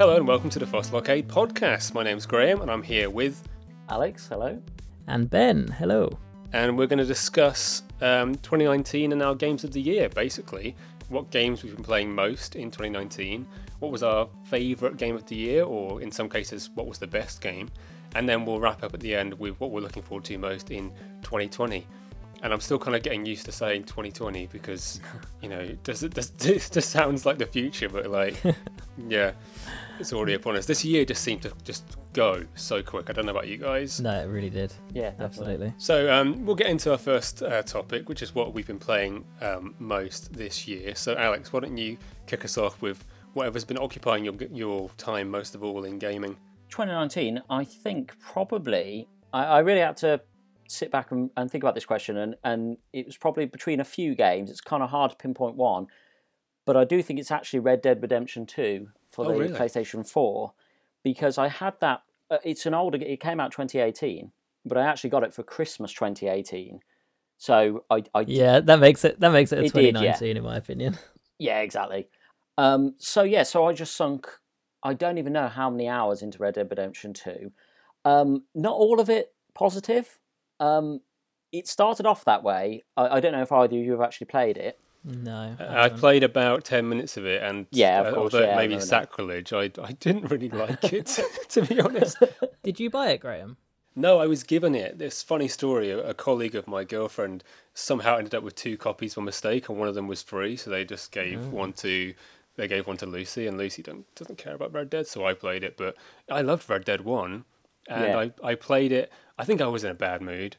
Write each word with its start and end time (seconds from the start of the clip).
Hello 0.00 0.16
and 0.16 0.26
welcome 0.26 0.48
to 0.48 0.58
the 0.58 0.66
Fossil 0.66 0.96
Arcade 0.96 1.28
podcast. 1.28 1.92
My 1.92 2.02
name's 2.02 2.24
Graham 2.24 2.62
and 2.62 2.70
I'm 2.70 2.82
here 2.82 3.10
with, 3.10 3.46
Alex, 3.90 4.28
hello. 4.28 4.58
And 5.06 5.28
Ben, 5.28 5.68
hello. 5.68 6.18
and 6.54 6.78
we're 6.78 6.86
going 6.86 7.00
to 7.00 7.04
discuss 7.04 7.82
um, 8.00 8.34
2019 8.36 9.12
and 9.12 9.22
our 9.22 9.34
games 9.34 9.62
of 9.62 9.72
the 9.72 9.80
year, 9.82 10.08
basically. 10.08 10.74
What 11.10 11.30
games 11.30 11.62
we've 11.62 11.74
been 11.74 11.84
playing 11.84 12.14
most 12.14 12.56
in 12.56 12.70
2019, 12.70 13.46
what 13.80 13.92
was 13.92 14.02
our 14.02 14.26
favourite 14.44 14.96
game 14.96 15.16
of 15.16 15.26
the 15.26 15.36
year, 15.36 15.64
or 15.64 16.00
in 16.00 16.10
some 16.10 16.30
cases, 16.30 16.70
what 16.74 16.86
was 16.86 16.96
the 16.96 17.06
best 17.06 17.42
game, 17.42 17.68
and 18.14 18.26
then 18.26 18.46
we'll 18.46 18.58
wrap 18.58 18.82
up 18.82 18.94
at 18.94 19.00
the 19.00 19.14
end 19.14 19.38
with 19.38 19.60
what 19.60 19.70
we're 19.70 19.82
looking 19.82 20.02
forward 20.02 20.24
to 20.24 20.38
most 20.38 20.70
in 20.70 20.90
2020. 21.20 21.86
And 22.42 22.52
I'm 22.52 22.60
still 22.60 22.78
kind 22.78 22.96
of 22.96 23.02
getting 23.02 23.26
used 23.26 23.44
to 23.46 23.52
saying 23.52 23.84
2020 23.84 24.46
because, 24.46 25.00
you 25.42 25.48
know, 25.48 25.66
does 25.84 26.02
it 26.02 26.14
just, 26.14 26.38
just 26.72 26.90
sounds 26.90 27.26
like 27.26 27.38
the 27.38 27.46
future, 27.46 27.88
but 27.88 28.06
like, 28.06 28.42
yeah, 29.08 29.32
it's 29.98 30.12
already 30.12 30.34
upon 30.34 30.56
us. 30.56 30.66
This 30.66 30.84
year 30.84 31.04
just 31.04 31.22
seemed 31.22 31.42
to 31.42 31.52
just 31.64 31.98
go 32.12 32.44
so 32.54 32.82
quick. 32.82 33.10
I 33.10 33.12
don't 33.12 33.26
know 33.26 33.32
about 33.32 33.48
you 33.48 33.58
guys. 33.58 34.00
No, 34.00 34.10
it 34.18 34.26
really 34.26 34.50
did. 34.50 34.72
Yeah, 34.92 35.10
definitely. 35.10 35.24
Absolutely. 35.24 35.74
So 35.78 36.12
um, 36.12 36.44
we'll 36.46 36.56
get 36.56 36.68
into 36.68 36.90
our 36.92 36.98
first 36.98 37.42
uh, 37.42 37.62
topic, 37.62 38.08
which 38.08 38.22
is 38.22 38.34
what 38.34 38.54
we've 38.54 38.66
been 38.66 38.78
playing 38.78 39.24
um, 39.40 39.74
most 39.78 40.32
this 40.32 40.66
year. 40.66 40.94
So 40.94 41.14
Alex, 41.16 41.52
why 41.52 41.60
don't 41.60 41.76
you 41.76 41.98
kick 42.26 42.44
us 42.44 42.56
off 42.56 42.80
with 42.80 43.04
whatever's 43.34 43.64
been 43.64 43.78
occupying 43.78 44.24
your 44.24 44.34
your 44.50 44.88
time 44.96 45.30
most 45.30 45.54
of 45.54 45.62
all 45.62 45.84
in 45.84 45.98
gaming? 45.98 46.36
2019, 46.70 47.42
I 47.50 47.64
think 47.64 48.16
probably, 48.20 49.08
I, 49.32 49.44
I 49.44 49.58
really 49.58 49.80
had 49.80 49.96
to 49.98 50.20
sit 50.70 50.90
back 50.90 51.10
and, 51.12 51.30
and 51.36 51.50
think 51.50 51.64
about 51.64 51.74
this 51.74 51.84
question, 51.86 52.16
and, 52.16 52.36
and 52.44 52.76
it 52.92 53.06
was 53.06 53.16
probably 53.16 53.46
between 53.46 53.80
a 53.80 53.84
few 53.84 54.14
games. 54.14 54.50
It's 54.50 54.60
kind 54.60 54.82
of 54.82 54.90
hard 54.90 55.10
to 55.10 55.16
pinpoint 55.16 55.56
one, 55.56 55.86
but 56.66 56.76
I 56.76 56.84
do 56.84 57.02
think 57.02 57.18
it's 57.18 57.30
actually 57.30 57.60
Red 57.60 57.82
Dead 57.82 58.00
Redemption 58.00 58.46
2 58.46 58.88
for 59.10 59.24
Oh, 59.26 59.28
the 59.28 59.38
really? 59.38 59.48
PlayStation 59.50 60.08
4 60.08 60.52
because 61.02 61.38
I 61.38 61.48
had 61.48 61.74
that. 61.80 62.02
Uh, 62.30 62.38
it's 62.44 62.66
an 62.66 62.74
older. 62.74 62.98
It 62.98 63.20
came 63.20 63.40
out 63.40 63.50
2018, 63.52 64.30
but 64.64 64.78
I 64.78 64.82
actually 64.82 65.10
got 65.10 65.24
it 65.24 65.34
for 65.34 65.42
Christmas 65.42 65.92
2018. 65.92 66.80
So 67.38 67.84
I, 67.90 68.04
I 68.14 68.20
Yeah, 68.22 68.60
that 68.60 68.78
makes 68.78 69.04
it 69.04 69.18
that 69.20 69.32
makes 69.32 69.50
it 69.52 69.58
a 69.58 69.64
It 69.64 69.72
did, 69.72 69.94
yeah. 69.96 70.12
2019 70.12 70.36
in 70.36 70.44
my 70.44 70.56
opinion. 70.56 70.98
Yeah, 71.38 71.60
exactly. 71.60 72.06
Um, 72.58 72.96
so 72.98 73.22
yeah, 73.22 73.44
so 73.44 73.64
I 73.64 73.72
just 73.72 73.96
sunk. 73.96 74.28
I 74.82 74.92
don't 74.92 75.16
even 75.16 75.32
know 75.32 75.48
how 75.48 75.70
many 75.70 75.88
hours 75.88 76.20
into 76.20 76.36
Red 76.36 76.52
Dead 76.52 76.68
Redemption 76.68 77.14
Two. 77.14 77.50
Um, 78.04 78.44
not 78.54 78.74
all 78.74 79.00
of 79.00 79.08
it 79.08 79.32
positive. 79.54 80.18
Um, 80.60 81.00
it 81.52 81.66
started 81.66 82.06
off 82.06 82.24
that 82.26 82.42
way. 82.42 82.84
I, 82.96 83.16
I 83.16 83.20
don't 83.20 83.32
know 83.32 83.42
if 83.42 83.50
either 83.50 83.76
of 83.76 83.82
you 83.82 83.92
have 83.92 84.00
actually 84.00 84.26
played 84.26 84.56
it. 84.56 84.78
No. 85.02 85.56
I 85.58 85.84
I 85.84 85.88
played 85.88 86.22
about 86.22 86.64
ten 86.64 86.88
minutes 86.88 87.16
of 87.16 87.24
it, 87.24 87.42
and 87.42 87.66
Yeah, 87.70 88.00
of 88.00 88.06
uh, 88.06 88.10
course, 88.14 88.34
although 88.34 88.46
yeah, 88.46 88.52
it 88.52 88.56
may 88.56 88.66
be 88.66 88.74
no, 88.74 88.80
no. 88.80 88.84
sacrilege, 88.84 89.52
I 89.52 89.70
I 89.82 89.92
didn't 89.98 90.30
really 90.30 90.48
like 90.64 90.92
it 90.92 91.18
to 91.48 91.62
be 91.62 91.80
honest. 91.80 92.18
Did 92.62 92.78
you 92.78 92.90
buy 92.90 93.10
it, 93.10 93.18
Graham? 93.18 93.56
No, 93.96 94.20
I 94.20 94.26
was 94.26 94.44
given 94.44 94.74
it. 94.74 94.98
This 94.98 95.22
funny 95.22 95.48
story. 95.48 95.90
A, 95.90 96.10
a 96.10 96.14
colleague 96.14 96.54
of 96.54 96.68
my 96.68 96.84
girlfriend 96.84 97.42
somehow 97.74 98.18
ended 98.18 98.34
up 98.34 98.44
with 98.44 98.54
two 98.54 98.76
copies 98.76 99.14
by 99.14 99.22
mistake, 99.22 99.68
and 99.68 99.78
one 99.78 99.88
of 99.88 99.94
them 99.94 100.06
was 100.06 100.22
free. 100.22 100.56
So 100.56 100.70
they 100.70 100.84
just 100.84 101.10
gave 101.12 101.46
one 101.48 101.72
to 101.74 102.14
they 102.56 102.68
gave 102.68 102.86
one 102.86 102.98
to 102.98 103.06
Lucy, 103.06 103.46
and 103.46 103.56
Lucy 103.56 103.82
don't, 103.82 104.12
doesn't 104.14 104.36
care 104.36 104.54
about 104.54 104.74
Red 104.74 104.90
Dead, 104.90 105.06
so 105.06 105.24
I 105.24 105.32
played 105.32 105.64
it. 105.64 105.78
But 105.78 105.96
I 106.30 106.42
loved 106.42 106.68
Red 106.68 106.84
Dead 106.84 107.00
One, 107.02 107.44
and 107.90 108.04
Yeah. 108.04 108.18
I 108.18 108.50
I 108.50 108.54
played 108.54 108.92
it. 108.92 109.12
I 109.38 109.44
think 109.44 109.60
I 109.60 109.66
was 109.66 109.84
in 109.84 109.90
a 109.90 109.94
bad 109.94 110.22
mood. 110.22 110.56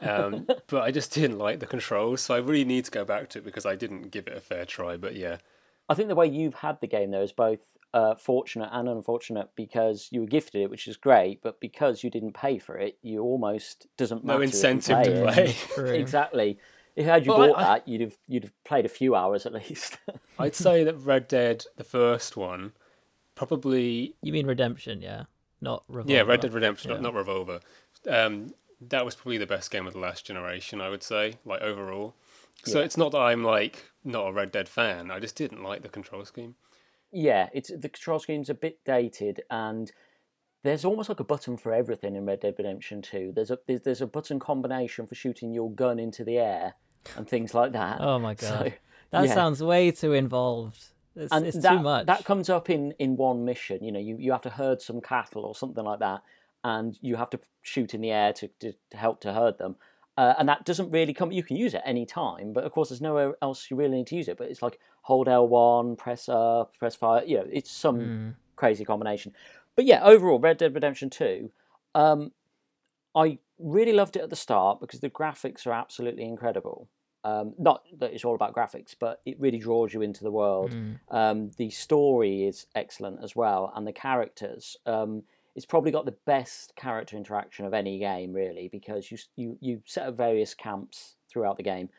um, 0.00 0.46
but 0.66 0.82
I 0.82 0.90
just 0.90 1.12
didn't 1.14 1.38
like 1.38 1.60
the 1.60 1.66
controls, 1.66 2.20
so 2.20 2.34
I 2.34 2.38
really 2.38 2.64
need 2.64 2.84
to 2.86 2.90
go 2.90 3.04
back 3.04 3.28
to 3.30 3.38
it 3.38 3.44
because 3.44 3.64
I 3.66 3.74
didn't 3.76 4.10
give 4.10 4.26
it 4.26 4.36
a 4.36 4.40
fair 4.40 4.64
try. 4.64 4.96
But 4.96 5.16
yeah, 5.16 5.38
I 5.88 5.94
think 5.94 6.08
the 6.08 6.14
way 6.14 6.26
you've 6.26 6.54
had 6.54 6.80
the 6.80 6.86
game 6.86 7.10
though 7.10 7.22
is 7.22 7.32
both 7.32 7.60
uh, 7.94 8.14
fortunate 8.16 8.68
and 8.72 8.88
unfortunate 8.88 9.50
because 9.56 10.08
you 10.10 10.20
were 10.20 10.26
gifted 10.26 10.62
it, 10.62 10.70
which 10.70 10.86
is 10.88 10.96
great, 10.96 11.42
but 11.42 11.60
because 11.60 12.02
you 12.04 12.10
didn't 12.10 12.32
pay 12.34 12.58
for 12.58 12.76
it, 12.76 12.96
you 13.02 13.20
almost 13.22 13.86
doesn't 13.96 14.24
no 14.24 14.34
matter. 14.34 14.42
if 14.44 14.52
you 14.52 14.68
incentive 14.68 15.02
to 15.04 15.12
it. 15.12 15.56
play. 15.76 15.96
Exactly. 15.98 16.58
If 16.94 17.06
had 17.06 17.24
you 17.24 17.32
Well, 17.32 17.48
bought 17.48 17.58
I- 17.58 17.62
that, 17.64 17.88
you'd 17.88 18.02
have 18.02 18.16
you'd 18.28 18.44
have 18.44 18.64
played 18.64 18.84
a 18.84 18.90
few 18.90 19.14
hours 19.14 19.46
at 19.46 19.54
least. 19.54 19.96
I'd 20.38 20.54
say 20.54 20.84
that 20.84 20.96
Red 20.96 21.28
Dead, 21.28 21.64
the 21.76 21.84
first 21.84 22.36
one, 22.36 22.72
probably 23.34 24.14
You 24.22 24.32
mean 24.32 24.46
Redemption, 24.46 25.00
yeah, 25.00 25.24
not 25.62 25.84
Revolver. 25.88 26.12
Yeah, 26.12 26.20
Red 26.22 26.40
Dead 26.40 26.52
Redemption, 26.52 26.90
Yeah. 26.90 26.96
not, 26.96 27.02
not 27.04 27.14
Revolver. 27.14 27.60
Um, 28.08 28.52
that 28.88 29.04
was 29.04 29.14
probably 29.14 29.38
the 29.38 29.46
best 29.46 29.70
game 29.70 29.86
of 29.86 29.92
the 29.94 29.98
last 30.00 30.26
generation, 30.26 30.80
I 30.80 30.88
would 30.90 31.02
say, 31.02 31.34
like 31.44 31.62
overall. 31.62 32.14
So 32.64 32.78
Yeah. 32.80 32.84
it's 32.84 32.96
not 32.98 33.12
that 33.12 33.18
I'm 33.20 33.42
like 33.44 33.90
not 34.04 34.26
a 34.28 34.32
Red 34.32 34.50
Dead 34.52 34.68
fan. 34.68 35.10
I 35.10 35.20
just 35.20 35.36
didn't 35.36 35.62
like 35.62 35.82
the 35.82 35.88
control 35.88 36.24
scheme. 36.24 36.56
yeah, 37.12 37.48
it's 37.52 37.68
the 37.70 37.88
control 37.88 38.18
scheme's 38.18 38.50
a 38.50 38.54
bit 38.54 38.78
dated, 38.84 39.42
and 39.50 39.92
there's 40.64 40.84
almost 40.84 41.08
like 41.08 41.20
a 41.20 41.24
button 41.24 41.56
for 41.56 41.72
everything 41.72 42.16
in 42.16 42.24
Red 42.26 42.40
Dead 42.40 42.54
Redemption 42.56 43.02
2. 43.02 43.32
There's 43.34 43.50
a 43.50 43.58
there's, 43.66 43.82
there's 43.82 44.00
a 44.02 44.06
button 44.06 44.38
combination 44.38 45.06
for 45.06 45.14
shooting 45.14 45.52
your 45.52 45.70
gun 45.72 45.98
into 45.98 46.24
the 46.24 46.38
air 46.38 46.74
and 47.16 47.28
things 47.28 47.52
like 47.54 47.72
that. 47.72 48.00
Oh 48.00 48.18
my 48.18 48.34
So, 48.38 48.48
god, 48.48 48.74
that 49.10 49.26
yeah. 49.26 49.34
sounds 49.34 49.62
way 49.62 49.90
too 49.90 50.12
involved. 50.12 50.86
It's, 51.14 51.32
and 51.32 51.46
it's 51.46 51.58
that, 51.58 51.76
too 51.76 51.82
much. 51.82 52.06
That 52.06 52.24
comes 52.24 52.48
up 52.48 52.70
in 52.70 52.92
in 52.98 53.16
one 53.16 53.44
mission. 53.44 53.84
You 53.84 53.92
know, 53.92 54.00
you, 54.00 54.16
you 54.18 54.32
have 54.32 54.42
to 54.42 54.50
herd 54.50 54.80
some 54.80 55.00
cattle 55.00 55.44
or 55.44 55.54
something 55.54 55.84
like 55.84 56.00
that, 56.00 56.22
and 56.64 56.98
you 57.00 57.16
have 57.16 57.30
to 57.30 57.40
shoot 57.62 57.94
in 57.94 58.00
the 58.00 58.10
air 58.10 58.32
to, 58.32 58.48
to, 58.60 58.72
to 58.90 58.96
help 58.96 59.20
to 59.20 59.32
herd 59.32 59.58
them. 59.58 59.76
Uh, 60.16 60.34
and 60.38 60.48
that 60.48 60.64
doesn't 60.64 60.90
really 60.90 61.14
come. 61.14 61.32
You 61.32 61.42
can 61.42 61.56
use 61.56 61.74
it 61.74 61.82
any 61.84 62.04
time, 62.04 62.52
but 62.52 62.64
of 62.64 62.72
course, 62.72 62.90
there's 62.90 63.00
nowhere 63.00 63.34
else 63.40 63.70
you 63.70 63.76
really 63.76 63.96
need 63.96 64.06
to 64.08 64.16
use 64.16 64.28
it. 64.28 64.36
But 64.36 64.50
it's 64.50 64.62
like 64.62 64.78
hold 65.02 65.28
L 65.28 65.48
one, 65.48 65.96
press 65.96 66.28
up, 66.28 66.76
press 66.78 66.94
fire. 66.94 67.24
You 67.24 67.38
know, 67.38 67.46
it's 67.50 67.70
some 67.70 67.98
Mm. 67.98 68.34
crazy 68.56 68.84
combination. 68.84 69.32
But 69.76 69.86
yeah, 69.86 70.02
overall, 70.04 70.38
Red 70.38 70.58
Dead 70.58 70.74
Redemption 70.74 71.10
Two, 71.10 71.50
um, 71.94 72.32
I 73.14 73.38
really 73.58 73.92
loved 73.92 74.16
it 74.16 74.22
at 74.22 74.30
the 74.30 74.36
start 74.36 74.80
because 74.80 75.00
the 75.00 75.10
graphics 75.10 75.66
are 75.66 75.72
absolutely 75.72 76.24
incredible. 76.24 76.88
Um, 77.24 77.54
not 77.58 77.84
that 77.98 78.12
it's 78.12 78.24
all 78.24 78.34
about 78.34 78.54
graphics, 78.54 78.96
but 78.98 79.20
it 79.24 79.38
really 79.38 79.58
draws 79.58 79.94
you 79.94 80.02
into 80.02 80.24
the 80.24 80.30
world. 80.30 80.72
Mm. 80.72 80.98
Um, 81.10 81.50
the 81.56 81.70
story 81.70 82.44
is 82.44 82.66
excellent 82.74 83.22
as 83.22 83.36
well, 83.36 83.72
and 83.76 83.86
the 83.86 83.92
characters. 83.92 84.76
Um, 84.86 85.22
it's 85.54 85.66
probably 85.66 85.90
got 85.90 86.04
the 86.06 86.16
best 86.26 86.74
character 86.76 87.16
interaction 87.16 87.64
of 87.64 87.74
any 87.74 87.98
game, 87.98 88.32
really, 88.32 88.68
because 88.68 89.10
you 89.10 89.18
you 89.36 89.58
you 89.60 89.82
set 89.84 90.06
up 90.06 90.16
various 90.16 90.54
camps 90.54 91.16
throughout 91.30 91.58
the 91.58 91.62
game, 91.62 91.90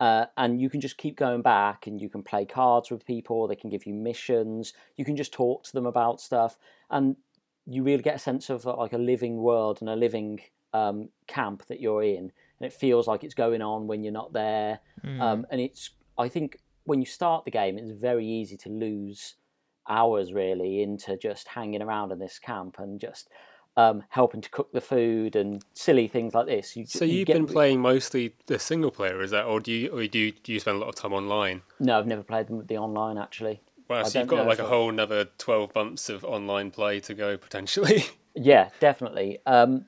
uh, 0.00 0.26
and 0.36 0.60
you 0.60 0.68
can 0.68 0.80
just 0.80 0.96
keep 0.96 1.16
going 1.16 1.42
back, 1.42 1.86
and 1.86 2.00
you 2.00 2.08
can 2.08 2.22
play 2.22 2.44
cards 2.44 2.90
with 2.90 3.06
people. 3.06 3.46
They 3.46 3.56
can 3.56 3.70
give 3.70 3.86
you 3.86 3.94
missions. 3.94 4.72
You 4.96 5.04
can 5.04 5.16
just 5.16 5.32
talk 5.32 5.64
to 5.64 5.72
them 5.72 5.86
about 5.86 6.20
stuff, 6.20 6.58
and 6.90 7.16
you 7.66 7.82
really 7.82 8.02
get 8.02 8.16
a 8.16 8.18
sense 8.18 8.50
of 8.50 8.64
like 8.64 8.92
a 8.92 8.98
living 8.98 9.36
world 9.36 9.78
and 9.80 9.88
a 9.88 9.96
living 9.96 10.40
um, 10.72 11.10
camp 11.26 11.64
that 11.66 11.80
you're 11.80 12.02
in, 12.02 12.32
and 12.60 12.66
it 12.66 12.72
feels 12.72 13.06
like 13.06 13.24
it's 13.24 13.34
going 13.34 13.62
on 13.62 13.86
when 13.86 14.02
you're 14.02 14.12
not 14.12 14.32
there. 14.32 14.80
Mm. 15.04 15.20
Um, 15.20 15.46
and 15.50 15.60
it's 15.60 15.90
I 16.18 16.28
think 16.28 16.58
when 16.84 17.00
you 17.00 17.06
start 17.06 17.44
the 17.44 17.50
game, 17.50 17.78
it's 17.78 17.90
very 17.90 18.26
easy 18.26 18.56
to 18.58 18.68
lose 18.68 19.36
hours 19.88 20.32
really 20.32 20.82
into 20.82 21.16
just 21.16 21.48
hanging 21.48 21.82
around 21.82 22.12
in 22.12 22.18
this 22.18 22.38
camp 22.38 22.76
and 22.78 23.00
just 23.00 23.28
um, 23.76 24.04
helping 24.08 24.40
to 24.40 24.50
cook 24.50 24.72
the 24.72 24.80
food 24.80 25.36
and 25.36 25.62
silly 25.74 26.08
things 26.08 26.34
like 26.34 26.46
this. 26.46 26.76
You, 26.76 26.86
So 26.86 27.04
you 27.04 27.18
you've 27.18 27.26
get 27.26 27.34
been 27.34 27.46
playing 27.46 27.80
mostly 27.80 28.34
the 28.46 28.58
single 28.58 28.90
player, 28.90 29.20
is 29.20 29.32
that, 29.32 29.44
or 29.46 29.60
do 29.60 29.72
you, 29.72 29.90
or 29.90 30.06
do 30.06 30.18
you, 30.18 30.32
do 30.32 30.52
you 30.52 30.60
spend 30.60 30.76
a 30.76 30.80
lot 30.80 30.88
of 30.88 30.94
time 30.94 31.12
online? 31.12 31.62
No, 31.80 31.98
I've 31.98 32.06
never 32.06 32.22
played 32.22 32.46
the 32.68 32.78
online 32.78 33.18
actually. 33.18 33.60
Wow, 33.88 34.00
I 34.00 34.02
so 34.04 34.20
you've 34.20 34.28
got 34.28 34.46
like 34.46 34.60
a 34.60 34.64
whole 34.64 34.88
another 34.88 35.26
twelve 35.36 35.74
months 35.74 36.08
of 36.08 36.24
online 36.24 36.70
play 36.70 37.00
to 37.00 37.14
go 37.14 37.36
potentially. 37.36 38.04
Yeah, 38.36 38.70
definitely. 38.80 39.38
Um, 39.46 39.84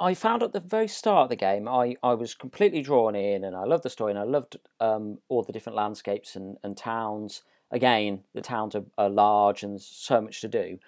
I 0.00 0.14
found 0.14 0.42
at 0.42 0.54
the 0.54 0.60
very 0.60 0.88
start 0.88 1.24
of 1.24 1.28
the 1.28 1.36
game, 1.36 1.68
I, 1.68 1.94
I 2.02 2.14
was 2.14 2.34
completely 2.34 2.80
drawn 2.80 3.14
in 3.14 3.44
and 3.44 3.54
I 3.54 3.64
loved 3.64 3.82
the 3.82 3.90
story 3.90 4.12
and 4.12 4.18
I 4.18 4.24
loved 4.24 4.56
um, 4.80 5.18
all 5.28 5.42
the 5.42 5.52
different 5.52 5.76
landscapes 5.76 6.34
and, 6.34 6.56
and 6.62 6.74
towns. 6.74 7.42
Again, 7.70 8.24
the 8.34 8.40
towns 8.40 8.74
are, 8.74 8.84
are 8.96 9.10
large 9.10 9.62
and 9.62 9.80
so 9.80 10.22
much 10.22 10.40
to 10.40 10.48
do. 10.48 10.78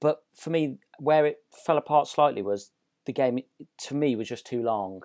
But 0.00 0.22
for 0.32 0.50
me, 0.50 0.78
where 1.00 1.26
it 1.26 1.38
fell 1.50 1.76
apart 1.76 2.06
slightly 2.06 2.40
was 2.40 2.70
the 3.04 3.12
game, 3.12 3.40
to 3.78 3.94
me, 3.96 4.14
was 4.14 4.28
just 4.28 4.46
too 4.46 4.62
long. 4.62 5.02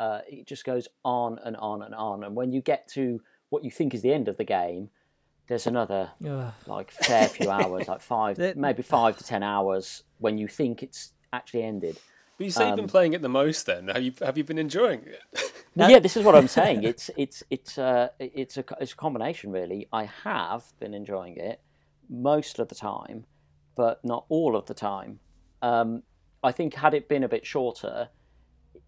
Uh, 0.00 0.20
it 0.28 0.48
just 0.48 0.64
goes 0.64 0.88
on 1.04 1.38
and 1.44 1.56
on 1.58 1.82
and 1.82 1.94
on. 1.94 2.24
And 2.24 2.34
when 2.34 2.50
you 2.50 2.60
get 2.60 2.88
to 2.94 3.20
what 3.50 3.62
you 3.62 3.70
think 3.70 3.94
is 3.94 4.02
the 4.02 4.12
end 4.12 4.26
of 4.26 4.38
the 4.38 4.44
game, 4.44 4.90
there's 5.46 5.68
another 5.68 6.10
Ugh. 6.26 6.52
like 6.66 6.90
fair 6.90 7.28
few 7.28 7.48
hours, 7.48 7.86
like 7.86 8.00
five, 8.00 8.38
maybe 8.56 8.82
five 8.82 9.16
to 9.18 9.24
ten 9.24 9.44
hours 9.44 10.02
when 10.18 10.38
you 10.38 10.48
think 10.48 10.82
it's 10.82 11.12
actually 11.32 11.62
ended. 11.62 11.98
But 12.42 12.46
you 12.46 12.50
say 12.50 12.66
you've 12.66 12.76
been 12.76 12.84
Um, 12.84 12.88
playing 12.88 13.12
it 13.14 13.22
the 13.22 13.28
most. 13.28 13.66
Then 13.66 13.88
have 13.88 14.02
you 14.02 14.12
have 14.20 14.36
you 14.38 14.44
been 14.44 14.58
enjoying 14.58 15.02
it? 15.06 15.22
Well, 15.74 15.90
yeah, 15.90 16.00
this 16.00 16.18
is 16.18 16.24
what 16.26 16.34
I'm 16.34 16.48
saying. 16.48 16.82
It's 16.82 17.10
it's 17.16 17.42
it's 17.48 17.78
uh, 17.78 18.08
it's 18.18 18.58
a 18.58 18.64
it's 18.78 18.92
a 18.92 18.96
combination 18.96 19.50
really. 19.50 19.88
I 19.90 20.04
have 20.04 20.64
been 20.78 20.92
enjoying 20.92 21.38
it 21.38 21.62
most 22.10 22.58
of 22.58 22.68
the 22.68 22.74
time, 22.74 23.24
but 23.74 24.04
not 24.04 24.26
all 24.28 24.54
of 24.54 24.66
the 24.66 24.74
time. 24.74 25.20
Um, 25.62 26.02
I 26.44 26.52
think 26.52 26.74
had 26.74 26.92
it 26.92 27.08
been 27.08 27.24
a 27.24 27.28
bit 27.28 27.46
shorter, 27.46 28.10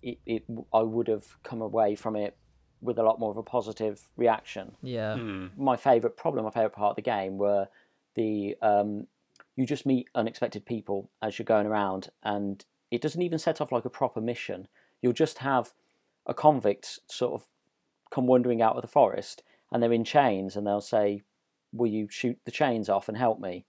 it, 0.02 0.18
it 0.26 0.44
I 0.74 0.82
would 0.82 1.08
have 1.08 1.24
come 1.42 1.62
away 1.62 1.94
from 1.94 2.16
it 2.16 2.36
with 2.82 2.98
a 2.98 3.02
lot 3.02 3.18
more 3.18 3.30
of 3.30 3.38
a 3.38 3.42
positive 3.42 4.02
reaction. 4.18 4.76
Yeah. 4.82 5.16
Hmm. 5.16 5.46
my 5.56 5.76
favorite 5.76 6.18
problem, 6.18 6.44
my 6.44 6.50
favorite 6.50 6.74
part 6.74 6.90
of 6.90 6.96
the 6.96 7.02
game 7.16 7.38
were 7.38 7.66
the 8.14 8.56
um, 8.60 9.06
you 9.56 9.64
just 9.64 9.86
meet 9.86 10.08
unexpected 10.14 10.66
people 10.66 11.10
as 11.22 11.38
you're 11.38 11.44
going 11.46 11.66
around, 11.66 12.10
and 12.22 12.62
it 12.94 13.00
doesn't 13.00 13.22
even 13.22 13.38
set 13.38 13.60
off 13.60 13.72
like 13.72 13.84
a 13.84 13.90
proper 13.90 14.20
mission. 14.20 14.68
You'll 15.02 15.12
just 15.12 15.38
have 15.38 15.72
a 16.26 16.32
convict 16.32 17.00
sort 17.08 17.34
of 17.34 17.46
come 18.10 18.26
wandering 18.26 18.62
out 18.62 18.76
of 18.76 18.82
the 18.82 18.88
forest, 18.88 19.42
and 19.72 19.82
they're 19.82 19.92
in 19.92 20.04
chains, 20.04 20.54
and 20.54 20.66
they'll 20.66 20.80
say, 20.80 21.22
"Will 21.72 21.90
you 21.90 22.08
shoot 22.08 22.38
the 22.44 22.52
chains 22.52 22.88
off 22.88 23.08
and 23.08 23.18
help 23.18 23.40
me?" 23.40 23.66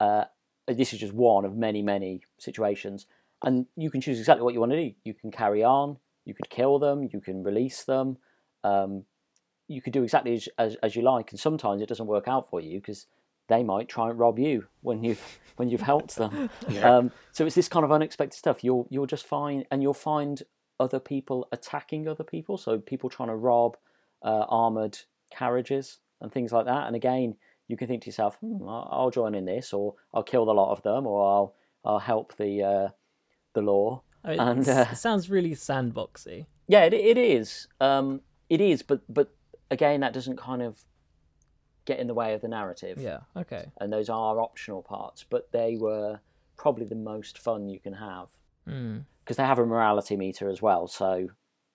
Uh, 0.00 0.24
this 0.66 0.92
is 0.92 0.98
just 0.98 1.12
one 1.12 1.44
of 1.44 1.56
many, 1.56 1.82
many 1.82 2.22
situations, 2.38 3.06
and 3.44 3.66
you 3.76 3.90
can 3.90 4.00
choose 4.00 4.18
exactly 4.18 4.42
what 4.42 4.54
you 4.54 4.60
want 4.60 4.72
to 4.72 4.84
do. 4.84 4.94
You 5.04 5.14
can 5.14 5.30
carry 5.30 5.62
on, 5.62 5.98
you 6.24 6.34
could 6.34 6.50
kill 6.50 6.78
them, 6.78 7.04
you 7.04 7.20
can 7.20 7.44
release 7.44 7.84
them, 7.84 8.18
um, 8.64 9.04
you 9.68 9.80
could 9.80 9.92
do 9.92 10.02
exactly 10.02 10.34
as, 10.34 10.48
as, 10.58 10.76
as 10.82 10.96
you 10.96 11.02
like, 11.02 11.30
and 11.30 11.38
sometimes 11.38 11.80
it 11.80 11.88
doesn't 11.88 12.06
work 12.06 12.26
out 12.26 12.50
for 12.50 12.60
you 12.60 12.80
because 12.80 13.06
they 13.48 13.62
might 13.62 13.88
try 13.88 14.10
and 14.10 14.18
rob 14.18 14.38
you 14.38 14.66
when 14.82 15.02
you've 15.02 15.38
when 15.56 15.68
you've 15.68 15.80
helped 15.80 16.16
them. 16.16 16.50
Yeah. 16.68 16.96
Um, 16.96 17.12
so 17.32 17.46
it's 17.46 17.54
this 17.54 17.68
kind 17.68 17.84
of 17.84 17.90
unexpected 17.92 18.38
stuff. 18.38 18.62
You'll 18.62 18.86
you'll 18.90 19.06
just 19.06 19.26
find 19.26 19.64
and 19.70 19.82
you'll 19.82 19.94
find 19.94 20.42
other 20.80 21.00
people 21.00 21.48
attacking 21.50 22.06
other 22.06 22.24
people. 22.24 22.56
So 22.56 22.78
people 22.78 23.10
trying 23.10 23.30
to 23.30 23.36
rob 23.36 23.76
uh, 24.22 24.44
armored 24.48 24.98
carriages 25.30 25.98
and 26.20 26.32
things 26.32 26.52
like 26.52 26.66
that. 26.66 26.86
And 26.86 26.94
again, 26.94 27.36
you 27.68 27.76
can 27.76 27.88
think 27.88 28.02
to 28.02 28.08
yourself, 28.08 28.36
hmm, 28.40 28.66
I'll 28.68 29.10
join 29.10 29.34
in 29.34 29.44
this, 29.44 29.72
or 29.72 29.94
I'll 30.14 30.22
kill 30.22 30.44
the 30.46 30.54
lot 30.54 30.72
of 30.72 30.82
them, 30.82 31.06
or 31.06 31.22
I'll 31.22 31.54
I'll 31.84 31.98
help 31.98 32.36
the 32.36 32.62
uh, 32.62 32.88
the 33.54 33.62
law. 33.62 34.02
I 34.24 34.30
mean, 34.30 34.40
And, 34.40 34.68
uh, 34.68 34.86
it 34.92 34.96
sounds 34.96 35.30
really 35.30 35.52
sandboxy. 35.52 36.46
Yeah, 36.66 36.84
it, 36.84 36.92
it 36.92 37.16
is. 37.18 37.68
Um, 37.80 38.20
it 38.50 38.60
is, 38.60 38.82
but 38.82 39.02
but 39.08 39.34
again, 39.70 40.00
that 40.00 40.12
doesn't 40.12 40.36
kind 40.36 40.62
of 40.62 40.84
get 41.90 41.98
in 41.98 42.06
the 42.06 42.14
way 42.22 42.30
of 42.34 42.40
the 42.40 42.48
narrative. 42.58 42.96
Yeah. 43.08 43.20
Okay. 43.42 43.64
and 43.80 43.92
those 43.92 44.08
are 44.08 44.40
optional 44.48 44.82
parts, 44.82 45.24
but 45.34 45.42
they 45.52 45.76
were 45.76 46.20
probably 46.56 46.84
the 46.86 47.02
most 47.12 47.38
fun 47.38 47.68
you 47.68 47.80
can 47.86 47.94
have 47.94 48.28
Mm. 48.68 49.04
because 49.24 49.36
they 49.38 49.44
have 49.52 49.58
a 49.58 49.64
morality 49.74 50.16
meter 50.16 50.46
as 50.54 50.60
well. 50.60 50.86
So 50.88 51.10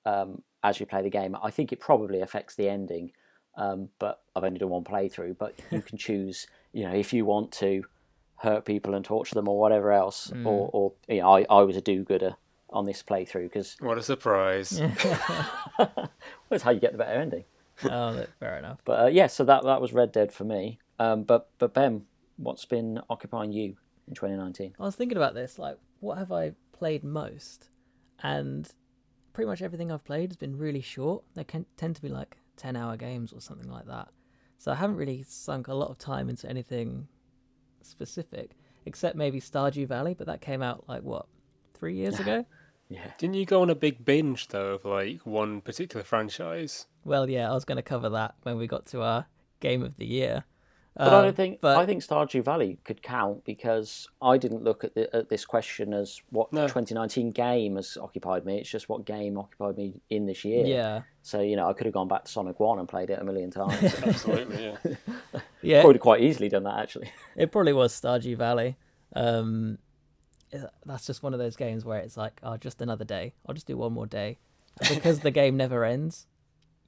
um, 0.06 0.30
as 0.64 0.80
you 0.80 0.86
play 0.86 1.02
the 1.02 1.10
game, 1.10 1.36
I 1.42 1.50
think 1.50 1.72
it 1.74 1.80
probably 1.80 2.22
affects 2.22 2.54
the 2.56 2.70
ending. 2.70 3.12
Um, 3.56 3.90
but 4.00 4.22
I've 4.36 4.44
only 4.44 4.60
done 4.60 4.70
one 4.70 4.84
playthrough. 4.84 5.38
But 5.44 5.54
you 5.72 5.82
can 5.82 5.98
choose, 6.08 6.46
you 6.72 6.84
know, 6.86 6.94
if 6.94 7.12
you 7.14 7.26
want 7.26 7.52
to 7.64 7.84
hurt 8.38 8.66
people 8.66 8.94
and 8.96 9.04
torture 9.06 9.36
them 9.36 9.48
or 9.48 9.58
whatever 9.60 9.92
else, 9.92 10.32
or, 10.46 10.70
or 10.74 10.94
you 11.08 11.22
know, 11.22 11.36
I, 11.38 11.46
I 11.50 11.62
was 11.64 11.78
a 11.78 11.82
do-gooder 11.82 12.36
on 12.70 12.86
this 12.86 13.02
playthrough 13.04 13.44
because 13.50 13.76
What 13.80 13.98
a 13.98 14.04
surprise. 14.04 14.80
well, 15.80 16.10
that's 16.50 16.64
how 16.64 16.72
you 16.72 16.80
get 16.80 16.92
the 16.92 16.98
better 16.98 17.20
ending. 17.20 17.46
oh, 17.84 18.26
fair 18.40 18.58
enough. 18.58 18.80
But 18.86 19.00
uh, 19.00 19.08
yeah, 19.08 19.28
so 19.28 19.44
that 19.46 19.64
that 19.64 19.82
was 19.82 19.94
Red 19.94 20.12
Dead 20.12 20.32
for 20.32 20.44
me. 20.44 20.80
Um, 21.00 21.24
but 21.24 21.50
but 21.58 21.74
Ben, 21.74 22.04
what's 22.38 22.66
been 22.66 23.02
occupying 23.10 23.52
you 23.52 23.76
in 24.08 24.16
2019? 24.16 24.76
I 24.80 24.84
was 24.84 24.96
thinking 24.96 25.18
about 25.18 25.34
this, 25.34 25.58
like, 25.58 25.78
what 26.00 26.18
have 26.18 26.32
I 26.32 26.54
played 26.72 27.04
most? 27.04 27.70
And 28.22 28.72
pretty 29.34 29.48
much 29.50 29.62
everything 29.62 29.92
I've 29.92 30.06
played 30.06 30.30
has 30.30 30.38
been 30.38 30.58
really 30.58 30.82
short. 30.82 31.24
They 31.34 31.44
can 31.44 31.66
tend 31.78 31.96
to 31.96 32.02
be 32.02 32.10
like 32.10 32.38
10 32.58 32.76
hour 32.76 32.96
games 32.96 33.34
or 33.34 33.42
something 33.42 33.70
like 33.70 33.88
that. 33.88 34.10
So 34.58 34.72
I 34.72 34.76
haven't 34.76 34.96
really 34.96 35.24
sunk 35.28 35.68
a 35.68 35.74
lot 35.74 35.90
of 35.90 35.98
time 35.98 36.30
into 36.30 36.50
anything 36.50 37.08
specific, 37.82 38.52
except 38.86 39.18
maybe 39.18 39.42
Stardew 39.42 39.88
Valley, 39.88 40.14
but 40.14 40.28
that 40.28 40.40
came 40.40 40.62
out 40.62 40.88
like 40.88 41.04
what, 41.04 41.26
three 41.74 41.96
years 41.96 42.20
ago? 42.22 42.46
Yeah. 42.88 43.12
Didn't 43.18 43.36
you 43.36 43.46
go 43.46 43.62
on 43.62 43.70
a 43.70 43.76
big 43.76 44.06
binge 44.06 44.48
though 44.48 44.76
of 44.76 44.86
like 44.86 45.26
one 45.26 45.62
particular 45.62 46.04
franchise? 46.04 46.86
Well, 47.06 47.30
yeah, 47.30 47.50
I 47.50 47.54
was 47.54 47.66
going 47.66 47.76
to 47.78 47.82
cover 47.84 48.10
that 48.10 48.36
when 48.44 48.58
we 48.58 48.68
got 48.68 48.86
to 48.88 49.02
our 49.02 49.26
game 49.60 49.84
of 49.84 49.98
the 49.98 50.06
year. 50.06 50.44
But 50.96 51.12
I 51.12 51.18
Um, 51.18 51.24
don't 51.26 51.36
think 51.36 51.60
but- 51.60 51.76
I 51.78 51.88
think 51.88 52.04
Stardew 52.04 52.44
Valley 52.44 52.78
could 52.84 53.02
count 53.02 53.44
because 53.46 54.08
I 54.22 54.38
didn't 54.38 54.64
look 54.64 54.84
at, 54.84 54.94
the, 54.94 55.14
at 55.16 55.28
this 55.28 55.44
question 55.44 55.92
as 55.92 56.22
what 56.30 56.54
No. 56.54 56.68
2019 56.68 57.32
game 57.32 57.78
has 57.78 57.98
occupied 58.00 58.46
me. 58.46 58.60
It's 58.60 58.70
just 58.70 58.90
what 58.90 59.04
game 59.04 59.36
occupied 59.40 59.76
me 59.76 59.96
in 60.12 60.28
this 60.28 60.46
year. 60.46 60.64
Yeah. 60.68 61.02
So 61.24 61.42
you 61.42 61.56
know, 61.56 61.68
I 61.68 61.74
could 61.74 61.88
have 61.88 61.96
gone 61.96 62.08
back 62.08 62.26
to 62.26 62.32
Sonic 62.32 62.60
One 62.60 62.78
and 62.78 62.88
played 62.88 63.10
it 63.10 63.18
a 63.20 63.24
million 63.24 63.50
times. 63.50 63.82
Absolutely, 64.04 64.66
yeah. 64.66 65.40
Yeah. 65.64 65.82
Probably 65.82 65.98
quite 66.00 66.22
easily 66.22 66.48
done 66.50 66.64
that 66.64 66.78
actually. 66.80 67.12
It 67.36 67.52
probably 67.52 67.74
was 67.74 68.00
Stardew 68.00 68.38
Valley. 68.38 68.76
Um, 69.16 69.80
that's 70.86 71.08
just 71.08 71.24
one 71.24 71.34
of 71.34 71.40
those 71.40 71.56
games 71.56 71.84
where 71.84 72.00
it's 72.02 72.18
like, 72.18 72.40
oh, 72.44 72.58
just 72.58 72.82
another 72.84 73.06
day. 73.06 73.34
I'll 73.48 73.56
just 73.56 73.66
do 73.66 73.76
one 73.78 73.94
more 73.94 74.06
day, 74.06 74.38
because 74.90 75.22
the 75.22 75.32
game 75.32 75.58
never 75.58 75.84
ends. 75.84 76.28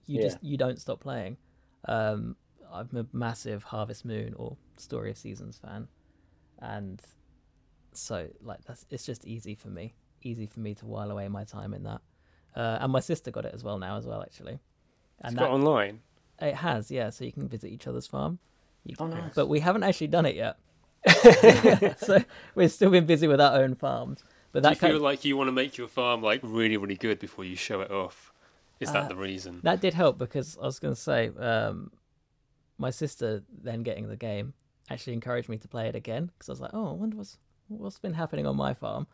You 0.07 0.18
Yeah. 0.19 0.24
just 0.28 0.44
you 0.44 0.57
don't 0.57 0.80
stop 0.80 1.00
playing. 1.00 1.38
Um, 1.88 2.36
I'm 2.72 2.90
a 2.96 3.06
massive 3.13 3.63
Harvest 3.63 4.06
Moon 4.06 4.34
or 4.38 4.57
Story 4.78 5.12
of 5.12 5.18
Seasons 5.18 5.57
fan, 5.57 5.88
and 6.60 7.02
so 7.94 8.28
like 8.42 8.63
that's 8.66 8.86
it's 8.90 9.06
just 9.06 9.25
easy 9.25 9.56
for 9.56 9.69
me, 9.69 9.94
easy 10.22 10.46
for 10.46 10.60
me 10.60 10.74
to 10.75 10.86
while 10.86 11.12
away 11.12 11.28
my 11.28 11.44
time 11.44 11.74
in 11.74 11.84
that. 11.84 12.02
Uh, 12.56 12.78
and 12.81 12.92
my 12.92 13.00
sister 13.02 13.31
got 13.31 13.46
it 13.46 13.54
as 13.54 13.63
well 13.63 13.78
now 13.78 13.98
as 13.98 14.06
well 14.06 14.22
actually, 14.22 14.54
It's 15.19 15.30
and 15.30 15.38
got 15.38 15.52
online. 15.52 16.02
it 16.42 16.56
has 16.56 16.90
yeah, 16.92 17.10
so 17.10 17.25
you 17.25 17.31
can 17.31 17.48
visit 17.48 17.69
each 17.72 17.88
other's 17.88 18.08
farm. 18.08 18.40
You, 18.86 18.96
Oh, 19.00 19.08
nice. 19.08 19.34
But 19.34 19.48
we 19.48 19.60
haven't 19.62 19.84
actually 19.84 20.08
done 20.08 20.25
it 20.25 20.36
yet. 20.36 20.58
so 22.00 22.24
we've 22.56 22.72
still 22.72 22.90
been 22.92 23.06
busy 23.06 23.28
with 23.28 23.42
our 23.42 23.60
own 23.62 23.75
farms. 23.75 24.24
But 24.51 24.63
Do 24.63 24.69
that 24.69 24.75
you 24.75 24.80
feel 24.80 24.90
kind 24.92 25.01
like 25.01 25.25
you 25.25 25.36
want 25.38 25.48
to 25.50 25.51
make 25.51 25.78
your 25.78 25.88
farm 25.88 26.22
like 26.22 26.40
really, 26.44 26.78
really 26.78 26.96
good 26.96 27.19
before 27.19 27.44
you 27.46 27.56
show 27.56 27.81
it 27.81 27.92
off? 27.92 28.31
Is 28.80 28.92
that 28.92 29.06
Uh, 29.06 29.07
the 29.07 29.16
reason? 29.16 29.60
that 29.63 29.80
did 29.81 29.94
help 29.94 30.18
because 30.18 30.57
I 30.62 30.66
was 30.66 30.80
going 30.80 30.94
to 30.94 31.00
say, 31.00 31.30
um, 31.39 31.92
my 32.77 32.89
sister 32.92 33.44
then 33.50 33.83
getting 33.83 34.07
the 34.10 34.18
game 34.18 34.54
actually 34.89 35.13
encouraged 35.13 35.48
me 35.50 35.57
to 35.57 35.68
play 35.68 35.88
it 35.88 35.95
again 35.95 36.25
because 36.27 36.50
I 36.50 36.51
was 36.51 36.62
like, 36.62 36.72
oh, 36.74 36.89
I 36.89 36.94
wonder 36.94 37.18
what's 37.18 37.38
what's 37.68 38.00
been 38.00 38.13
happening 38.13 38.45
on 38.45 38.56
my 38.56 38.74
farm, 38.74 39.07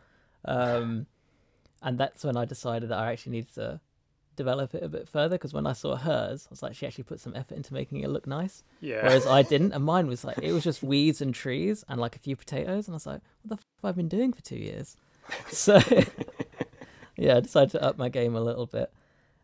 um, 0.45 1.05
and 1.81 1.97
that's 1.97 2.23
when 2.23 2.35
I 2.37 2.45
decided 2.45 2.89
that 2.89 2.97
I 2.99 3.11
actually 3.11 3.33
needed 3.33 3.53
to 3.55 3.79
develop 4.35 4.73
it 4.73 4.81
a 4.81 4.89
bit 4.89 5.07
further 5.07 5.35
because 5.35 5.53
when 5.53 5.67
I 5.67 5.73
saw 5.73 5.95
hers, 5.95 6.47
I 6.47 6.49
was 6.49 6.63
like, 6.63 6.73
she 6.75 6.87
actually 6.87 7.03
put 7.03 7.19
some 7.19 7.35
effort 7.35 7.55
into 7.55 7.73
making 7.73 7.99
it 8.01 8.09
look 8.09 8.25
nice. 8.25 8.63
Yeah. 8.79 9.03
Whereas 9.03 9.27
I 9.27 9.41
didn't, 9.43 9.73
and 9.73 9.83
mine 9.85 10.07
was 10.07 10.23
like 10.23 10.39
it 10.39 10.51
was 10.53 10.63
just 10.63 10.81
weeds 10.91 11.21
and 11.21 11.33
trees 11.35 11.83
and 11.87 12.01
like 12.01 12.15
a 12.15 12.19
few 12.19 12.35
potatoes, 12.35 12.87
and 12.87 12.95
I 12.95 12.97
was 12.97 13.05
like, 13.05 13.21
what 13.43 13.49
the 13.49 13.55
f- 13.55 13.65
have 13.83 13.89
I 13.89 13.91
been 13.95 14.07
doing 14.09 14.33
for 14.33 14.41
two 14.41 14.57
years? 14.57 14.97
So 15.49 15.79
yeah, 17.15 17.37
I 17.37 17.39
decided 17.41 17.71
to 17.71 17.83
up 17.83 17.97
my 17.97 18.09
game 18.09 18.35
a 18.35 18.41
little 18.41 18.65
bit. 18.65 18.91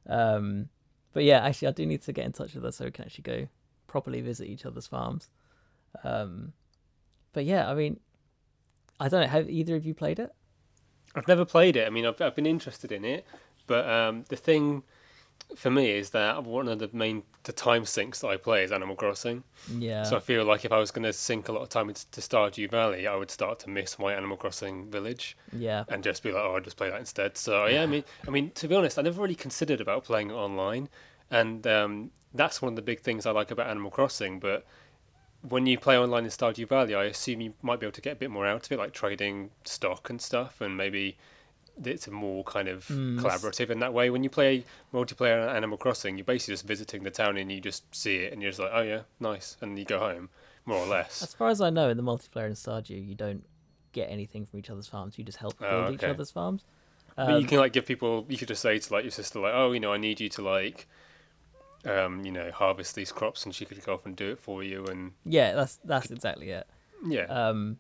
Um, 0.08 0.70
but 1.14 1.24
yeah, 1.24 1.46
actually, 1.46 1.70
I 1.70 1.72
do 1.72 1.86
need 1.86 2.02
to 2.04 2.14
get 2.14 2.26
in 2.26 2.32
touch 2.32 2.54
with 2.54 2.64
her 2.64 2.72
so 2.72 2.86
we 2.86 2.92
can 2.92 3.06
actually 3.06 3.24
go 3.24 3.48
properly 3.88 4.22
visit 4.22 4.48
each 4.48 4.66
other's 4.66 4.88
farms. 4.88 5.28
Um, 6.04 6.54
but 7.34 7.46
yeah, 7.46 7.70
I 7.70 7.74
mean, 7.74 8.00
I 9.00 9.10
don't 9.10 9.22
know. 9.22 9.28
Have 9.28 9.50
either 9.50 9.76
of 9.76 9.86
you 9.86 9.94
played 9.94 10.20
it? 10.20 10.34
I've 11.16 11.28
never 11.28 11.46
played 11.46 11.76
it. 11.76 11.88
I 11.88 11.90
mean, 11.90 12.06
I've, 12.06 12.22
I've 12.22 12.36
been 12.36 12.46
interested 12.46 12.92
in 12.92 13.04
it, 13.04 13.26
but 13.66 13.90
um, 13.90 14.26
the 14.30 14.36
thing 14.36 14.84
for 15.56 15.72
me 15.72 15.92
is 15.92 16.10
that 16.12 16.44
one 16.44 16.68
of 16.68 16.80
the 16.80 16.90
main 16.94 17.24
the 17.44 17.54
time 17.54 17.86
sinks 17.86 18.20
that 18.20 18.28
I 18.28 18.38
play 18.38 18.64
is 18.64 18.72
Animal 18.72 18.96
Crossing. 18.96 19.44
Yeah. 19.78 20.04
So 20.04 20.18
I 20.18 20.20
feel 20.20 20.44
like 20.44 20.66
if 20.66 20.72
I 20.72 20.78
was 20.78 20.92
going 20.92 21.04
to 21.04 21.14
sink 21.14 21.48
a 21.48 21.54
lot 21.54 21.62
of 21.62 21.70
time 21.70 21.88
into 21.88 22.10
to 22.12 22.22
Stardew 22.22 22.70
Valley, 22.70 23.08
I 23.08 23.16
would 23.16 23.32
start 23.32 23.60
to 23.60 23.70
miss 23.70 23.98
my 23.98 24.14
Animal 24.14 24.38
Crossing 24.38 24.92
village 24.92 25.38
yeah. 25.54 25.86
and 25.88 26.04
just 26.04 26.24
be 26.24 26.32
like, 26.32 26.44
oh, 26.44 26.56
I'll 26.56 26.62
just 26.62 26.78
play 26.78 26.90
that 26.90 27.00
instead. 27.00 27.38
So 27.38 27.66
yeah, 27.68 27.84
I 27.84 27.86
mean, 27.86 28.04
I 28.28 28.32
mean, 28.32 28.52
to 28.52 28.68
be 28.68 28.76
honest, 28.76 29.00
I 29.00 29.02
never 29.02 29.22
really 29.22 29.36
considered 29.36 29.80
about 29.80 30.04
playing 30.04 30.30
it 30.30 30.34
online, 30.34 30.90
and 31.32 31.66
um, 31.66 32.12
that's 32.34 32.62
one 32.62 32.74
of 32.74 32.76
the 32.76 32.82
big 32.82 33.00
things 33.00 33.26
I 33.26 33.32
like 33.32 33.50
about 33.50 33.68
Animal 33.68 33.92
Crossing. 33.92 34.40
But 34.40 34.66
when 35.48 35.66
you 35.66 35.78
play 35.80 35.98
online 35.98 36.26
in 36.26 36.32
Stardew 36.32 36.68
Valley, 36.68 36.94
I 36.94 37.06
assume 37.06 37.40
you 37.42 37.54
might 37.62 37.80
be 37.80 37.86
able 37.86 37.94
to 37.94 38.02
get 38.02 38.14
a 38.14 38.20
bit 38.20 38.30
more 38.30 38.46
out 38.46 38.66
of 38.66 38.72
it, 38.72 38.78
like 38.78 38.94
trading 38.94 39.52
stock 39.64 40.10
and 40.10 40.22
stuff, 40.22 40.60
and 40.60 40.76
maybe 40.76 41.18
it's 41.84 42.08
a 42.08 42.12
more 42.12 42.44
kind 42.44 42.68
of 42.68 42.86
Mm, 42.90 43.18
collaborative 43.18 43.70
in 43.70 43.80
that 43.80 43.94
way. 43.94 44.10
When 44.10 44.24
you 44.24 44.30
play 44.30 44.64
multiplayer 44.94 45.48
on 45.50 45.56
Animal 45.56 45.78
Crossing, 45.78 46.18
you're 46.18 46.26
basically 46.26 46.54
just 46.54 46.66
visiting 46.68 47.04
the 47.04 47.12
town 47.12 47.38
and 47.38 47.52
you 47.52 47.60
just 47.62 47.94
see 47.96 48.18
it, 48.18 48.34
and 48.34 48.42
you're 48.42 48.52
just 48.52 48.60
like, 48.60 48.72
oh 48.74 48.82
yeah, 48.82 49.02
nice, 49.20 49.58
and 49.62 49.78
you 49.78 49.86
go 49.86 50.00
home, 50.00 50.30
more 50.66 50.78
or 50.80 50.88
less. 50.88 51.22
As 51.22 51.34
far 51.34 51.50
as 51.50 51.62
I 51.62 51.70
know, 51.70 51.90
in 51.90 51.98
the 51.98 52.04
multiplayer 52.04 52.48
in 52.48 52.54
Stardew, 52.54 53.06
you 53.08 53.16
don't 53.16 53.44
get 53.92 54.10
anything 54.10 54.46
from 54.46 54.60
each 54.60 54.70
other's 54.70 54.88
farms. 54.88 55.18
You 55.18 55.24
just 55.24 55.38
help 55.40 55.58
build 55.70 55.90
Oh, 55.90 55.90
each 55.90 56.08
other's 56.08 56.32
farms. 56.32 56.64
But 57.26 57.36
Um, 57.36 57.42
you 57.42 57.46
can 57.46 57.58
like 57.60 57.74
give 57.74 57.86
people. 57.86 58.26
You 58.30 58.38
could 58.38 58.48
just 58.48 58.62
say 58.62 58.78
to 58.80 58.94
like 58.94 59.04
your 59.04 59.12
sister, 59.12 59.40
like, 59.40 59.54
oh, 59.54 59.72
you 59.72 59.80
know, 59.80 59.94
I 59.94 59.98
need 59.98 60.20
you 60.20 60.30
to 60.30 60.42
like, 60.42 60.88
um, 61.86 62.26
you 62.26 62.32
know, 62.32 62.52
harvest 62.52 62.96
these 62.96 63.12
crops, 63.12 63.46
and 63.46 63.54
she 63.56 63.66
could 63.66 63.84
go 63.86 63.94
off 63.94 64.06
and 64.06 64.16
do 64.16 64.32
it 64.32 64.40
for 64.40 64.64
you. 64.64 64.86
And 64.86 65.14
yeah, 65.26 65.54
that's 65.54 65.80
that's 65.84 66.12
exactly 66.12 66.50
it. 66.52 66.68
yeah, 67.06 67.28
Um, 67.28 67.78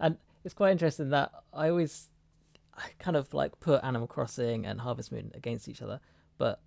and 0.00 0.18
it's 0.44 0.54
quite 0.54 0.72
interesting 0.72 1.10
that 1.10 1.32
I 1.52 1.68
always 1.70 2.08
I 2.76 2.88
kind 2.98 3.16
of 3.16 3.32
like 3.32 3.58
put 3.60 3.82
Animal 3.84 4.06
Crossing 4.08 4.66
and 4.66 4.80
Harvest 4.80 5.12
Moon 5.12 5.30
against 5.34 5.68
each 5.68 5.80
other, 5.82 6.00
but 6.38 6.60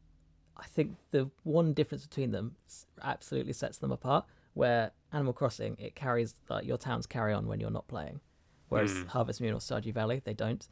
I 0.55 0.65
think 0.65 0.95
the 1.11 1.29
one 1.43 1.73
difference 1.73 2.05
between 2.05 2.31
them 2.31 2.55
absolutely 3.03 3.53
sets 3.53 3.77
them 3.77 3.91
apart. 3.91 4.25
Where 4.53 4.91
Animal 5.13 5.33
Crossing, 5.33 5.75
it 5.79 5.95
carries 5.95 6.33
like 6.49 6.65
your 6.65 6.77
towns 6.77 7.05
carry 7.05 7.33
on 7.33 7.47
when 7.47 7.59
you're 7.59 7.69
not 7.69 7.87
playing, 7.87 8.21
whereas 8.69 8.91
Mm. 8.91 9.07
Harvest 9.07 9.39
Moon 9.41 9.53
or 9.53 9.59
Stardew 9.59 9.93
Valley 9.93 10.19
they 10.23 10.33
don't. 10.33 10.67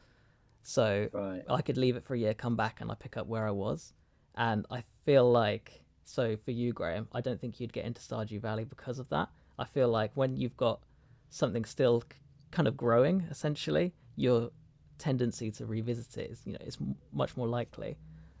So 0.62 1.08
Right. 1.12 1.44
I 1.48 1.62
could 1.62 1.76
leave 1.76 1.94
it 1.96 2.04
for 2.04 2.14
a 2.14 2.18
year, 2.18 2.34
come 2.34 2.56
back, 2.56 2.80
and 2.80 2.90
I 2.90 2.94
pick 2.94 3.16
up 3.16 3.26
where 3.28 3.46
I 3.46 3.52
was. 3.52 3.92
And 4.34 4.66
I 4.70 4.82
feel 5.04 5.30
like, 5.30 5.84
so 6.04 6.36
for 6.36 6.50
you, 6.50 6.72
Graham, 6.72 7.08
I 7.12 7.20
don't 7.20 7.40
think 7.40 7.60
you'd 7.60 7.72
get 7.72 7.84
into 7.84 8.00
Stardew 8.00 8.40
Valley 8.40 8.64
because 8.64 8.98
of 8.98 9.08
that. 9.10 9.28
I 9.58 9.64
feel 9.64 9.88
like 9.88 10.10
when 10.14 10.36
you've 10.36 10.56
got 10.56 10.82
something 11.30 11.64
still 11.64 12.02
kind 12.50 12.66
of 12.66 12.76
growing, 12.76 13.20
essentially, 13.30 13.94
your 14.16 14.50
tendency 14.98 15.50
to 15.52 15.66
revisit 15.66 16.16
it 16.18 16.30
is, 16.30 16.42
you 16.44 16.52
know, 16.52 16.58
it's 16.60 16.78
m- 16.80 16.96
much 17.12 17.36
more 17.36 17.48
likely. 17.48 17.96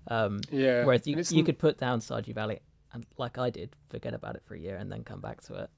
Um, 0.08 0.40
Yeah. 0.50 0.84
whereas 0.84 1.06
you, 1.06 1.16
you 1.30 1.44
could 1.44 1.58
put 1.58 1.78
down 1.78 2.00
Stardew 2.00 2.34
Valley 2.34 2.60
and, 2.92 3.04
like 3.18 3.38
I 3.38 3.50
did, 3.50 3.74
forget 3.88 4.14
about 4.14 4.36
it 4.36 4.42
for 4.44 4.54
a 4.54 4.58
year 4.58 4.76
and 4.76 4.90
then 4.90 5.02
come 5.04 5.20
back 5.20 5.40
to 5.42 5.54
it. 5.54 5.70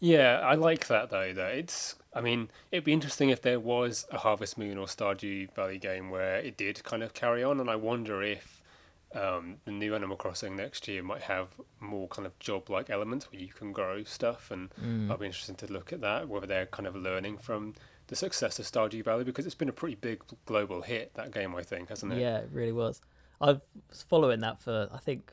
Yeah, 0.00 0.40
I 0.42 0.54
like 0.54 0.88
that 0.88 1.10
though. 1.10 1.32
That 1.32 1.52
it's. 1.54 1.94
I 2.12 2.20
mean, 2.20 2.50
it'd 2.72 2.84
be 2.84 2.92
interesting 2.92 3.30
if 3.30 3.40
there 3.40 3.60
was 3.60 4.04
a 4.10 4.18
Harvest 4.18 4.58
Moon 4.58 4.76
or 4.76 4.86
Stardew 4.86 5.54
Valley 5.54 5.78
game 5.78 6.10
where 6.10 6.36
it 6.38 6.56
did 6.56 6.82
kind 6.82 7.02
of 7.02 7.14
carry 7.14 7.44
on, 7.44 7.60
and 7.60 7.70
I 7.70 7.76
wonder 7.76 8.20
if 8.22 8.60
um, 9.14 9.58
the 9.64 9.70
new 9.70 9.94
Animal 9.94 10.16
Crossing 10.16 10.56
next 10.56 10.88
year 10.88 11.02
might 11.04 11.22
have 11.22 11.48
more 11.78 12.08
kind 12.08 12.26
of 12.26 12.36
job-like 12.40 12.90
elements 12.90 13.30
where 13.30 13.40
you 13.40 13.48
can 13.52 13.72
grow 13.72 14.02
stuff, 14.02 14.50
and 14.50 14.70
Mm. 14.74 15.08
I'll 15.10 15.18
be 15.18 15.26
interested 15.26 15.56
to 15.58 15.72
look 15.72 15.92
at 15.92 16.00
that. 16.00 16.28
Whether 16.28 16.46
they're 16.48 16.66
kind 16.66 16.88
of 16.88 16.96
learning 16.96 17.38
from 17.38 17.74
the 18.12 18.16
success 18.16 18.58
of 18.58 18.66
Stardew 18.66 19.02
Valley 19.02 19.24
because 19.24 19.46
it's 19.46 19.54
been 19.54 19.70
a 19.70 19.72
pretty 19.72 19.94
big 19.94 20.20
global 20.44 20.82
hit 20.82 21.14
that 21.14 21.32
game, 21.32 21.56
I 21.56 21.62
think, 21.62 21.88
hasn't 21.88 22.12
it? 22.12 22.20
Yeah, 22.20 22.40
it 22.40 22.50
really 22.52 22.70
was. 22.72 23.00
I 23.40 23.52
was 23.52 24.04
following 24.06 24.40
that 24.40 24.60
for 24.60 24.90
I 24.92 24.98
think 24.98 25.32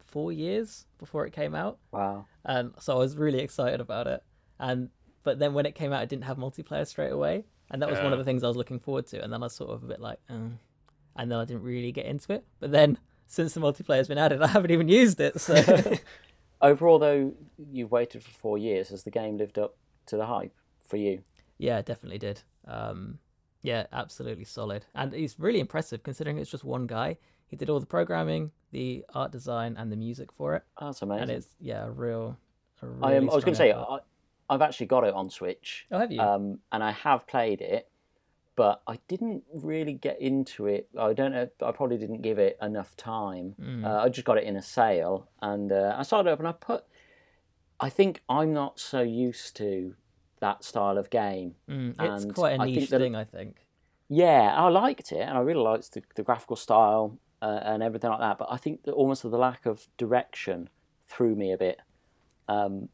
four 0.00 0.32
years 0.32 0.84
before 0.98 1.26
it 1.26 1.32
came 1.32 1.54
out, 1.54 1.78
Wow. 1.92 2.26
and 2.44 2.72
so 2.80 2.96
I 2.96 2.98
was 2.98 3.16
really 3.16 3.38
excited 3.38 3.80
about 3.80 4.08
it. 4.08 4.20
And 4.58 4.88
but 5.22 5.38
then 5.38 5.54
when 5.54 5.64
it 5.64 5.76
came 5.76 5.92
out, 5.92 6.02
it 6.02 6.08
didn't 6.08 6.24
have 6.24 6.38
multiplayer 6.38 6.84
straight 6.88 7.12
away, 7.12 7.44
and 7.70 7.80
that 7.82 7.88
was 7.88 8.00
one 8.00 8.12
of 8.12 8.18
the 8.18 8.24
things 8.24 8.42
I 8.42 8.48
was 8.48 8.56
looking 8.56 8.80
forward 8.80 9.06
to. 9.08 9.22
And 9.22 9.32
then 9.32 9.40
I 9.40 9.46
was 9.46 9.54
sort 9.54 9.70
of 9.70 9.84
a 9.84 9.86
bit 9.86 10.00
like, 10.00 10.18
oh. 10.28 10.50
and 11.14 11.30
then 11.30 11.38
I 11.38 11.44
didn't 11.44 11.62
really 11.62 11.92
get 11.92 12.06
into 12.06 12.32
it. 12.32 12.44
But 12.58 12.72
then 12.72 12.98
since 13.28 13.54
the 13.54 13.60
multiplayer's 13.60 14.08
been 14.08 14.18
added, 14.18 14.42
I 14.46 14.48
haven't 14.48 14.72
even 14.72 14.88
used 14.88 15.20
it. 15.20 15.40
So 15.40 15.54
Overall, 16.60 16.98
though, 16.98 17.34
you've 17.70 17.92
waited 17.92 18.24
for 18.24 18.30
four 18.32 18.58
years. 18.58 18.88
Has 18.88 19.04
the 19.04 19.12
game 19.12 19.38
lived 19.38 19.56
up 19.56 19.76
to 20.06 20.16
the 20.16 20.26
hype 20.26 20.52
for 20.84 20.96
you? 20.96 21.22
Yeah, 21.58 21.82
definitely 21.82 22.18
did. 22.18 22.40
Um, 22.66 23.18
yeah, 23.62 23.86
absolutely 23.92 24.44
solid, 24.44 24.86
and 24.94 25.12
he's 25.12 25.38
really 25.38 25.60
impressive 25.60 26.02
considering 26.02 26.38
it's 26.38 26.50
just 26.50 26.64
one 26.64 26.86
guy. 26.86 27.18
He 27.48 27.56
did 27.56 27.68
all 27.70 27.80
the 27.80 27.86
programming, 27.86 28.52
the 28.70 29.04
art 29.14 29.32
design, 29.32 29.76
and 29.78 29.90
the 29.90 29.96
music 29.96 30.32
for 30.32 30.54
it. 30.54 30.62
Oh, 30.78 30.86
that's 30.86 31.02
and 31.02 31.30
it's 31.30 31.48
yeah 31.60 31.86
a 31.86 31.90
real. 31.90 32.38
A 32.82 32.86
really 32.86 33.14
I, 33.14 33.18
um, 33.18 33.30
I 33.30 33.34
was 33.34 33.44
going 33.44 33.54
to 33.54 33.58
say. 33.58 33.72
I, 33.72 33.98
I've 34.50 34.62
actually 34.62 34.86
got 34.86 35.04
it 35.04 35.12
on 35.12 35.28
Switch, 35.28 35.86
oh, 35.90 35.98
have 35.98 36.10
you? 36.10 36.20
um, 36.20 36.58
and 36.72 36.82
I 36.82 36.92
have 36.92 37.26
played 37.26 37.60
it, 37.60 37.90
but 38.56 38.80
I 38.86 38.98
didn't 39.06 39.42
really 39.52 39.92
get 39.92 40.20
into 40.22 40.66
it. 40.66 40.88
I 40.98 41.12
don't 41.12 41.32
know. 41.32 41.48
I 41.62 41.72
probably 41.72 41.98
didn't 41.98 42.22
give 42.22 42.38
it 42.38 42.56
enough 42.62 42.96
time. 42.96 43.54
Mm. 43.60 43.84
Uh, 43.84 44.04
I 44.04 44.08
just 44.08 44.24
got 44.24 44.38
it 44.38 44.44
in 44.44 44.56
a 44.56 44.62
sale, 44.62 45.28
and 45.42 45.70
uh, 45.70 45.96
I 45.98 46.02
started 46.02 46.30
up, 46.30 46.38
and 46.38 46.48
I 46.48 46.52
put. 46.52 46.84
I 47.80 47.90
think 47.90 48.22
I'm 48.28 48.52
not 48.52 48.80
so 48.80 49.02
used 49.02 49.56
to 49.56 49.94
that 50.40 50.64
style 50.64 50.98
of 50.98 51.10
game. 51.10 51.54
Mm, 51.68 51.90
it's 52.00 52.24
and 52.24 52.34
quite 52.34 52.58
a 52.58 52.62
I 52.62 52.64
think 52.66 52.76
niche 52.78 52.90
that- 52.90 52.98
thing, 53.00 53.14
I 53.16 53.24
think. 53.24 53.56
Yeah, 54.10 54.54
I 54.56 54.68
liked 54.68 55.12
it, 55.12 55.20
and 55.20 55.36
I 55.36 55.40
really 55.40 55.60
liked 55.60 55.92
the, 55.92 56.02
the 56.14 56.22
graphical 56.22 56.56
style 56.56 57.18
uh, 57.42 57.60
and 57.62 57.82
everything 57.82 58.08
like 58.08 58.20
that. 58.20 58.38
But 58.38 58.48
I 58.50 58.56
think 58.56 58.84
that 58.84 58.92
almost 58.92 59.22
the 59.22 59.28
lack 59.28 59.66
of 59.66 59.86
direction 59.98 60.70
threw 61.06 61.34
me 61.34 61.52
a 61.52 61.58
bit. 61.58 61.78
Um, 62.48 62.88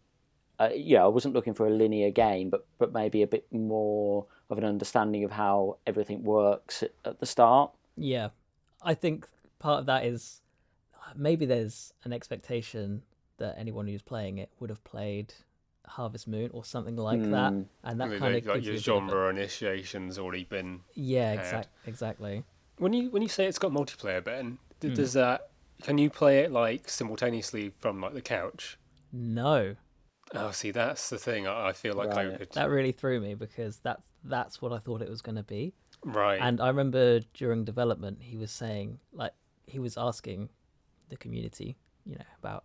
uh, 0.58 0.70
yeah, 0.74 1.04
I 1.04 1.08
wasn't 1.08 1.34
looking 1.34 1.54
for 1.54 1.66
a 1.66 1.70
linear 1.70 2.10
game, 2.10 2.50
but 2.50 2.66
but 2.78 2.92
maybe 2.92 3.22
a 3.22 3.28
bit 3.28 3.46
more 3.52 4.26
of 4.50 4.58
an 4.58 4.64
understanding 4.64 5.22
of 5.22 5.30
how 5.30 5.78
everything 5.86 6.24
works 6.24 6.82
at, 6.82 6.90
at 7.04 7.20
the 7.20 7.26
start. 7.26 7.70
Yeah, 7.96 8.30
I 8.82 8.94
think 8.94 9.28
part 9.60 9.78
of 9.78 9.86
that 9.86 10.04
is 10.04 10.42
maybe 11.14 11.46
there's 11.46 11.92
an 12.02 12.12
expectation 12.12 13.02
that 13.38 13.54
anyone 13.56 13.86
who's 13.86 14.02
playing 14.02 14.38
it 14.38 14.50
would 14.58 14.70
have 14.70 14.82
played 14.84 15.32
Harvest 15.86 16.26
Moon 16.28 16.50
or 16.52 16.64
something 16.64 16.96
like 16.96 17.20
that, 17.30 17.52
Mm. 17.52 17.66
and 17.84 18.00
that 18.00 18.08
Maybe 18.08 18.18
kind 18.20 18.36
of 18.36 18.46
like 18.46 18.54
gives 18.62 18.66
your 18.66 18.74
you 18.74 18.78
a 18.78 18.82
bit 18.82 18.88
of 18.88 19.08
a- 19.08 19.10
genre 19.10 19.30
initiation's 19.30 20.18
already 20.18 20.44
been 20.44 20.80
Yeah, 20.94 21.30
had. 21.30 21.38
exact, 21.40 21.68
exactly. 21.86 22.44
When 22.78 22.92
you 22.92 23.10
when 23.10 23.22
you 23.22 23.28
say 23.28 23.46
it's 23.46 23.58
got 23.58 23.70
multiplayer, 23.72 24.22
Ben, 24.24 24.58
d- 24.80 24.88
Hmm. 24.88 24.94
does 24.94 25.12
that 25.12 25.50
can 25.82 25.98
you 25.98 26.08
play 26.10 26.40
it 26.40 26.50
like 26.52 26.88
simultaneously 26.88 27.70
from 27.80 28.00
like 28.00 28.14
the 28.14 28.22
couch? 28.22 28.78
No, 29.12 29.76
Oh, 30.34 30.50
see, 30.50 30.70
that's 30.70 31.10
the 31.10 31.18
thing. 31.18 31.46
I, 31.46 31.68
I 31.68 31.72
feel 31.74 31.94
like 31.94 32.08
I 32.10 32.36
could. 32.36 32.50
that 32.52 32.68
really 32.70 32.90
threw 32.92 33.20
me 33.20 33.34
because 33.34 33.78
that's 33.80 34.08
that's 34.24 34.60
what 34.62 34.72
I 34.72 34.78
thought 34.78 35.02
it 35.02 35.08
was 35.10 35.20
going 35.22 35.36
to 35.36 35.42
be. 35.42 35.74
right. 36.02 36.40
And 36.40 36.60
I 36.60 36.68
remember 36.68 37.20
during 37.34 37.64
development, 37.64 38.22
he 38.22 38.36
was 38.36 38.50
saying, 38.50 38.98
like, 39.12 39.32
he 39.66 39.78
was 39.78 39.96
asking 39.98 40.48
the 41.10 41.16
community, 41.16 41.76
you 42.04 42.16
know, 42.16 42.24
about 42.38 42.64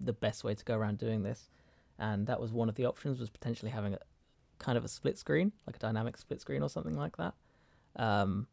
the 0.00 0.12
best 0.14 0.42
way 0.44 0.54
to 0.54 0.64
go 0.64 0.74
around 0.76 0.98
doing 0.98 1.22
this, 1.22 1.50
and 1.98 2.26
that 2.26 2.40
was 2.40 2.52
one 2.52 2.68
of 2.68 2.74
the 2.74 2.86
options 2.86 3.20
was 3.20 3.30
potentially 3.30 3.70
having 3.70 3.94
a 3.94 3.98
kind 4.58 4.78
of 4.78 4.84
a 4.84 4.88
split 4.88 5.18
screen, 5.18 5.52
like 5.66 5.76
a 5.76 5.78
dynamic 5.78 6.16
split 6.16 6.40
screen 6.40 6.62
or 6.62 6.68
something 6.68 6.96
like 6.96 7.16
that. 7.16 7.34
Um, 7.96 8.46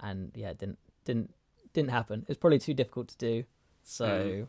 and 0.00 0.30
yeah, 0.34 0.50
it 0.50 0.58
didn't 0.58 0.78
didn't 1.04 1.34
didn't 1.72 1.90
happen. 1.90 2.24
It's 2.28 2.38
probably 2.38 2.58
too 2.58 2.74
difficult 2.74 3.08
to 3.08 3.16
do. 3.16 3.44
So 3.82 4.48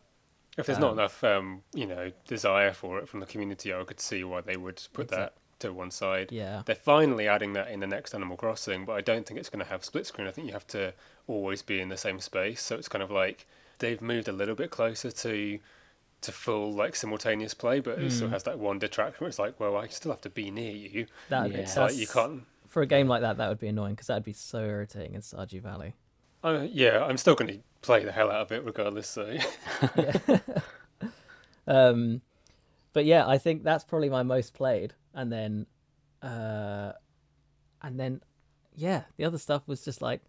if 0.58 0.66
there's 0.66 0.78
not 0.78 0.92
um, 0.92 0.98
enough, 0.98 1.24
um, 1.24 1.62
you 1.74 1.86
know, 1.86 2.12
desire 2.26 2.72
for 2.72 2.98
it 2.98 3.08
from 3.08 3.20
the 3.20 3.26
community, 3.26 3.72
I 3.72 3.82
could 3.84 4.00
see 4.00 4.24
why 4.24 4.40
they 4.40 4.56
would 4.56 4.82
put 4.92 5.06
Exact- 5.06 5.34
that 5.34 5.34
to 5.60 5.72
one 5.74 5.90
side. 5.90 6.32
yeah, 6.32 6.62
They're 6.64 6.74
finally 6.74 7.28
adding 7.28 7.52
that 7.52 7.70
in 7.70 7.80
the 7.80 7.86
next 7.86 8.14
Animal 8.14 8.36
Crossing, 8.38 8.86
but 8.86 8.94
I 8.94 9.02
don't 9.02 9.26
think 9.26 9.38
it's 9.38 9.50
going 9.50 9.62
to 9.62 9.70
have 9.70 9.84
split 9.84 10.06
screen. 10.06 10.26
I 10.26 10.30
think 10.30 10.46
you 10.46 10.54
have 10.54 10.66
to 10.68 10.94
always 11.26 11.60
be 11.60 11.80
in 11.80 11.90
the 11.90 11.98
same 11.98 12.18
space. 12.18 12.62
So 12.62 12.76
it's 12.76 12.88
kind 12.88 13.02
of 13.02 13.10
like 13.10 13.46
they've 13.78 14.00
moved 14.00 14.28
a 14.28 14.32
little 14.32 14.54
bit 14.54 14.70
closer 14.70 15.10
to 15.10 15.58
to 16.22 16.32
full 16.32 16.72
like 16.72 16.94
simultaneous 16.96 17.54
play, 17.54 17.80
but 17.80 17.98
it 17.98 18.10
still 18.12 18.28
Mm. 18.28 18.32
has 18.32 18.42
that 18.44 18.58
one 18.58 18.78
detraction 18.78 19.20
where 19.24 19.28
it's 19.28 19.38
like, 19.38 19.58
well, 19.58 19.76
I 19.76 19.86
still 19.88 20.12
have 20.12 20.20
to 20.22 20.30
be 20.30 20.50
near 20.50 20.72
you. 20.72 21.06
that 21.30 21.50
Yeah. 21.50 21.58
It's 21.58 21.76
like 21.76 21.92
you 21.94 22.06
that's- 22.06 22.12
can't. 22.12 22.44
for 22.68 22.82
a 22.82 22.86
game 22.86 23.08
like 23.08 23.22
that. 23.22 23.36
That 23.38 23.48
would 23.48 23.58
be 23.58 23.68
annoying 23.68 23.94
because 23.94 24.06
that'd 24.08 24.22
be 24.24 24.32
so 24.32 24.58
irritating 24.64 25.14
in 25.14 25.22
Stardew 25.22 25.60
Valley. 25.62 25.94
Uh, 26.44 26.66
yeah, 26.70 27.04
I'm 27.04 27.16
still 27.16 27.34
going 27.34 27.50
to 27.52 27.60
play 27.82 28.04
the 28.04 28.12
hell 28.12 28.30
out 28.30 28.42
of 28.42 28.52
it 28.52 28.64
regardless. 28.64 29.08
So 29.08 29.36
um, 31.66 32.20
but 32.92 33.04
yeah, 33.04 33.26
I 33.26 33.38
think 33.38 33.62
that's 33.62 33.84
probably 33.84 34.08
my 34.08 34.22
most 34.22 34.54
played, 34.54 34.94
and 35.14 35.30
then, 35.32 35.66
uh, 36.22 36.92
and 37.82 37.98
then, 37.98 38.20
yeah, 38.74 39.02
the 39.16 39.24
other 39.24 39.38
stuff 39.38 39.62
was 39.66 39.84
just 39.84 40.02
like, 40.02 40.20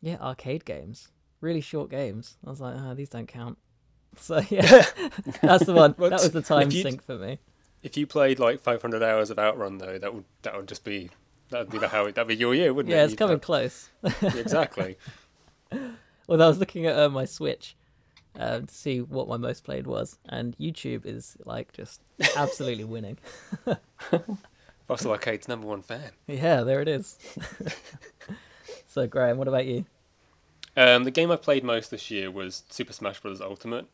yeah, 0.00 0.16
arcade 0.20 0.64
games, 0.64 1.08
really 1.40 1.60
short 1.60 1.90
games. 1.90 2.36
I 2.46 2.50
was 2.50 2.60
like, 2.60 2.74
ah, 2.76 2.94
these 2.94 3.08
don't 3.08 3.26
count. 3.26 3.58
So 4.16 4.40
yeah, 4.50 4.84
that's 5.42 5.64
the 5.66 5.74
one. 5.74 5.94
That 5.98 6.12
was 6.12 6.30
the 6.32 6.42
time 6.42 6.70
sink 6.70 7.02
for 7.04 7.16
me. 7.16 7.38
if 7.82 7.96
you 7.96 8.06
played 8.06 8.38
like 8.38 8.60
500 8.60 9.02
hours 9.02 9.30
of 9.30 9.38
Outrun 9.38 9.78
though, 9.78 9.98
that 9.98 10.12
would 10.14 10.24
that 10.42 10.56
would 10.56 10.66
just 10.68 10.84
be 10.84 11.10
that'd 11.50 11.70
be 11.70 11.78
the 11.78 11.88
how 11.88 12.04
that'd 12.04 12.26
be 12.26 12.34
your 12.36 12.54
year, 12.54 12.74
wouldn't 12.74 12.90
Yeah, 12.90 12.96
it? 12.96 12.98
Yeah, 12.98 13.04
it's 13.04 13.10
You'd 13.12 13.18
coming 13.18 13.34
have- 13.36 13.42
close. 13.42 13.90
exactly. 14.22 14.96
Well, 15.70 16.42
I 16.42 16.48
was 16.48 16.58
looking 16.58 16.86
at 16.86 16.98
uh, 16.98 17.08
my 17.08 17.24
Switch 17.24 17.76
um, 18.38 18.66
to 18.66 18.74
see 18.74 19.00
what 19.00 19.28
my 19.28 19.36
most 19.36 19.64
played 19.64 19.86
was, 19.86 20.18
and 20.28 20.56
YouTube 20.58 21.06
is 21.06 21.36
like 21.44 21.72
just 21.72 22.00
absolutely 22.36 22.84
winning. 22.94 23.18
Fossil 24.86 25.10
Arcade's 25.12 25.48
number 25.48 25.66
one 25.66 25.82
fan. 25.82 26.10
Yeah, 26.26 26.62
there 26.62 26.80
it 26.80 26.88
is. 26.88 27.18
so, 28.86 29.06
Graham, 29.06 29.36
what 29.38 29.48
about 29.48 29.66
you? 29.66 29.84
Um, 30.76 31.04
the 31.04 31.10
game 31.10 31.30
I 31.30 31.36
played 31.36 31.64
most 31.64 31.90
this 31.90 32.10
year 32.10 32.30
was 32.30 32.62
Super 32.70 32.92
Smash 32.92 33.20
Bros. 33.20 33.40
Ultimate. 33.40 33.86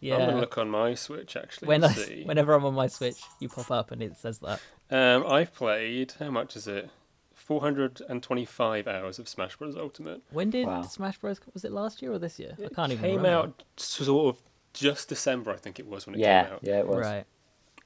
Yeah, 0.00 0.16
I'm 0.16 0.26
gonna 0.28 0.40
look 0.40 0.58
on 0.58 0.70
my 0.70 0.94
Switch 0.94 1.36
actually. 1.36 1.68
when 1.68 1.84
I, 1.84 1.92
see. 1.92 2.22
whenever 2.24 2.52
I'm 2.54 2.64
on 2.64 2.74
my 2.74 2.86
Switch, 2.86 3.20
you 3.38 3.48
pop 3.48 3.70
up 3.70 3.90
and 3.90 4.02
it 4.02 4.16
says 4.16 4.38
that. 4.40 4.60
Um, 4.90 5.24
I've 5.26 5.54
played 5.54 6.14
how 6.18 6.30
much 6.30 6.56
is 6.56 6.66
it? 6.66 6.90
425 7.34 8.86
hours 8.86 9.18
of 9.18 9.28
Smash 9.28 9.56
Bros. 9.56 9.76
Ultimate. 9.76 10.22
When 10.30 10.50
did 10.50 10.66
Wow. 10.66 10.82
Smash 10.82 11.18
Bros? 11.18 11.40
Was 11.52 11.64
it 11.64 11.72
last 11.72 12.00
year 12.02 12.12
or 12.12 12.18
this 12.18 12.38
year? 12.38 12.54
I 12.58 12.62
It 12.64 12.74
can't 12.74 12.92
even 12.92 13.04
came 13.04 13.16
remember. 13.16 13.48
out 13.48 13.62
sort 13.76 14.34
of 14.36 14.42
just 14.72 15.08
December, 15.08 15.50
I 15.52 15.56
think 15.56 15.78
it 15.80 15.86
was 15.86 16.06
when 16.06 16.14
it 16.14 16.20
Yeah, 16.20 16.44
came 16.44 16.52
out. 16.54 16.60
yeah, 16.62 16.78
it 16.78 16.86
was. 16.86 16.98
Right. 17.06 17.24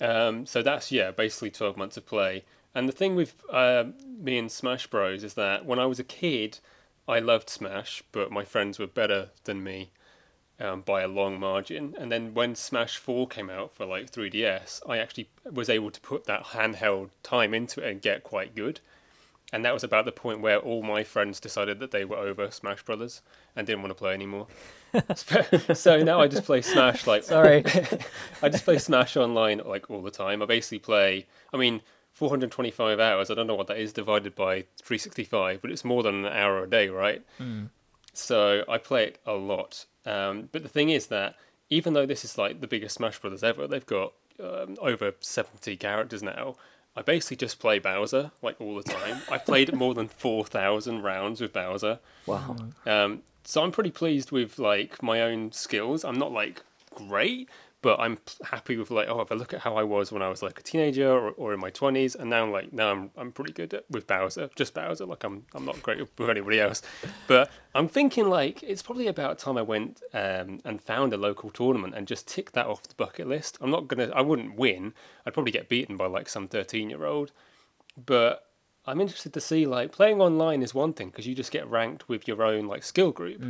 Um, 0.01 0.45
so 0.45 0.63
that's 0.63 0.91
yeah, 0.93 1.11
basically 1.13 1.51
twelve 1.51 1.77
months 1.77 1.97
of 1.97 2.05
play. 2.05 2.45
And 2.75 2.89
the 2.89 2.93
thing 2.93 3.15
with 3.15 3.43
uh, 3.51 3.85
me 4.19 4.37
and 4.39 4.51
Smash 4.51 4.87
Bros 4.89 5.23
is 5.25 5.35
that 5.35 5.65
when 5.65 5.79
I 5.79 5.87
was 5.87 5.99
a 6.01 6.05
kid, 6.05 6.59
I 7.07 7.21
loved 7.21 7.49
Smash, 7.49 8.03
but 8.13 8.33
my 8.33 8.45
friends 8.45 8.79
were 8.79 8.87
better 8.89 9.31
than 9.45 9.63
me 9.63 9.91
um, 10.61 10.83
by 10.83 11.03
a 11.03 11.09
long 11.09 11.39
margin. 11.39 11.95
And 11.99 12.11
then 12.11 12.35
when 12.35 12.55
Smash 12.55 12.97
Four 12.97 13.27
came 13.27 13.51
out 13.51 13.75
for 13.75 13.87
like 13.87 14.11
3DS, 14.11 14.83
I 14.89 14.99
actually 14.99 15.29
was 15.51 15.69
able 15.69 15.91
to 15.91 16.01
put 16.01 16.25
that 16.25 16.45
handheld 16.47 17.11
time 17.23 17.55
into 17.55 17.81
it 17.81 17.91
and 17.91 18.03
get 18.03 18.25
quite 18.25 18.55
good. 18.55 18.81
And 19.53 19.65
that 19.65 19.75
was 19.75 19.85
about 19.85 20.05
the 20.05 20.13
point 20.13 20.41
where 20.41 20.59
all 20.59 20.83
my 20.83 21.05
friends 21.05 21.39
decided 21.39 21.79
that 21.79 21.93
they 21.93 22.05
were 22.05 22.17
over 22.17 22.51
Smash 22.51 22.83
Brothers 22.83 23.23
and 23.55 23.67
didn't 23.67 23.83
want 23.83 23.91
to 23.91 23.95
play 23.95 24.13
anymore. 24.13 24.49
so 25.75 26.03
now 26.03 26.21
I 26.21 26.27
just 26.27 26.45
play 26.45 26.61
Smash 26.63 27.07
like 27.07 27.23
Sorry. 27.25 27.65
I 28.43 28.49
just 28.49 28.65
play 28.65 28.79
Smash 28.79 29.17
online 29.17 29.61
like 29.65 29.91
all 29.91 30.03
the 30.03 30.11
time. 30.11 30.43
I 30.43 30.47
basically 30.47 30.81
play. 30.81 31.27
I 31.53 31.57
mean, 31.57 31.83
425 32.15 32.99
hours. 32.99 33.31
I 33.31 33.35
don't 33.35 33.47
know 33.47 33.55
what 33.55 33.67
that 33.69 33.79
is 33.79 33.93
divided 33.93 34.35
by 34.35 34.65
365, 34.83 35.61
but 35.61 35.71
it's 35.71 35.85
more 35.85 36.03
than 36.03 36.25
an 36.25 36.33
hour 36.33 36.63
a 36.63 36.69
day, 36.71 36.89
right? 36.89 37.23
So 38.13 38.65
I 38.69 38.79
play 38.79 39.05
it 39.05 39.19
a 39.27 39.35
lot. 39.35 39.85
Um, 40.07 40.49
but 40.53 40.63
the 40.63 40.69
thing 40.69 40.91
is 40.91 41.07
that 41.07 41.37
even 41.71 41.95
though 41.95 42.07
this 42.07 42.25
is 42.25 42.37
like 42.39 42.61
the 42.61 42.67
biggest 42.67 42.97
Smash 42.97 43.19
Brothers 43.19 43.43
ever, 43.43 43.67
they've 43.67 43.87
got 43.87 44.13
um, 44.43 44.77
over 44.81 45.13
seventy 45.21 45.77
characters 45.77 46.23
now. 46.23 46.57
I 46.97 47.03
basically 47.03 47.39
just 47.39 47.59
play 47.59 47.81
Bowser 47.81 48.31
like 48.43 48.61
all 48.61 48.77
the 48.77 48.83
time. 48.83 49.21
I 49.31 49.39
played 49.51 49.73
more 49.73 49.95
than 49.95 50.09
four 50.09 50.45
thousand 50.45 51.03
rounds 51.03 51.41
with 51.41 51.53
Bowser. 51.53 51.99
Wow. 52.27 52.57
Um, 52.87 53.23
so 53.45 53.63
I'm 53.63 53.73
pretty 53.73 53.91
pleased 53.91 54.31
with 54.31 54.59
like 54.59 55.03
my 55.03 55.23
own 55.23 55.53
skills. 55.53 56.05
I'm 56.05 56.19
not 56.19 56.33
like 56.33 56.63
great, 56.95 57.49
but 57.85 58.01
I'm 58.01 58.17
happy 58.43 58.79
with 58.79 58.91
like 58.91 59.09
oh 59.11 59.21
if 59.21 59.31
I 59.31 59.35
look 59.35 59.53
at 59.53 59.61
how 59.61 59.77
I 59.77 59.83
was 59.83 60.11
when 60.11 60.23
I 60.23 60.31
was 60.31 60.43
like 60.43 60.59
a 60.59 60.63
teenager 60.63 61.07
or, 61.07 61.33
or 61.33 61.53
in 61.53 61.61
my 61.61 61.69
twenties, 61.69 62.15
and 62.15 62.31
now 62.31 62.51
like 62.51 62.73
now 62.73 62.91
I'm 62.91 63.11
I'm 63.15 63.31
pretty 63.31 63.53
good 63.53 63.75
at, 63.75 63.85
with 63.91 64.07
Bowser, 64.07 64.49
just 64.57 64.73
Bowser. 64.73 65.05
Like 65.05 65.23
I'm 65.23 65.45
I'm 65.55 65.67
not 65.67 65.83
great 65.83 65.99
with 65.99 66.31
anybody 66.31 66.61
else, 66.61 66.81
but 67.27 67.51
I'm 67.75 67.87
thinking 67.87 68.31
like 68.31 68.63
it's 68.63 68.81
probably 68.81 69.09
about 69.09 69.39
time 69.39 69.59
I 69.59 69.63
went 69.63 70.01
um, 70.15 70.61
and 70.65 70.81
found 70.81 71.13
a 71.13 71.19
local 71.19 71.51
tournament 71.51 71.95
and 71.95 72.07
just 72.07 72.27
tick 72.27 72.53
that 72.53 72.67
off 72.67 72.85
the 72.85 72.95
bucket 72.95 73.29
list. 73.29 73.59
I'm 73.61 73.71
not 73.71 73.87
gonna 73.87 74.11
I 74.15 74.23
wouldn't 74.23 74.57
win. 74.57 74.95
I'd 75.27 75.35
probably 75.35 75.53
get 75.53 75.69
beaten 75.69 75.99
by 75.99 76.07
like 76.07 76.31
some 76.31 76.49
thirteen 76.49 76.89
year 76.89 77.05
old, 77.05 77.33
but 78.03 78.47
I'm 78.87 78.99
interested 78.99 79.35
to 79.35 79.43
see 79.43 79.67
like 79.67 79.93
playing 79.93 80.23
online 80.23 80.63
is 80.63 80.73
one 80.75 80.95
thing 80.95 81.11
because 81.11 81.27
you 81.27 81.35
just 81.35 81.53
get 81.53 81.69
ranked 81.69 82.09
with 82.09 82.27
your 82.27 82.43
own 82.43 82.67
like 82.67 82.83
skill 82.83 83.13
group. 83.13 83.43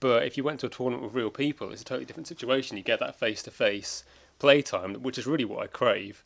But 0.00 0.24
if 0.24 0.36
you 0.36 0.44
went 0.44 0.60
to 0.60 0.66
a 0.66 0.70
tournament 0.70 1.04
with 1.04 1.14
real 1.14 1.30
people, 1.30 1.70
it's 1.70 1.82
a 1.82 1.84
totally 1.84 2.04
different 2.04 2.28
situation. 2.28 2.76
You 2.76 2.82
get 2.82 3.00
that 3.00 3.18
face 3.18 3.42
to 3.44 3.50
face 3.50 4.04
playtime, 4.38 4.94
which 4.94 5.18
is 5.18 5.26
really 5.26 5.44
what 5.44 5.62
I 5.62 5.66
crave. 5.66 6.24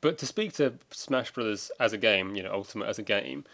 But 0.00 0.18
to 0.18 0.26
speak 0.26 0.52
to 0.54 0.74
Smash 0.90 1.32
Brothers 1.32 1.70
as 1.80 1.92
a 1.92 1.98
game, 1.98 2.34
you 2.34 2.42
know, 2.42 2.52
Ultimate 2.52 2.88
as 2.88 2.98
a 2.98 3.02
game, 3.02 3.44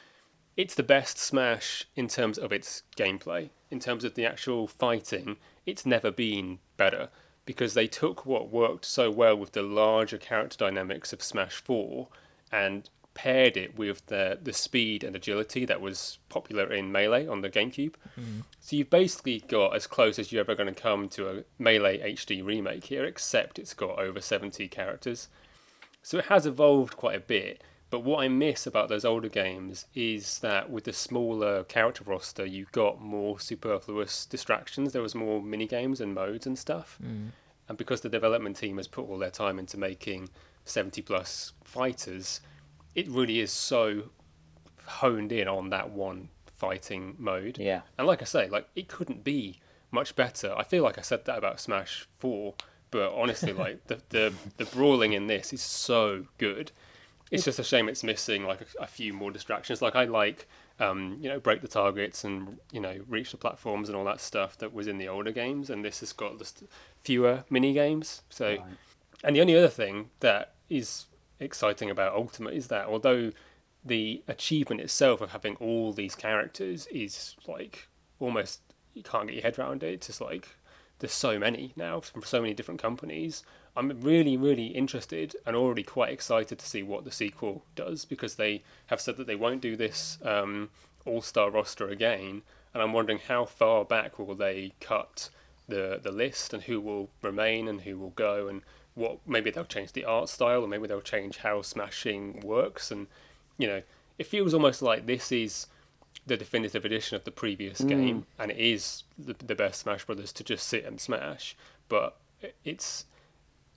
it's 0.56 0.74
the 0.74 0.82
best 0.82 1.16
Smash 1.16 1.86
in 1.94 2.08
terms 2.08 2.38
of 2.38 2.52
its 2.52 2.82
gameplay. 2.96 3.50
In 3.70 3.78
terms 3.78 4.02
of 4.02 4.14
the 4.14 4.26
actual 4.26 4.66
fighting, 4.66 5.36
it's 5.64 5.86
never 5.86 6.10
been 6.10 6.58
better 6.76 7.08
because 7.44 7.74
they 7.74 7.86
took 7.86 8.26
what 8.26 8.50
worked 8.50 8.84
so 8.84 9.10
well 9.10 9.36
with 9.36 9.52
the 9.52 9.62
larger 9.62 10.18
character 10.18 10.58
dynamics 10.58 11.12
of 11.12 11.22
Smash 11.22 11.62
4 11.62 12.08
and 12.52 12.90
paired 13.14 13.56
it 13.56 13.76
with 13.76 14.06
the 14.06 14.38
the 14.42 14.52
speed 14.52 15.04
and 15.04 15.16
agility 15.16 15.64
that 15.64 15.80
was 15.80 16.18
popular 16.28 16.72
in 16.72 16.92
Melee 16.92 17.26
on 17.26 17.40
the 17.40 17.50
GameCube. 17.50 17.94
Mm-hmm. 18.18 18.40
So 18.60 18.76
you've 18.76 18.90
basically 18.90 19.40
got 19.48 19.74
as 19.74 19.86
close 19.86 20.18
as 20.18 20.30
you're 20.30 20.40
ever 20.40 20.54
going 20.54 20.72
to 20.72 20.80
come 20.80 21.08
to 21.10 21.28
a 21.28 21.44
Melee 21.58 21.98
HD 22.14 22.44
remake 22.44 22.84
here, 22.84 23.04
except 23.04 23.58
it's 23.58 23.74
got 23.74 23.98
over 23.98 24.20
70 24.20 24.68
characters. 24.68 25.28
So 26.02 26.18
it 26.18 26.26
has 26.26 26.46
evolved 26.46 26.96
quite 26.96 27.16
a 27.16 27.20
bit. 27.20 27.62
But 27.90 28.04
what 28.04 28.22
I 28.22 28.28
miss 28.28 28.66
about 28.66 28.88
those 28.88 29.04
older 29.04 29.28
games 29.28 29.86
is 29.94 30.38
that 30.38 30.70
with 30.70 30.84
the 30.84 30.92
smaller 30.92 31.64
character 31.64 32.04
roster, 32.04 32.46
you 32.46 32.66
got 32.70 33.00
more 33.00 33.40
superfluous 33.40 34.26
distractions. 34.26 34.92
There 34.92 35.02
was 35.02 35.16
more 35.16 35.42
mini 35.42 35.66
games 35.66 36.00
and 36.00 36.14
modes 36.14 36.46
and 36.46 36.56
stuff. 36.56 36.98
Mm. 37.04 37.30
And 37.68 37.76
because 37.76 38.00
the 38.00 38.08
development 38.08 38.56
team 38.56 38.76
has 38.76 38.86
put 38.86 39.08
all 39.08 39.18
their 39.18 39.30
time 39.30 39.58
into 39.58 39.76
making 39.76 40.28
70 40.64 41.02
plus 41.02 41.52
fighters, 41.64 42.40
it 42.94 43.08
really 43.08 43.40
is 43.40 43.52
so 43.52 44.04
honed 44.84 45.32
in 45.32 45.48
on 45.48 45.70
that 45.70 45.90
one 45.90 46.28
fighting 46.56 47.14
mode. 47.18 47.58
Yeah. 47.58 47.82
And 47.98 48.06
like 48.06 48.22
I 48.22 48.24
say, 48.24 48.48
like 48.48 48.68
it 48.74 48.88
couldn't 48.88 49.24
be 49.24 49.60
much 49.90 50.14
better. 50.16 50.54
I 50.56 50.62
feel 50.64 50.82
like 50.82 50.98
I 50.98 51.02
said 51.02 51.24
that 51.24 51.38
about 51.38 51.60
Smash 51.60 52.06
Four, 52.18 52.54
but 52.90 53.12
honestly, 53.14 53.52
like 53.52 53.86
the 53.86 54.00
the, 54.10 54.32
the 54.56 54.64
brawling 54.66 55.12
in 55.12 55.26
this 55.26 55.52
is 55.52 55.62
so 55.62 56.26
good. 56.38 56.72
It's 57.30 57.44
just 57.44 57.60
a 57.60 57.64
shame 57.64 57.88
it's 57.88 58.02
missing 58.02 58.44
like 58.44 58.60
a, 58.60 58.82
a 58.82 58.86
few 58.88 59.12
more 59.12 59.30
distractions. 59.30 59.80
Like 59.80 59.94
I 59.94 60.04
like, 60.04 60.48
um, 60.80 61.16
you 61.20 61.28
know, 61.28 61.38
break 61.38 61.62
the 61.62 61.68
targets 61.68 62.24
and 62.24 62.58
you 62.72 62.80
know 62.80 62.98
reach 63.08 63.30
the 63.30 63.36
platforms 63.36 63.88
and 63.88 63.96
all 63.96 64.04
that 64.04 64.20
stuff 64.20 64.58
that 64.58 64.72
was 64.74 64.88
in 64.88 64.98
the 64.98 65.06
older 65.08 65.30
games, 65.30 65.70
and 65.70 65.84
this 65.84 66.00
has 66.00 66.12
got 66.12 66.38
just 66.38 66.64
fewer 67.04 67.44
mini 67.48 67.72
games. 67.72 68.22
So, 68.30 68.48
Right. 68.56 68.62
and 69.22 69.36
the 69.36 69.40
only 69.40 69.56
other 69.56 69.68
thing 69.68 70.10
that 70.18 70.54
is 70.68 71.06
exciting 71.40 71.90
about 71.90 72.14
Ultimate 72.14 72.54
is 72.54 72.68
that 72.68 72.86
although 72.86 73.32
the 73.84 74.22
achievement 74.28 74.80
itself 74.80 75.20
of 75.20 75.30
having 75.30 75.56
all 75.56 75.92
these 75.92 76.14
characters 76.14 76.86
is 76.88 77.34
like 77.48 77.88
almost 78.18 78.60
you 78.94 79.02
can't 79.02 79.26
get 79.26 79.34
your 79.34 79.42
head 79.42 79.58
around 79.58 79.82
it. 79.82 79.94
It's 79.94 80.06
just 80.08 80.20
like 80.20 80.48
there's 80.98 81.12
so 81.12 81.38
many 81.38 81.72
now 81.76 82.00
from 82.00 82.22
so 82.22 82.40
many 82.40 82.54
different 82.54 82.82
companies. 82.82 83.42
I'm 83.76 84.00
really, 84.00 84.36
really 84.36 84.66
interested 84.66 85.34
and 85.46 85.56
already 85.56 85.82
quite 85.82 86.12
excited 86.12 86.58
to 86.58 86.66
see 86.66 86.82
what 86.82 87.04
the 87.04 87.10
sequel 87.10 87.64
does 87.74 88.04
because 88.04 88.34
they 88.34 88.62
have 88.88 89.00
said 89.00 89.16
that 89.16 89.26
they 89.26 89.36
won't 89.36 89.62
do 89.62 89.76
this 89.76 90.18
um, 90.24 90.68
all-star 91.06 91.50
roster 91.50 91.88
again, 91.88 92.42
and 92.74 92.82
I'm 92.82 92.92
wondering 92.92 93.20
how 93.26 93.44
far 93.44 93.84
back 93.84 94.18
will 94.18 94.34
they 94.34 94.72
cut 94.80 95.30
the 95.68 96.00
the 96.02 96.10
list 96.10 96.52
and 96.52 96.64
who 96.64 96.80
will 96.80 97.08
remain 97.22 97.68
and 97.68 97.82
who 97.82 97.96
will 97.96 98.10
go 98.10 98.48
and 98.48 98.62
what 99.00 99.18
maybe 99.26 99.50
they'll 99.50 99.64
change 99.64 99.92
the 99.92 100.04
art 100.04 100.28
style 100.28 100.62
or 100.62 100.68
maybe 100.68 100.86
they'll 100.86 101.00
change 101.00 101.38
how 101.38 101.62
smashing 101.62 102.40
works 102.40 102.90
and 102.90 103.06
you 103.58 103.66
know 103.66 103.82
it 104.18 104.26
feels 104.26 104.54
almost 104.54 104.82
like 104.82 105.06
this 105.06 105.32
is 105.32 105.66
the 106.26 106.36
definitive 106.36 106.84
edition 106.84 107.16
of 107.16 107.24
the 107.24 107.30
previous 107.30 107.80
mm. 107.80 107.88
game 107.88 108.26
and 108.38 108.50
it 108.50 108.58
is 108.58 109.04
the, 109.18 109.34
the 109.44 109.54
best 109.54 109.80
smash 109.80 110.04
brothers 110.04 110.32
to 110.32 110.44
just 110.44 110.66
sit 110.66 110.84
and 110.84 111.00
smash 111.00 111.56
but 111.88 112.16
it's 112.64 113.06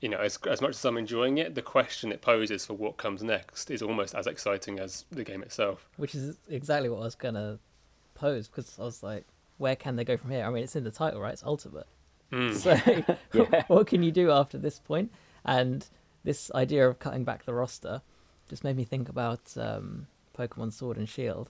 you 0.01 0.09
know 0.09 0.19
as, 0.19 0.37
as 0.49 0.61
much 0.61 0.71
as 0.71 0.85
i'm 0.85 0.97
enjoying 0.97 1.37
it 1.37 1.55
the 1.55 1.61
question 1.61 2.11
it 2.11 2.21
poses 2.21 2.65
for 2.65 2.73
what 2.73 2.97
comes 2.97 3.23
next 3.23 3.71
is 3.71 3.81
almost 3.81 4.13
as 4.13 4.27
exciting 4.27 4.79
as 4.79 5.05
the 5.11 5.23
game 5.23 5.41
itself 5.41 5.87
which 5.97 6.13
is 6.13 6.37
exactly 6.49 6.89
what 6.89 6.99
I 6.99 7.05
was 7.05 7.15
gonna 7.15 7.59
pose 8.23 8.47
because 8.47 8.77
I 8.79 8.83
was 8.83 9.03
like, 9.03 9.25
where 9.57 9.75
can 9.75 9.95
they 9.95 10.03
go 10.03 10.17
from 10.17 10.31
here? 10.31 10.45
I 10.45 10.49
mean, 10.49 10.63
it's 10.63 10.75
in 10.75 10.83
the 10.83 10.91
title, 10.91 11.21
right? 11.21 11.33
It's 11.33 11.43
ultimate. 11.43 11.87
So, 12.53 12.71
Yeah. 13.33 13.63
what 13.67 13.87
can 13.87 14.03
you 14.03 14.11
do 14.11 14.31
after 14.31 14.57
this 14.57 14.79
point? 14.79 15.11
And 15.45 15.85
this 16.23 16.49
idea 16.55 16.87
of 16.87 16.99
cutting 16.99 17.23
back 17.23 17.45
the 17.45 17.53
roster 17.53 18.01
just 18.49 18.63
made 18.63 18.75
me 18.77 18.83
think 18.85 19.09
about 19.09 19.41
um, 19.57 20.07
Pokemon 20.37 20.73
Sword 20.73 20.97
and 20.97 21.07
Shield. 21.07 21.49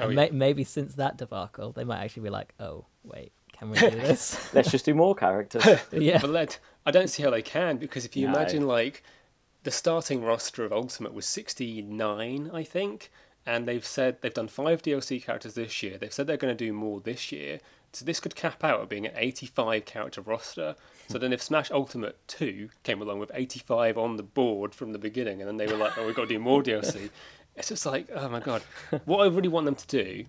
Oh, 0.00 0.08
yeah. 0.08 0.14
may- 0.14 0.30
maybe 0.30 0.64
since 0.64 0.94
that 0.94 1.16
debacle, 1.16 1.72
they 1.72 1.84
might 1.84 2.00
actually 2.04 2.22
be 2.24 2.30
like, 2.30 2.54
"Oh, 2.60 2.84
wait, 3.04 3.32
can 3.52 3.70
we 3.70 3.78
do 3.78 3.90
this?" 3.90 4.38
Let's 4.54 4.70
just 4.70 4.84
do 4.84 4.94
more 4.94 5.14
characters. 5.14 5.64
yeah, 5.92 6.18
but 6.20 6.30
let, 6.30 6.58
i 6.86 6.90
don't 6.92 7.08
see 7.10 7.22
how 7.22 7.30
they 7.30 7.42
can 7.42 7.76
because 7.78 8.04
if 8.04 8.16
you 8.16 8.26
No. 8.28 8.32
imagine 8.34 8.66
like 8.66 9.02
the 9.64 9.70
starting 9.72 10.22
roster 10.22 10.64
of 10.64 10.72
ultimate 10.72 11.12
was 11.12 11.26
69 11.26 12.50
i 12.54 12.62
think 12.62 13.10
and 13.48 13.66
they've 13.66 13.84
said 13.84 14.18
they've 14.20 14.34
done 14.34 14.46
five 14.46 14.82
dlc 14.82 15.24
characters 15.24 15.54
this 15.54 15.82
year. 15.82 15.96
They've 15.96 16.12
said 16.12 16.26
they're 16.26 16.36
going 16.36 16.54
to 16.54 16.64
do 16.66 16.72
more 16.74 17.00
this 17.00 17.32
year. 17.32 17.60
So 17.94 18.04
this 18.04 18.20
could 18.20 18.36
cap 18.36 18.62
out 18.62 18.82
at 18.82 18.90
being 18.90 19.06
an 19.06 19.14
85 19.16 19.86
character 19.86 20.20
roster. 20.20 20.76
So 21.08 21.16
then 21.16 21.32
if 21.32 21.42
smash 21.42 21.70
ultimate 21.70 22.18
2 22.28 22.68
came 22.82 23.00
along 23.00 23.20
with 23.20 23.30
85 23.32 23.96
on 23.96 24.16
the 24.18 24.22
board 24.22 24.74
from 24.74 24.92
the 24.92 24.98
beginning 24.98 25.40
and 25.40 25.48
then 25.48 25.56
they 25.56 25.66
were 25.66 25.78
like 25.78 25.96
oh 25.96 26.04
we've 26.04 26.14
got 26.14 26.28
to 26.28 26.34
do 26.34 26.38
more 26.38 26.62
dlc 26.62 27.10
it's 27.56 27.68
just 27.68 27.86
like 27.86 28.10
oh 28.14 28.28
my 28.28 28.40
god. 28.40 28.62
What 29.06 29.20
i 29.20 29.26
really 29.26 29.48
want 29.48 29.64
them 29.64 29.74
to 29.74 29.86
do 29.86 30.26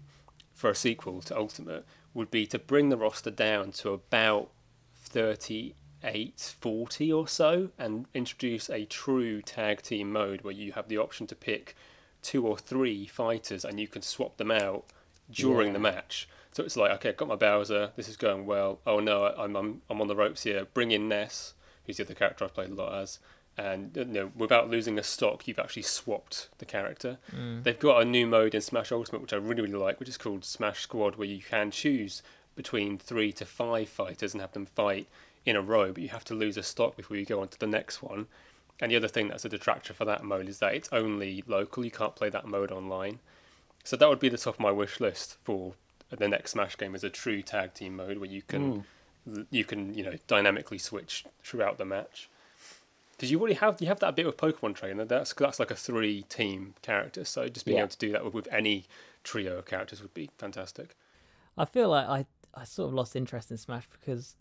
for 0.54 0.70
a 0.70 0.76
sequel 0.76 1.22
to 1.24 1.38
ultimate 1.38 1.86
would 2.14 2.32
be 2.32 2.48
to 2.48 2.58
bring 2.58 2.88
the 2.88 2.98
roster 2.98 3.32
down 3.32 3.74
to 3.74 3.90
about 3.92 4.50
38, 4.94 6.56
40 6.60 7.14
or 7.14 7.28
so, 7.28 7.70
and 7.78 8.06
introduce 8.14 8.70
a 8.70 8.86
true 8.86 9.42
tag 9.42 9.82
team 9.82 10.12
mode 10.12 10.42
where 10.42 10.54
you 10.54 10.72
have 10.72 10.88
the 10.88 10.98
option 10.98 11.28
to 11.28 11.36
pick 11.36 11.76
two 12.22 12.46
or 12.46 12.58
three 12.58 13.06
fighters 13.06 13.66
and 13.66 13.80
you 13.80 13.88
can 13.88 14.02
swap 14.02 14.38
them 14.38 14.52
out 14.52 14.86
during 15.32 15.74
the 15.74 15.80
match. 15.80 16.28
So 16.52 16.64
it's 16.64 16.76
like, 16.76 16.92
okay, 16.94 17.10
I've 17.10 17.18
got 17.18 17.28
my 17.28 17.36
Bowser, 17.36 17.92
this 17.96 18.10
is 18.10 18.18
going 18.18 18.46
well. 18.46 18.80
Oh 18.86 19.00
no, 19.00 19.26
I'm, 19.26 19.56
I'm, 19.56 19.82
I'm 19.90 20.02
on 20.02 20.08
the 20.08 20.16
ropes 20.16 20.44
here. 20.44 20.66
Bring 20.74 20.92
in 20.92 21.08
Ness, 21.08 21.54
who's 21.86 21.98
the 21.98 22.04
other 22.04 22.16
character 22.16 22.46
I've 22.46 22.54
played 22.54 22.72
a 22.72 22.74
lot 22.74 23.02
as. 23.02 23.20
And 23.58 23.96
you 23.96 24.06
know, 24.06 24.32
without 24.36 24.70
losing 24.70 24.98
a 24.98 25.04
stock, 25.04 25.48
you've 25.48 25.60
actually 25.60 25.84
swapped 25.84 26.50
the 26.60 26.66
character. 26.66 27.18
Mm. 27.36 27.64
They've 27.64 27.78
got 27.78 28.02
a 28.02 28.06
new 28.06 28.26
mode 28.26 28.56
in 28.56 28.62
Smash 28.62 28.92
Ultimate, 28.92 29.22
which 29.22 29.34
I 29.34 29.38
really, 29.38 29.62
really 29.62 29.74
like, 29.74 30.00
which 30.00 30.10
is 30.10 30.18
called 30.18 30.46
Smash 30.46 30.82
Squad, 30.82 31.18
where 31.18 31.28
you 31.28 31.42
can 31.42 31.70
choose 31.70 32.24
between 32.56 32.98
three 32.98 33.32
to 33.34 33.46
five 33.46 33.90
fighters 33.90 34.34
and 34.34 34.42
have 34.42 34.54
them 34.54 34.66
fight 34.66 35.08
in 35.46 35.56
a 35.56 35.62
row, 35.62 35.92
but 35.92 36.04
you 36.04 36.10
have 36.10 36.26
to 36.26 36.34
lose 36.34 36.58
a 36.58 36.64
stock 36.64 36.96
before 36.96 37.18
you 37.18 37.26
go 37.26 37.42
on 37.42 37.48
to 37.50 37.60
the 37.60 37.68
next 37.68 38.02
one. 38.02 38.28
And 38.82 38.92
the 38.92 38.96
other 38.96 39.08
thing 39.08 39.28
that's 39.28 39.46
a 39.46 39.50
detractor 39.50 39.94
for 39.94 40.06
that 40.06 40.24
mode 40.24 40.48
is 40.48 40.60
that 40.60 40.74
it's 40.74 40.90
only 40.92 41.44
local. 41.48 41.84
You 41.84 41.92
can't 41.92 42.16
play 42.16 42.30
that 42.30 42.48
mode 42.48 42.72
online. 42.72 43.20
So 43.84 43.98
that 43.98 44.08
would 44.08 44.20
be 44.20 44.30
the 44.30 44.38
top 44.38 44.56
of 44.56 44.60
my 44.60 44.72
wish 44.72 45.00
list 45.00 45.38
for 45.44 45.74
the 46.10 46.28
next 46.28 46.52
Smash 46.52 46.78
game 46.78 46.96
is 46.96 47.04
a 47.04 47.10
true 47.10 47.42
tag 47.42 47.74
team 47.74 47.96
mode 47.96 48.18
where 48.18 48.30
you 48.30 48.42
can 48.42 48.86
hmm. 49.26 49.42
you 49.52 49.64
can 49.64 49.94
you 49.94 50.04
know 50.04 50.16
dynamically 50.28 50.78
switch 50.78 51.26
throughout 51.44 51.78
the 51.78 51.86
match. 51.86 52.30
Because 53.12 53.32
you 53.32 53.40
already 53.40 53.56
have 53.56 53.82
you 53.82 53.88
have 53.88 54.00
that 54.00 54.16
bit 54.16 54.26
with 54.26 54.38
Pokemon 54.38 54.76
Trainer. 54.76 55.06
That's 55.06 55.34
that's 55.34 55.60
like 55.60 55.72
a 55.72 55.76
three 55.76 56.24
team 56.24 56.74
character. 56.82 57.26
So 57.26 57.48
just 57.48 57.66
being 57.66 57.78
Yeah. 57.78 57.84
able 57.84 57.92
to 57.92 57.98
do 57.98 58.12
that 58.14 58.24
with, 58.24 58.34
with 58.34 58.48
any 58.52 58.86
trio 59.24 59.58
of 59.58 59.66
characters 59.66 60.02
would 60.02 60.14
be 60.14 60.30
fantastic. 60.38 60.96
I 61.58 61.66
feel 61.66 61.90
like 61.90 62.08
I 62.08 62.26
I 62.56 62.64
sort 62.64 62.88
of 62.88 62.94
lost 62.94 63.16
interest 63.16 63.52
in 63.52 63.58
Smash 63.58 63.88
because 63.92 64.36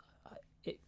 it 0.65 0.79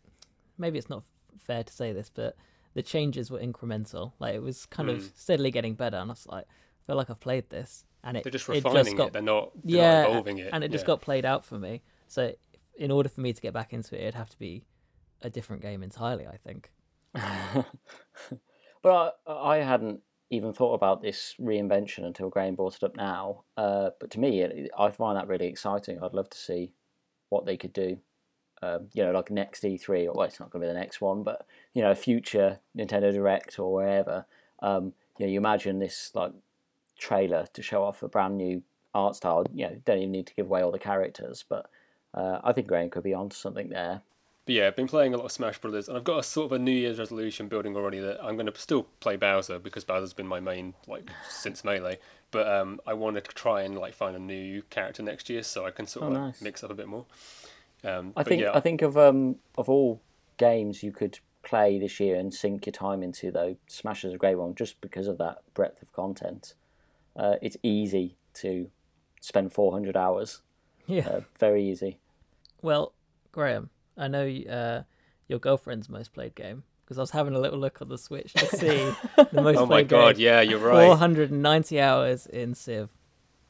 maybe 0.57 0.79
it's 0.79 0.89
not 0.89 1.03
fair 1.39 1.65
to 1.65 1.73
say 1.73 1.93
this, 1.93 2.11
but 2.13 2.37
the 2.75 2.83
changes 2.83 3.31
were 3.31 3.39
incremental. 3.41 4.13
Like 4.19 4.35
it 4.35 4.43
was 4.43 4.67
kind 4.67 4.89
Mm. 4.89 4.97
of 4.97 5.11
steadily 5.17 5.51
getting 5.51 5.75
better, 5.75 5.97
and 5.97 6.11
I 6.11 6.13
was 6.13 6.27
like, 6.27 6.45
I 6.47 6.83
feel 6.87 6.97
like 6.97 7.11
I've 7.11 7.21
played 7.21 7.49
this, 7.51 7.85
and 8.05 8.17
it 8.17 8.25
They're 8.25 8.33
just 8.33 8.49
refining 8.49 8.95
it. 8.95 8.97
got 8.97 9.13
They're 9.13 9.23
not 9.23 9.51
they're 9.65 9.79
yeah, 9.79 10.03
not 10.03 10.11
evolving 10.11 10.39
it. 10.39 10.51
and 10.53 10.65
it 10.65 10.71
just 10.71 10.85
Yeah. 10.85 10.89
got 10.89 11.01
played 11.01 11.25
out 11.25 11.45
for 11.45 11.59
me. 11.59 11.83
So 12.09 12.33
in 12.79 12.91
order 12.91 13.09
for 13.09 13.21
me 13.21 13.33
to 13.33 13.41
get 13.41 13.53
back 13.53 13.73
into 13.73 13.95
it, 13.95 14.01
it'd 14.03 14.15
have 14.15 14.31
to 14.31 14.39
be 14.39 14.65
a 15.23 15.31
different 15.31 15.63
game 15.63 15.83
entirely. 15.83 16.27
I 16.27 16.37
think. 16.37 16.71
but 18.83 19.19
I, 19.27 19.33
I 19.33 19.57
hadn't 19.59 20.01
even 20.31 20.53
thought 20.53 20.75
about 20.75 21.03
this 21.03 21.35
reinvention 21.41 22.05
until 22.07 22.31
Graham 22.31 22.55
brought 22.55 22.77
it 22.77 22.83
up 22.85 22.97
now. 22.97 23.45
Uh, 23.57 23.91
but 23.99 24.11
to 24.13 24.21
me, 24.21 24.41
it, 24.43 24.71
I 24.79 24.91
find 24.91 25.17
that 25.17 25.27
really 25.29 25.47
exciting. 25.47 25.99
I'd 26.03 26.15
love 26.15 26.31
to 26.31 26.39
see 26.39 26.73
what 27.31 27.45
they 27.47 27.57
could 27.57 27.73
do. 27.73 27.99
Um, 28.63 28.89
you 28.93 29.03
know, 29.03 29.13
like 29.13 29.31
next 29.31 29.63
E3, 29.65 30.07
or 30.09 30.13
well, 30.13 30.27
it's 30.27 30.39
not 30.39 30.51
going 30.51 30.61
to 30.63 30.69
be 30.69 30.73
the 30.73 30.79
next 30.79 31.01
one, 31.01 31.23
but 31.23 31.47
you 31.73 31.81
know, 31.83 31.91
a 31.91 31.95
future 31.95 32.59
Nintendo 32.77 33.13
Direct 33.13 33.59
or 33.59 33.73
wherever. 33.73 34.27
Um, 34.61 34.93
you 35.19 35.27
know, 35.27 35.33
you 35.33 35.39
imagine 35.39 35.79
this 35.79 36.11
like 36.15 36.33
trailer 36.99 37.47
to 37.55 37.63
show 37.63 37.83
off 37.83 38.03
a 38.03 38.09
brand 38.09 38.37
new 38.37 38.63
art 38.95 39.17
style. 39.17 39.47
You 39.55 39.67
know, 39.69 39.77
don't 39.85 39.99
even 39.99 40.13
need 40.13 40.27
to 40.27 40.35
give 40.35 40.47
away 40.47 40.63
all 40.63 40.71
the 40.73 40.79
characters, 40.79 41.45
but 41.49 41.71
uh, 42.15 42.41
I 42.45 42.53
think 42.53 42.67
Graham 42.67 42.91
could 42.91 43.03
be 43.03 43.15
onto 43.15 43.37
something 43.37 43.69
there. 43.71 44.03
But 44.47 44.55
yeah, 44.55 44.67
I've 44.67 44.77
been 44.77 44.89
playing 44.89 45.15
a 45.15 45.17
lot 45.17 45.27
of 45.27 45.33
Smash 45.33 45.59
Brothers, 45.59 45.89
and 45.89 45.97
I've 45.97 46.05
got 46.05 46.19
a 46.19 46.23
sort 46.23 46.47
of 46.47 46.53
a 46.53 46.59
New 46.59 46.73
Year's 46.73 46.99
resolution 46.99 47.47
building 47.49 47.77
already 47.77 48.01
that 48.01 48.23
I'm 48.25 48.37
going 48.37 48.47
to 48.51 48.59
still 48.59 48.85
play 49.01 49.17
Bowser 49.17 49.59
because 49.59 49.85
Bowser's 49.85 50.13
been 50.15 50.27
my 50.27 50.41
main 50.41 50.75
like 50.89 51.09
since 51.29 51.63
Melee. 51.65 51.99
But 52.31 52.49
um, 52.49 52.81
I 52.87 52.95
wanted 52.95 53.25
to 53.25 53.31
try 53.35 53.63
and 53.63 53.79
like 53.79 53.95
find 53.95 54.17
a 54.17 54.19
new 54.19 54.63
character 54.71 55.03
next 55.03 55.29
year 55.31 55.43
so 55.43 55.67
I 55.67 55.71
can 55.71 55.87
sort 55.87 56.05
Oh, 56.05 56.07
of 56.09 56.13
like, 56.15 56.23
nice. 56.23 56.43
mix 56.43 56.65
up 56.65 56.71
a 56.71 56.75
bit 56.75 56.89
more. 56.89 57.05
Um, 57.85 58.13
I 58.17 58.23
think 58.23 58.43
yeah, 58.43 58.51
I 58.55 58.61
think 58.61 58.83
of 58.83 58.97
um 58.99 59.37
of 59.57 59.69
all 59.69 60.01
games 60.37 60.83
you 60.83 60.93
could 60.93 61.19
play 61.43 61.79
this 61.79 61.99
year 62.01 62.17
and 62.17 62.33
sink 62.35 62.67
your 62.67 62.73
time 62.73 63.03
into 63.03 63.31
though 63.31 63.57
Smash 63.67 64.05
is 64.05 64.13
a 64.13 64.19
great 64.19 64.35
one 64.37 64.55
just 64.55 64.81
because 64.81 65.07
of 65.07 65.19
that 65.19 65.39
breadth 65.55 65.81
of 65.83 65.93
content. 65.93 66.55
Uh, 67.17 67.37
it's 67.43 67.57
easy 67.63 68.17
to 68.35 68.71
spend 69.21 69.53
400 69.53 69.97
hours. 69.97 70.43
Yeah. 70.87 71.09
Uh, 71.09 71.21
very 71.39 71.65
easy. 71.69 71.99
Well, 72.63 72.93
Graham, 73.33 73.71
I 73.97 74.09
know 74.09 74.27
uh, 74.27 74.83
your 75.29 75.39
girlfriend's 75.39 75.89
most 75.89 76.13
played 76.13 76.35
game 76.35 76.63
because 76.85 76.99
I 76.99 77.03
was 77.03 77.11
having 77.11 77.35
a 77.35 77.39
little 77.39 77.59
look 77.59 77.81
on 77.83 77.89
the 77.89 77.99
Switch 77.99 78.33
to 78.35 78.47
see 78.47 78.93
the 79.33 79.43
most 79.43 79.57
played 79.57 79.57
game. 79.57 79.59
oh 79.59 79.67
my 79.67 79.83
god, 79.83 80.17
game. 80.17 80.25
yeah, 80.27 80.41
you're 80.43 80.59
right. 80.59 80.87
490 80.87 81.81
hours 81.81 82.27
in 82.27 82.55
Civ. 82.55 82.91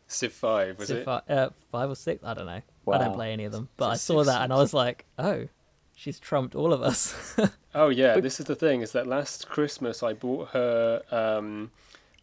Civ 0.06 0.32
Five 0.32 0.78
was 0.78 0.88
Civ 0.88 0.98
it? 0.98 1.04
fi- 1.04 1.22
uh, 1.28 1.50
five 1.70 1.90
or 1.90 1.94
six? 1.96 2.22
I 2.24 2.34
don't 2.34 2.46
know. 2.46 2.62
I 2.88 2.98
don't 2.98 3.14
play 3.14 3.32
any 3.32 3.44
of 3.44 3.52
them, 3.52 3.68
but 3.76 3.90
I 3.90 3.96
saw 3.96 4.24
that 4.24 4.42
and 4.42 4.52
I 4.52 4.56
was 4.56 4.72
like, 4.74 5.04
oh, 5.18 5.46
she's 5.94 6.18
trumped 6.18 6.54
all 6.54 6.72
of 6.72 6.82
us. 6.82 7.36
Oh 7.72 7.88
yeah, 7.88 8.18
this 8.18 8.40
is 8.40 8.46
the 8.46 8.56
thing. 8.56 8.80
Is 8.80 8.90
that 8.92 9.06
last 9.06 9.48
Christmas 9.48 10.02
I 10.02 10.12
bought 10.12 10.48
her 10.48 11.02
um, 11.12 11.70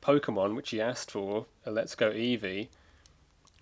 Pokemon, 0.02 0.58
which 0.58 0.68
she 0.68 0.82
asked 0.82 1.12
for, 1.12 1.46
a 1.66 1.72
Let's 1.72 1.96
Go 1.96 2.12
Eevee. 2.12 2.68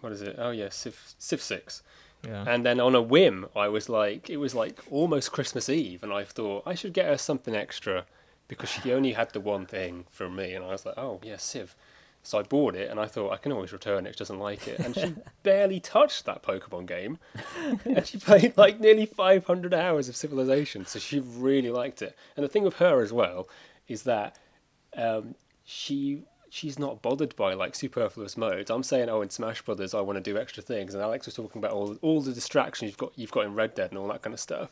What 0.01 0.12
is 0.12 0.23
it? 0.23 0.36
Oh 0.39 0.49
yeah, 0.49 0.69
Civ 0.69 1.13
Civ 1.19 1.39
Six. 1.43 1.84
yeah. 2.27 2.43
And 2.47 2.65
then 2.65 2.79
on 2.79 2.95
a 2.95 3.03
whim, 3.03 3.45
I 3.55 3.67
was 3.67 3.88
like, 3.88 4.31
it 4.31 4.38
was 4.38 4.55
like 4.55 4.79
almost 4.89 5.31
Christmas 5.31 5.69
Eve, 5.69 6.01
and 6.01 6.12
I 6.12 6.23
thought 6.23 6.63
I 6.65 6.73
should 6.73 6.93
get 6.93 7.05
her 7.05 7.19
something 7.19 7.55
extra 7.55 8.05
because 8.47 8.71
she 8.71 8.91
only 8.91 9.13
had 9.13 9.29
the 9.34 9.39
one 9.39 9.67
thing 9.67 10.05
from 10.10 10.36
me, 10.36 10.55
and 10.55 10.65
I 10.65 10.69
was 10.69 10.88
like, 10.88 10.97
oh 10.97 11.19
yeah, 11.23 11.38
Civ. 11.38 11.75
So 12.25 12.39
I 12.39 12.41
bought 12.41 12.75
it, 12.75 12.89
and 12.89 12.99
I 12.99 13.05
thought 13.05 13.31
I 13.31 13.38
can 13.38 13.51
always 13.51 13.71
return 13.71 14.07
it. 14.07 14.15
She 14.15 14.17
doesn't 14.17 14.39
like 14.39 14.67
it, 14.67 14.79
and 14.79 14.95
she 14.95 15.15
barely 15.43 15.79
touched 15.79 16.25
that 16.25 16.41
Pokemon 16.41 16.88
game, 16.88 17.19
and 17.85 18.05
she 18.05 18.17
played 18.17 18.57
like 18.57 18.79
nearly 18.79 19.05
500 19.05 19.73
hours 19.75 20.09
of 20.09 20.15
Civilization. 20.15 20.88
So 20.88 20.97
she 20.97 21.19
really 21.19 21.69
liked 21.69 22.01
it. 22.01 22.17
And 22.35 22.43
the 22.43 22.47
thing 22.49 22.63
with 22.63 22.77
her 22.77 23.01
as 23.03 23.13
well 23.13 23.47
is 23.88 24.03
that 24.03 24.38
um, 24.97 25.35
she 25.65 26.23
she's 26.49 26.79
not 26.79 27.01
bothered 27.01 27.35
by 27.35 27.53
like 27.53 27.75
superfluous 27.75 28.38
modes. 28.38 28.71
I'm 28.71 28.81
saying, 28.81 29.09
oh, 29.09 29.21
in 29.21 29.29
Smash 29.29 29.61
Brothers, 29.61 29.93
I 29.93 30.01
want 30.01 30.15
to 30.17 30.21
do 30.21 30.38
extra 30.38 30.63
things, 30.63 30.95
and 30.95 31.03
Alex 31.03 31.27
was 31.27 31.35
talking 31.35 31.59
about 31.59 31.73
all 31.73 31.95
all 32.01 32.21
the 32.21 32.33
distractions 32.33 32.89
you've 32.89 32.97
got 32.97 33.11
you've 33.15 33.31
got 33.31 33.45
in 33.45 33.53
Red 33.53 33.75
Dead 33.75 33.91
and 33.91 33.99
all 33.99 34.07
that 34.07 34.23
kind 34.23 34.33
of 34.33 34.39
stuff. 34.39 34.71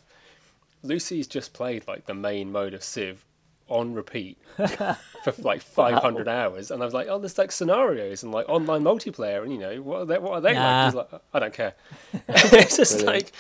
Lucy's 0.82 1.28
just 1.28 1.54
played 1.54 1.88
like 1.88 2.08
the 2.08 2.16
main 2.16 2.52
mode 2.52 2.74
of 2.74 2.84
Civ 2.84 3.24
on 3.70 3.94
repeat 3.94 4.38
for 4.58 5.34
like 5.40 5.62
500 5.62 6.28
hours, 6.28 6.70
and 6.72 6.82
I 6.82 6.86
was 6.86 6.94
like, 6.94 7.08
oh, 7.10 7.18
there's 7.20 7.38
like 7.38 7.52
scenarios 7.52 8.24
and 8.24 8.32
like 8.32 8.48
online 8.50 8.84
multiplayer, 8.84 9.42
and 9.44 9.52
you 9.52 9.58
know 9.60 9.82
what 9.82 10.02
are 10.02 10.06
they? 10.06 10.18
What 10.20 10.34
are 10.34 10.42
they 10.42 10.54
Nah. 10.54 10.92
like? 10.94 11.12
Like, 11.12 11.22
I 11.34 11.40
don't 11.40 11.54
care. 11.54 11.74
it's 12.28 12.78
just 12.78 12.98
Brilliant. 13.00 13.26
like, 13.26 13.32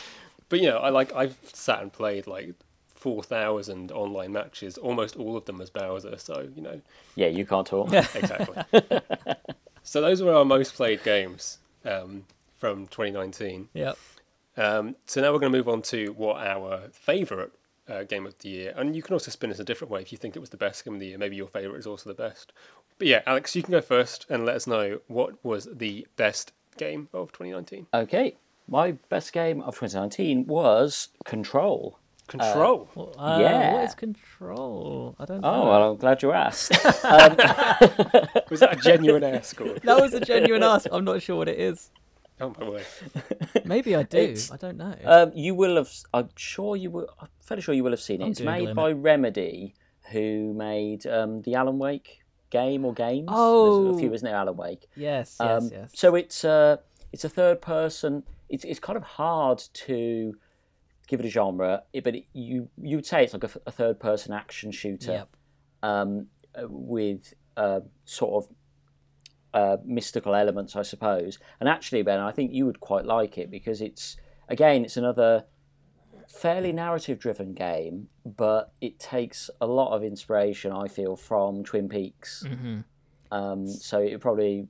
but 0.49 0.59
you 0.61 0.69
know, 0.69 0.77
I 0.77 0.89
like 0.89 1.13
I've 1.15 1.37
sat 1.53 1.81
and 1.81 1.91
played 1.93 2.27
like. 2.27 2.53
4,000 2.95 3.91
online 3.91 4.31
matches, 4.31 4.77
almost 4.77 5.17
all 5.17 5.35
of 5.35 5.43
them 5.43 5.59
as 5.59 5.69
Bowser, 5.69 6.17
so 6.17 6.47
you 6.55 6.61
know, 6.61 6.79
Yeah, 7.15 7.27
you 7.27 7.45
can't 7.45 7.67
talk. 7.67 7.91
exactly. 7.91 8.63
so 9.83 9.99
those 9.99 10.21
were 10.21 10.33
our 10.33 10.45
most 10.45 10.73
played 10.75 11.03
games 11.03 11.57
um, 11.83 12.23
from 12.59 12.87
2019. 12.87 13.67
yep. 13.73 13.97
Um, 14.55 14.95
so 15.05 15.19
now 15.19 15.33
we're 15.33 15.39
going 15.39 15.51
to 15.51 15.57
move 15.57 15.67
on 15.67 15.81
to 15.81 16.13
what 16.13 16.37
our 16.47 16.83
favourite 16.93 17.49
uh, 17.89 18.03
game 18.03 18.25
of 18.25 18.37
the 18.39 18.49
year, 18.49 18.73
and 18.75 18.95
you 18.95 19.01
can 19.01 19.13
also 19.13 19.31
spin 19.31 19.51
it 19.51 19.59
a 19.59 19.63
different 19.63 19.91
way 19.91 20.01
if 20.01 20.11
you 20.11 20.17
think 20.17 20.35
it 20.35 20.39
was 20.39 20.49
the 20.49 20.57
best 20.57 20.83
game 20.85 20.95
of 20.95 20.99
the 20.99 21.07
year. 21.07 21.17
Maybe 21.17 21.35
your 21.35 21.47
favourite 21.47 21.79
is 21.79 21.87
also 21.87 22.09
the 22.09 22.15
best. 22.15 22.53
But 22.97 23.07
yeah, 23.07 23.21
Alex, 23.25 23.55
you 23.55 23.63
can 23.63 23.71
go 23.71 23.81
first 23.81 24.25
and 24.29 24.45
let 24.45 24.55
us 24.55 24.67
know 24.67 24.99
what 25.07 25.43
was 25.43 25.67
the 25.71 26.07
best 26.15 26.53
game 26.77 27.09
of 27.13 27.31
2019. 27.31 27.87
Okay, 27.93 28.37
my 28.67 28.93
best 29.09 29.33
game 29.33 29.61
of 29.61 29.75
2019 29.75 30.47
was 30.47 31.09
Control. 31.25 31.99
Control. 32.27 32.89
Well, 32.95 33.13
uh, 33.17 33.37
Yeah. 33.41 33.73
What 33.73 33.83
is 33.83 33.95
control? 33.95 35.15
I 35.19 35.25
don't 35.25 35.41
know. 35.41 35.53
Oh, 35.53 35.69
well, 35.69 35.91
I'm 35.91 35.97
glad 35.97 36.21
you 36.21 36.31
asked. 36.31 36.71
was 38.49 38.59
that 38.61 38.69
a 38.71 38.75
genuine 38.81 39.23
ask? 39.23 39.59
Or... 39.59 39.73
That 39.79 40.01
was 40.01 40.13
a 40.13 40.21
genuine 40.21 40.63
ask. 40.63 40.87
I'm 40.91 41.03
not 41.03 41.21
sure 41.21 41.35
what 41.35 41.49
it 41.49 41.59
is. 41.59 41.91
Oh 42.41 42.53
my 42.59 42.69
word! 42.69 42.85
Maybe 43.65 43.95
I 43.95 44.03
do. 44.03 44.17
It's- 44.17 44.51
I 44.51 44.57
don't 44.57 44.77
know. 44.77 44.95
um, 45.05 45.31
you 45.35 45.55
will 45.55 45.75
have. 45.77 45.91
I'm 46.13 46.29
sure 46.35 46.75
you 46.75 46.89
will. 46.91 47.07
I'm 47.19 47.27
fairly 47.41 47.61
sure 47.61 47.73
you 47.75 47.83
will 47.83 47.91
have 47.91 48.01
seen 48.01 48.21
it. 48.21 48.25
I'm 48.25 48.31
it's 48.31 48.41
made 48.41 48.69
Googling 48.69 48.75
by 48.75 48.91
Remedy, 48.91 49.75
who 50.11 50.53
made 50.53 51.05
um, 51.07 51.41
the 51.41 51.55
Alan 51.55 51.77
Wake 51.79 52.21
game 52.49 52.85
or 52.85 52.93
games. 52.93 53.27
There's 53.27 53.37
a 53.39 53.41
Oh. 53.41 53.97
few, 53.97 54.13
isn't 54.13 54.25
there? 54.25 54.35
Alan 54.35 54.57
Wake. 54.57 54.87
yes, 54.95 55.37
yes, 55.39 55.63
Um, 55.63 55.69
yes. 55.71 55.91
So 55.93 56.15
it's 56.15 56.43
uh, 56.43 56.77
it's 57.11 57.23
a 57.23 57.29
third 57.29 57.61
person. 57.61 58.23
It's 58.49 58.65
it's 58.65 58.79
kind 58.79 58.97
of 58.97 59.03
hard 59.03 59.63
to 59.85 60.33
give 61.07 61.19
it 61.19 61.25
a 61.25 61.29
genre, 61.29 61.83
but 62.03 62.15
it, 62.15 62.25
you 62.33 62.69
you 62.81 62.95
would 62.97 63.05
say 63.05 63.23
it's 63.23 63.33
like 63.33 63.43
a, 63.43 63.51
a 63.67 63.71
third 63.71 63.99
person 63.99 64.33
action 64.33 64.71
shooter 64.71 65.11
Yep. 65.11 65.37
um, 65.83 66.27
uh, 66.55 66.63
with 66.67 67.33
uh, 67.57 67.81
sort 68.05 68.43
of 68.43 68.55
uh, 69.53 69.77
mystical 69.85 70.33
elements, 70.35 70.75
I 70.75 70.81
suppose. 70.81 71.39
And 71.59 71.69
actually, 71.69 72.01
Ben, 72.03 72.19
I 72.19 72.31
think 72.31 72.51
you 72.51 72.65
would 72.65 72.79
quite 72.79 73.05
like 73.05 73.37
it 73.37 73.49
because 73.51 73.81
it's 73.81 74.17
again, 74.49 74.83
it's 74.85 74.97
another 74.97 75.45
fairly 76.27 76.71
narrative 76.71 77.19
driven 77.19 77.53
game, 77.53 78.07
but 78.25 78.71
it 78.81 78.99
takes 78.99 79.49
a 79.61 79.67
lot 79.67 79.95
of 79.95 80.03
inspiration, 80.03 80.71
I 80.71 80.87
feel, 80.87 81.15
from 81.15 81.63
Twin 81.63 81.87
Peaks. 81.89 82.43
hmm 82.47 82.79
Um, 83.31 83.67
so 83.67 83.99
it 83.99 84.19
probably 84.21 84.67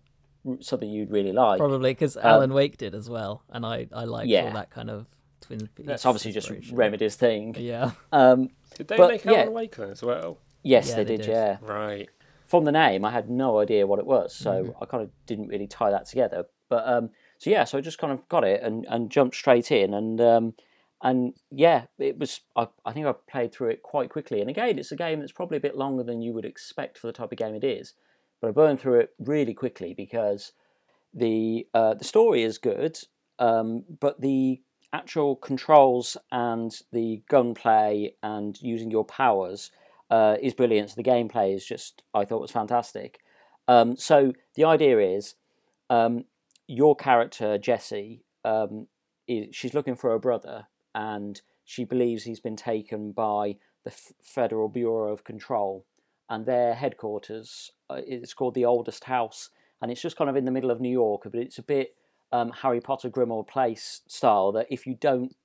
something 0.60 0.90
you'd 0.90 1.12
really 1.12 1.32
like. 1.32 1.60
Probably 1.60 1.92
because 1.92 2.18
Alan 2.18 2.54
Wake 2.54 2.78
did 2.78 2.94
as 2.96 3.10
well, 3.10 3.44
and 3.50 3.66
I 3.66 3.88
I 3.94 4.04
liked 4.06 4.26
Um, 4.26 4.30
yeah. 4.30 4.46
all 4.48 4.54
that 4.54 4.70
kind 4.70 4.90
of 4.90 5.06
Twin 5.42 5.68
Peaks. 5.76 5.88
That's 5.88 6.06
obviously 6.06 6.32
just 6.34 6.50
inspiration. 6.50 6.76
Remedy's 6.78 7.16
thing. 7.16 7.56
Yeah. 7.58 7.92
Um, 8.12 8.50
Did 8.76 8.88
they 8.88 8.98
But, 8.98 9.10
make 9.12 9.26
yeah. 9.26 9.42
Alan 9.44 9.54
Wake 9.54 9.78
as 9.80 10.02
well? 10.02 10.38
yes, 10.64 10.90
Yeah, 10.90 10.96
they, 10.96 11.04
they 11.04 11.18
did, 11.18 11.26
did. 11.26 11.32
Yeah, 11.32 11.58
Right. 11.62 12.10
From 12.54 12.66
the 12.66 12.72
name, 12.72 13.04
I 13.04 13.10
had 13.10 13.32
no 13.32 13.58
idea 13.58 13.88
what 13.88 13.98
it 13.98 14.06
was, 14.06 14.32
so 14.36 14.52
Mm-hmm. 14.52 14.84
I 14.84 14.86
kind 14.86 15.02
of 15.02 15.10
didn't 15.26 15.48
really 15.48 15.66
tie 15.66 15.90
that 15.90 16.06
together. 16.06 16.46
But 16.70 16.88
um, 16.88 17.10
so 17.40 17.50
yeah, 17.50 17.64
so 17.64 17.80
I 17.80 17.82
just 17.82 17.98
kind 17.98 18.14
of 18.14 18.30
got 18.30 18.44
it 18.44 18.62
and, 18.62 18.86
and 18.92 19.10
jumped 19.10 19.36
straight 19.36 19.72
in, 19.72 19.92
and 19.96 20.22
um, 20.22 20.54
and 21.02 21.34
yeah, 21.50 21.86
it 21.98 22.20
was. 22.20 22.42
I, 22.56 22.68
I 22.86 22.94
think 22.94 23.08
I 23.08 23.14
played 23.28 23.54
through 23.54 23.70
it 23.70 23.82
quite 23.82 24.12
quickly. 24.12 24.40
And 24.40 24.52
again, 24.52 24.78
it's 24.78 24.92
a 24.92 24.96
game 24.96 25.20
that's 25.20 25.32
probably 25.32 25.58
a 25.58 25.62
bit 25.68 25.76
longer 25.76 26.04
than 26.04 26.22
you 26.22 26.32
would 26.34 26.46
expect 26.46 27.00
for 27.00 27.08
the 27.08 27.14
type 27.14 27.32
of 27.32 27.40
game 27.40 27.56
it 27.56 27.64
is, 27.64 27.96
but 28.40 28.50
I 28.50 28.52
burned 28.52 28.80
through 28.80 29.00
it 29.00 29.16
really 29.18 29.56
quickly 29.56 29.96
because 29.96 30.52
the 31.12 31.66
uh, 31.74 31.96
the 31.96 32.04
story 32.04 32.44
is 32.44 32.60
good, 32.60 33.00
um, 33.40 33.84
but 34.00 34.22
the 34.22 34.62
actual 34.94 35.38
controls 35.38 36.18
and 36.32 36.72
the 36.92 37.24
gunplay 37.28 38.14
and 38.22 38.62
using 38.62 38.92
your 38.92 39.06
powers 39.06 39.72
uh, 40.14 40.38
is 40.40 40.54
brilliant. 40.54 40.96
The 40.96 41.04
gameplay 41.04 41.56
is 41.56 41.66
just 41.66 42.04
I 42.14 42.24
thought 42.24 42.42
was 42.42 42.52
fantastic. 42.52 43.20
Um, 43.68 43.98
so 43.98 44.34
the 44.54 44.66
idea 44.66 45.00
is 45.00 45.36
um, 45.90 46.26
your 46.68 46.96
character 46.96 47.58
Jesse 47.58 48.24
um, 48.46 48.88
is 49.28 49.56
she's 49.56 49.74
looking 49.74 49.96
for 49.96 50.12
her 50.12 50.20
brother 50.20 50.68
and 50.94 51.42
she 51.66 51.84
believes 51.84 52.24
he's 52.24 52.40
been 52.40 52.56
taken 52.56 53.12
by 53.12 53.56
the 53.86 53.92
F- 53.92 54.14
Federal 54.22 54.70
Bureau 54.70 55.12
of 55.12 55.24
Control 55.24 55.84
and 56.30 56.46
their 56.46 56.76
headquarters 56.76 57.72
uh, 57.90 58.02
it's 58.06 58.36
called 58.36 58.54
the 58.54 58.66
Oldest 58.66 59.06
House 59.06 59.50
and 59.82 59.92
it's 59.92 60.02
just 60.02 60.16
kind 60.16 60.30
of 60.30 60.36
in 60.36 60.46
the 60.46 60.52
middle 60.52 60.72
of 60.72 60.80
New 60.80 60.92
York, 60.92 61.24
but 61.24 61.40
it's 61.40 61.58
a 61.58 61.64
bit 61.64 61.96
um, 62.32 62.52
Harry 62.62 62.82
Potter 62.82 63.10
Grimmauld 63.10 63.48
Place 63.48 64.02
style 64.08 64.52
that 64.52 64.68
if 64.70 64.86
you 64.86 64.94
don't 64.94 65.36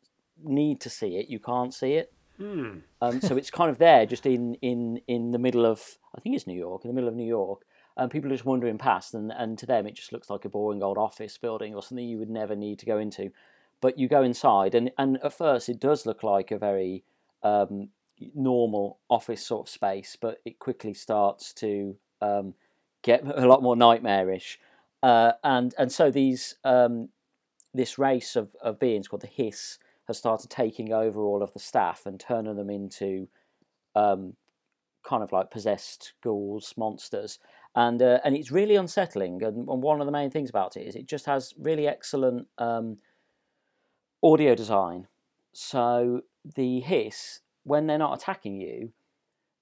need 0.44 0.80
to 0.82 0.90
see 0.90 1.16
it, 1.16 1.28
you 1.28 1.38
can't 1.38 1.72
see 1.72 1.94
it. 1.94 2.12
Hmm. 2.38 2.78
Um, 3.02 3.20
so 3.20 3.36
it's 3.36 3.50
kind 3.50 3.70
of 3.70 3.78
there, 3.78 4.06
just 4.06 4.24
in, 4.24 4.54
in, 4.56 5.00
in 5.08 5.32
the 5.32 5.38
middle 5.38 5.66
of, 5.66 5.98
I 6.16 6.20
think 6.20 6.36
it's 6.36 6.46
New 6.46 6.58
York, 6.58 6.84
in 6.84 6.88
the 6.88 6.94
middle 6.94 7.08
of 7.08 7.16
New 7.16 7.26
York. 7.26 7.62
And 7.96 8.10
people 8.12 8.30
are 8.30 8.34
just 8.34 8.44
wandering 8.44 8.78
past, 8.78 9.12
and, 9.12 9.32
and 9.32 9.58
to 9.58 9.66
them 9.66 9.86
it 9.86 9.96
just 9.96 10.12
looks 10.12 10.30
like 10.30 10.44
a 10.44 10.48
boring 10.48 10.82
old 10.82 10.98
office 10.98 11.36
building 11.36 11.74
or 11.74 11.82
something 11.82 12.06
you 12.06 12.18
would 12.18 12.30
never 12.30 12.54
need 12.54 12.78
to 12.78 12.86
go 12.86 12.98
into. 12.98 13.32
But 13.80 13.98
you 13.98 14.08
go 14.08 14.22
inside, 14.22 14.76
and, 14.76 14.92
and 14.96 15.18
at 15.24 15.32
first 15.32 15.68
it 15.68 15.80
does 15.80 16.06
look 16.06 16.22
like 16.22 16.52
a 16.52 16.58
very 16.58 17.02
um, 17.42 17.88
normal 18.34 18.98
office 19.08 19.44
sort 19.44 19.66
of 19.66 19.72
space, 19.72 20.16
but 20.20 20.40
it 20.44 20.60
quickly 20.60 20.94
starts 20.94 21.52
to 21.54 21.96
um, 22.22 22.54
get 23.02 23.24
a 23.36 23.46
lot 23.46 23.62
more 23.62 23.76
nightmarish. 23.76 24.60
Uh, 25.02 25.32
and 25.44 25.74
and 25.78 25.92
so 25.92 26.10
these 26.10 26.56
um, 26.64 27.08
this 27.74 27.98
race 27.98 28.36
of, 28.36 28.54
of 28.60 28.78
beings 28.78 29.08
called 29.08 29.22
the 29.22 29.28
Hiss 29.28 29.78
has 30.08 30.18
started 30.18 30.50
taking 30.50 30.92
over 30.92 31.20
all 31.20 31.42
of 31.42 31.52
the 31.52 31.60
staff 31.60 32.06
and 32.06 32.18
turning 32.18 32.56
them 32.56 32.70
into 32.70 33.28
um, 33.94 34.34
kind 35.04 35.22
of 35.22 35.30
like 35.32 35.50
possessed 35.50 36.14
ghouls, 36.22 36.74
monsters, 36.76 37.38
and 37.76 38.02
uh, 38.02 38.18
and 38.24 38.34
it's 38.34 38.50
really 38.50 38.74
unsettling. 38.74 39.42
And, 39.42 39.68
and, 39.68 39.82
one 39.82 40.00
of 40.00 40.06
the 40.06 40.12
main 40.12 40.30
things 40.30 40.50
about 40.50 40.76
it 40.76 40.86
is 40.86 40.96
it 40.96 41.06
just 41.06 41.26
has 41.26 41.54
really 41.58 41.86
excellent 41.86 42.48
um, 42.56 42.96
audio 44.22 44.54
design. 44.54 45.06
So 45.52 46.22
the 46.56 46.80
hiss, 46.80 47.40
when 47.64 47.86
they're 47.86 47.98
not 47.98 48.18
attacking 48.18 48.56
you, 48.56 48.92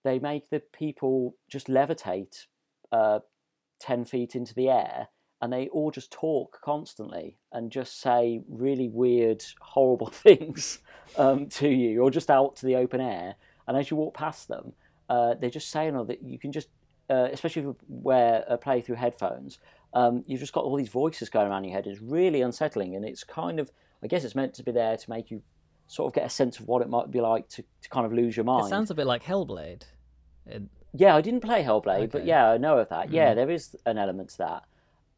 they 0.04 0.18
make 0.20 0.50
the 0.50 0.60
people 0.60 1.34
just 1.48 1.66
levitate 1.66 2.46
uh, 2.92 3.18
ten 3.80 4.04
feet 4.04 4.36
into 4.36 4.54
the 4.54 4.68
air, 4.68 5.08
and 5.46 5.52
they 5.52 5.68
all 5.68 5.92
just 5.92 6.10
talk 6.10 6.60
constantly 6.60 7.36
and 7.52 7.70
just 7.70 8.00
say 8.00 8.42
really 8.48 8.88
weird, 8.88 9.44
horrible 9.60 10.08
things 10.12 10.80
um, 11.16 11.46
to 11.46 11.68
you, 11.68 12.02
or 12.02 12.10
just 12.10 12.32
out 12.32 12.56
to 12.56 12.66
the 12.66 12.74
open 12.74 13.00
air. 13.00 13.36
And 13.68 13.76
as 13.76 13.88
you 13.88 13.96
walk 13.96 14.14
past 14.14 14.48
them, 14.48 14.72
uh, 15.08 15.34
they're 15.34 15.48
just 15.48 15.70
saying 15.70 15.94
that 16.08 16.20
you 16.20 16.36
can 16.36 16.50
just, 16.50 16.66
uh, 17.08 17.28
especially 17.30 17.60
if 17.60 17.66
you 17.66 17.76
wear 17.86 18.44
uh, 18.48 18.56
play 18.56 18.80
through 18.80 18.96
headphones, 18.96 19.58
um, 19.94 20.24
you've 20.26 20.40
just 20.40 20.52
got 20.52 20.64
all 20.64 20.74
these 20.74 20.88
voices 20.88 21.28
going 21.28 21.48
around 21.48 21.62
your 21.62 21.74
head. 21.74 21.86
It's 21.86 22.00
really 22.00 22.42
unsettling, 22.42 22.96
and 22.96 23.04
it's 23.04 23.22
kind 23.22 23.60
of, 23.60 23.70
I 24.02 24.08
guess, 24.08 24.24
it's 24.24 24.34
meant 24.34 24.52
to 24.54 24.64
be 24.64 24.72
there 24.72 24.96
to 24.96 25.10
make 25.10 25.30
you 25.30 25.42
sort 25.86 26.10
of 26.10 26.12
get 26.12 26.26
a 26.26 26.28
sense 26.28 26.58
of 26.58 26.66
what 26.66 26.82
it 26.82 26.88
might 26.88 27.12
be 27.12 27.20
like 27.20 27.48
to, 27.50 27.62
to 27.82 27.88
kind 27.88 28.04
of 28.04 28.12
lose 28.12 28.36
your 28.36 28.42
mind. 28.42 28.66
It 28.66 28.70
sounds 28.70 28.90
a 28.90 28.96
bit 28.96 29.06
like 29.06 29.22
Hellblade. 29.22 29.82
It... 30.44 30.64
Yeah, 30.92 31.14
I 31.14 31.20
didn't 31.20 31.42
play 31.42 31.62
Hellblade, 31.62 31.98
okay. 31.98 32.06
but 32.06 32.26
yeah, 32.26 32.50
I 32.50 32.58
know 32.58 32.78
of 32.78 32.88
that. 32.88 33.10
Mm. 33.10 33.12
Yeah, 33.12 33.34
there 33.34 33.48
is 33.48 33.76
an 33.86 33.96
element 33.96 34.30
to 34.30 34.38
that. 34.38 34.64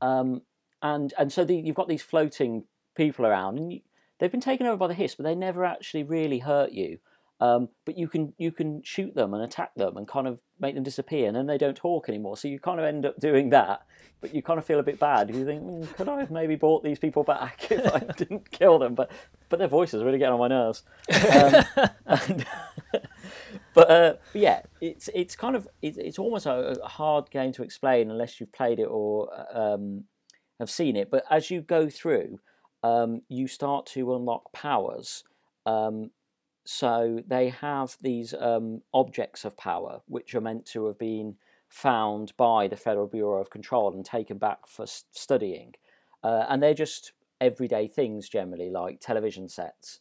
Um, 0.01 0.43
and 0.83 1.13
and 1.19 1.33
so 1.33 1.45
the, 1.45 1.57
you've 1.57 1.77
got 1.77 1.89
these 1.89 2.03
floating 2.03 2.65
people 2.95 3.27
around, 3.27 3.59
and 3.59 3.73
you, 3.73 3.81
they've 4.19 4.31
been 4.31 4.41
taken 4.41 4.67
over 4.67 4.77
by 4.77 4.87
the 4.89 4.95
hiss, 4.95 5.15
but 5.15 5.25
they 5.25 5.35
never 5.35 5.65
actually 5.65 6.05
really 6.05 6.39
hurt 6.41 6.73
you. 6.73 6.99
Um, 7.41 7.69
but 7.85 7.97
you 7.97 8.09
can 8.09 8.33
you 8.37 8.51
can 8.51 8.83
shoot 8.83 9.15
them 9.15 9.33
and 9.33 9.45
attack 9.45 9.73
them 9.77 9.97
and 9.97 10.09
kind 10.09 10.27
of 10.27 10.41
make 10.59 10.75
them 10.75 10.83
disappear, 10.83 11.29
and 11.29 11.37
then 11.37 11.47
they 11.47 11.59
don't 11.59 11.77
talk 11.77 12.09
anymore. 12.09 12.37
So 12.37 12.49
you 12.49 12.59
kind 12.59 12.81
of 12.81 12.87
end 12.87 13.07
up 13.07 13.21
doing 13.21 13.51
that, 13.51 13.83
but 14.21 14.35
you 14.35 14.43
kind 14.43 14.59
of 14.59 14.65
feel 14.65 14.81
a 14.81 14.83
bit 14.83 14.99
bad. 14.99 15.33
You 15.33 15.45
think, 15.45 15.63
mm, 15.63 15.97
could 15.97 16.09
I 16.09 16.19
have 16.19 16.33
maybe 16.33 16.57
brought 16.57 16.83
these 16.83 16.99
people 16.99 17.23
back 17.23 17.71
if 17.71 17.95
I 17.95 18.01
didn't 18.17 18.51
kill 18.51 18.81
them? 18.81 18.97
But 18.97 19.13
but 19.49 19.61
their 19.61 19.69
voices 19.69 20.03
really 20.03 20.19
getting 20.19 20.35
on 20.35 20.41
my 20.41 20.49
nerves. 20.49 20.83
Um, 21.33 21.89
and, 22.07 22.47
but, 23.75 23.91
uh, 23.91 24.15
yeah, 24.35 24.63
it's 24.81 25.09
it's 25.15 25.37
kind 25.37 25.55
of 25.55 25.69
it's, 25.81 25.97
it's 25.97 26.19
almost 26.19 26.47
a, 26.47 26.77
a, 26.83 26.89
hard 26.89 27.31
game 27.31 27.53
to 27.53 27.63
explain 27.63 28.11
unless 28.11 28.41
you've 28.41 28.53
played 28.53 28.81
it 28.81 28.89
or 28.91 29.31
um, 29.57 30.05
have 30.59 30.71
seen 30.71 30.97
it. 30.97 31.09
But 31.09 31.23
as 31.31 31.53
you 31.53 31.61
go 31.61 31.89
through, 31.89 32.41
um, 32.83 33.23
you 33.29 33.47
start 33.47 33.87
to 33.87 34.15
unlock 34.17 34.53
powers. 34.53 35.23
Um, 35.67 36.11
so 36.71 37.23
they 37.27 37.49
have 37.49 37.97
these 38.03 38.35
um, 38.35 38.83
objects 38.93 39.47
of 39.47 39.57
power, 39.57 40.03
which 40.07 40.35
are 40.35 40.41
meant 40.43 40.67
to 40.67 40.85
have 40.85 40.99
been 40.99 41.37
found 41.67 42.37
by 42.37 42.69
the 42.69 42.77
Federal 42.77 43.07
Bureau 43.07 43.41
of 43.41 43.49
Control 43.49 43.95
and 43.95 44.05
taken 44.05 44.37
back 44.37 44.67
for 44.67 44.85
studying. 44.87 45.73
Uh, 46.23 46.45
and 46.47 46.63
they're 46.63 46.75
just 46.75 47.13
everyday 47.41 47.89
things 47.89 48.29
generally, 48.29 48.69
like 48.69 49.01
television 49.01 49.49
sets. 49.49 50.01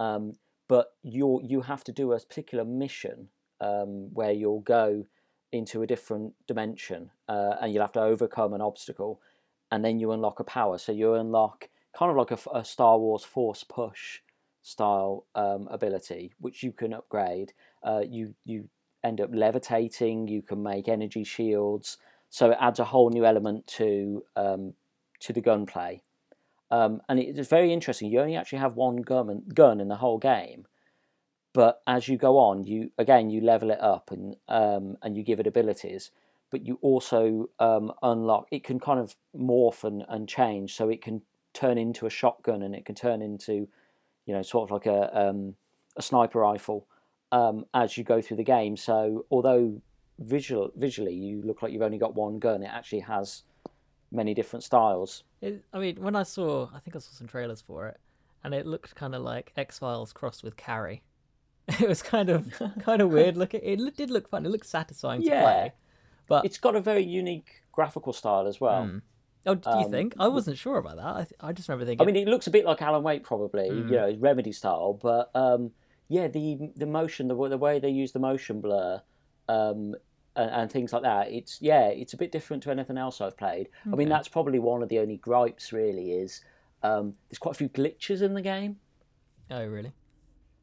Um, 0.00 0.32
but 0.66 0.88
you 1.04 1.40
you 1.44 1.60
have 1.60 1.84
to 1.84 1.92
do 1.92 2.12
a 2.12 2.18
particular 2.18 2.64
mission 2.64 3.28
um, 3.60 4.12
where 4.12 4.32
you'll 4.32 4.62
go 4.62 5.04
into 5.52 5.82
a 5.82 5.86
different 5.86 6.32
dimension 6.48 7.10
uh, 7.28 7.54
and 7.62 7.72
you'll 7.72 7.84
have 7.84 7.92
to 7.92 8.02
overcome 8.02 8.54
an 8.54 8.60
obstacle, 8.60 9.20
and 9.70 9.84
then 9.84 10.00
you 10.00 10.10
unlock 10.10 10.40
a 10.40 10.44
power. 10.44 10.78
So 10.78 10.90
you 10.90 11.14
unlock 11.14 11.68
kind 11.96 12.10
of 12.10 12.16
like 12.16 12.32
a, 12.32 12.58
a 12.58 12.64
Star 12.64 12.98
Wars 12.98 13.22
Force 13.22 13.62
push 13.62 14.18
style 14.68 15.24
um, 15.34 15.66
ability, 15.70 16.32
which 16.38 16.62
you 16.62 16.72
can 16.72 16.92
upgrade. 16.92 17.52
Uh, 17.82 18.02
you 18.06 18.34
you 18.44 18.68
end 19.02 19.20
up 19.20 19.30
levitating. 19.32 20.28
You 20.28 20.42
can 20.42 20.62
make 20.62 20.88
energy 20.88 21.24
shields. 21.24 21.96
So 22.30 22.50
it 22.50 22.58
adds 22.60 22.78
a 22.78 22.84
whole 22.84 23.08
new 23.10 23.24
element 23.24 23.66
to 23.78 24.22
um, 24.36 24.74
to 25.20 25.32
the 25.32 25.40
gunplay, 25.40 26.02
um, 26.70 27.00
and 27.08 27.18
it's 27.18 27.48
very 27.48 27.72
interesting. 27.72 28.10
You 28.10 28.20
only 28.20 28.36
actually 28.36 28.58
have 28.58 28.76
one 28.76 28.96
gun 28.96 29.42
gun 29.54 29.80
in 29.80 29.88
the 29.88 29.96
whole 29.96 30.18
game, 30.18 30.66
but 31.54 31.80
as 31.86 32.08
you 32.08 32.18
go 32.18 32.36
on, 32.36 32.64
you 32.64 32.90
again 32.98 33.30
you 33.30 33.40
level 33.40 33.70
it 33.70 33.80
up 33.80 34.10
and 34.10 34.36
um, 34.48 34.98
and 35.02 35.16
you 35.16 35.22
give 35.22 35.40
it 35.40 35.46
abilities. 35.46 36.10
But 36.50 36.66
you 36.66 36.78
also 36.80 37.50
um, 37.58 37.92
unlock. 38.02 38.48
It 38.50 38.64
can 38.64 38.80
kind 38.80 38.98
of 39.00 39.16
morph 39.34 39.84
and, 39.84 40.04
and 40.08 40.28
change, 40.28 40.74
so 40.74 40.88
it 40.88 41.02
can 41.02 41.22
turn 41.54 41.78
into 41.78 42.06
a 42.06 42.10
shotgun 42.10 42.62
and 42.62 42.74
it 42.74 42.84
can 42.84 42.94
turn 42.94 43.22
into 43.22 43.68
you 44.28 44.34
know, 44.34 44.42
sort 44.42 44.68
of 44.68 44.70
like 44.70 44.86
a 44.86 45.28
um, 45.28 45.54
a 45.96 46.02
sniper 46.02 46.40
rifle 46.40 46.86
um, 47.32 47.64
as 47.72 47.96
you 47.96 48.04
go 48.04 48.20
through 48.20 48.36
the 48.36 48.44
game. 48.44 48.76
So 48.76 49.24
although 49.30 49.80
visual 50.18 50.70
visually 50.76 51.14
you 51.14 51.40
look 51.42 51.62
like 51.62 51.72
you've 51.72 51.82
only 51.82 51.98
got 51.98 52.14
one 52.14 52.38
gun, 52.38 52.62
it 52.62 52.70
actually 52.70 53.00
has 53.00 53.42
many 54.12 54.34
different 54.34 54.62
styles. 54.64 55.24
It, 55.40 55.64
I 55.72 55.78
mean, 55.78 55.96
when 55.96 56.14
I 56.14 56.24
saw, 56.24 56.68
I 56.74 56.78
think 56.80 56.94
I 56.94 56.98
saw 56.98 57.10
some 57.12 57.26
trailers 57.26 57.62
for 57.62 57.88
it, 57.88 57.98
and 58.44 58.52
it 58.52 58.66
looked 58.66 58.94
kind 58.94 59.14
of 59.14 59.22
like 59.22 59.52
X 59.56 59.78
Files 59.78 60.12
crossed 60.12 60.44
with 60.44 60.56
Carrie. 60.56 61.02
It 61.80 61.88
was 61.88 62.02
kind 62.02 62.28
of 62.30 62.52
kind 62.80 63.00
of 63.00 63.10
weird 63.10 63.36
looking. 63.36 63.60
It 63.62 63.96
did 63.96 64.10
look 64.10 64.28
fun. 64.28 64.44
It 64.44 64.50
looked 64.50 64.66
satisfying 64.66 65.22
yeah. 65.22 65.34
to 65.34 65.40
play, 65.40 65.72
but 66.26 66.44
it's 66.44 66.58
got 66.58 66.76
a 66.76 66.80
very 66.80 67.04
unique 67.04 67.62
graphical 67.72 68.12
style 68.12 68.46
as 68.46 68.60
well. 68.60 68.84
Mm. 68.84 69.02
Oh, 69.46 69.54
do 69.54 69.70
you 69.70 69.86
um, 69.86 69.90
think? 69.90 70.14
I 70.18 70.28
wasn't 70.28 70.58
sure 70.58 70.78
about 70.78 70.96
that. 70.96 71.06
I, 71.06 71.24
th- 71.24 71.40
I 71.40 71.52
just 71.52 71.68
remember 71.68 71.86
thinking. 71.86 72.06
I 72.06 72.10
mean, 72.10 72.16
it 72.16 72.28
looks 72.28 72.46
a 72.46 72.50
bit 72.50 72.64
like 72.64 72.82
Alan 72.82 73.02
Wake, 73.02 73.24
probably, 73.24 73.70
mm. 73.70 73.90
you 73.90 73.96
know, 73.96 74.16
Remedy 74.18 74.52
style. 74.52 74.98
But 75.00 75.30
um, 75.34 75.70
yeah, 76.08 76.28
the 76.28 76.70
the 76.76 76.86
motion, 76.86 77.28
the 77.28 77.48
the 77.48 77.58
way 77.58 77.78
they 77.78 77.90
use 77.90 78.12
the 78.12 78.18
motion 78.18 78.60
blur, 78.60 79.00
um, 79.48 79.94
and, 80.36 80.50
and, 80.50 80.72
things 80.72 80.92
like 80.92 81.02
that. 81.02 81.30
It's 81.30 81.60
yeah, 81.62 81.86
it's 81.86 82.12
a 82.12 82.16
bit 82.16 82.32
different 82.32 82.62
to 82.64 82.70
anything 82.70 82.98
else 82.98 83.20
I've 83.20 83.36
played. 83.36 83.68
Okay. 83.86 83.92
I 83.92 83.96
mean, 83.96 84.08
that's 84.08 84.28
probably 84.28 84.58
one 84.58 84.82
of 84.82 84.88
the 84.88 84.98
only 84.98 85.16
gripes. 85.16 85.72
Really, 85.72 86.12
is 86.12 86.42
um, 86.82 87.14
there's 87.28 87.38
quite 87.38 87.54
a 87.54 87.58
few 87.58 87.68
glitches 87.68 88.22
in 88.22 88.34
the 88.34 88.42
game. 88.42 88.76
Oh, 89.50 89.64
really? 89.66 89.92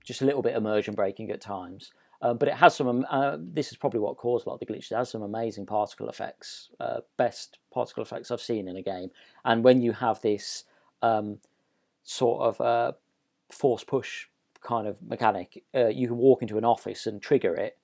Just 0.04 0.22
a 0.22 0.26
little 0.26 0.42
bit 0.42 0.56
immersion 0.56 0.94
breaking 0.94 1.32
at 1.32 1.42
times. 1.42 1.92
Um, 2.22 2.38
but 2.38 2.48
it 2.48 2.56
has 2.56 2.76
some. 2.76 3.06
Uh, 3.10 3.38
this 3.40 3.72
is 3.72 3.78
probably 3.78 4.00
what 4.00 4.18
caused 4.18 4.46
a 4.46 4.50
lot 4.50 4.56
of 4.56 4.60
the 4.60 4.66
glitches. 4.66 4.92
It 4.92 4.96
has 4.96 5.10
some 5.10 5.22
amazing 5.22 5.66
particle 5.66 6.10
effects, 6.10 6.70
uh, 6.80 7.02
best 7.18 7.60
particle 7.74 8.04
effects 8.04 8.32
I've 8.32 8.42
seen 8.42 8.68
in 8.68 8.78
a 8.78 8.82
game. 8.82 9.12
And 9.44 9.64
when 9.64 9.82
you 9.82 9.92
have 9.92 10.22
this 10.22 10.64
um, 11.02 11.40
sort 12.04 12.42
of 12.42 12.62
uh, 12.62 12.92
force 13.50 13.84
push 13.84 14.28
kind 14.62 14.88
of 14.88 15.02
mechanic, 15.02 15.64
uh, 15.76 15.88
you 15.88 16.08
can 16.08 16.18
walk 16.18 16.42
into 16.42 16.58
an 16.58 16.66
office 16.66 17.06
and 17.06 17.22
trigger 17.22 17.54
it 17.56 17.78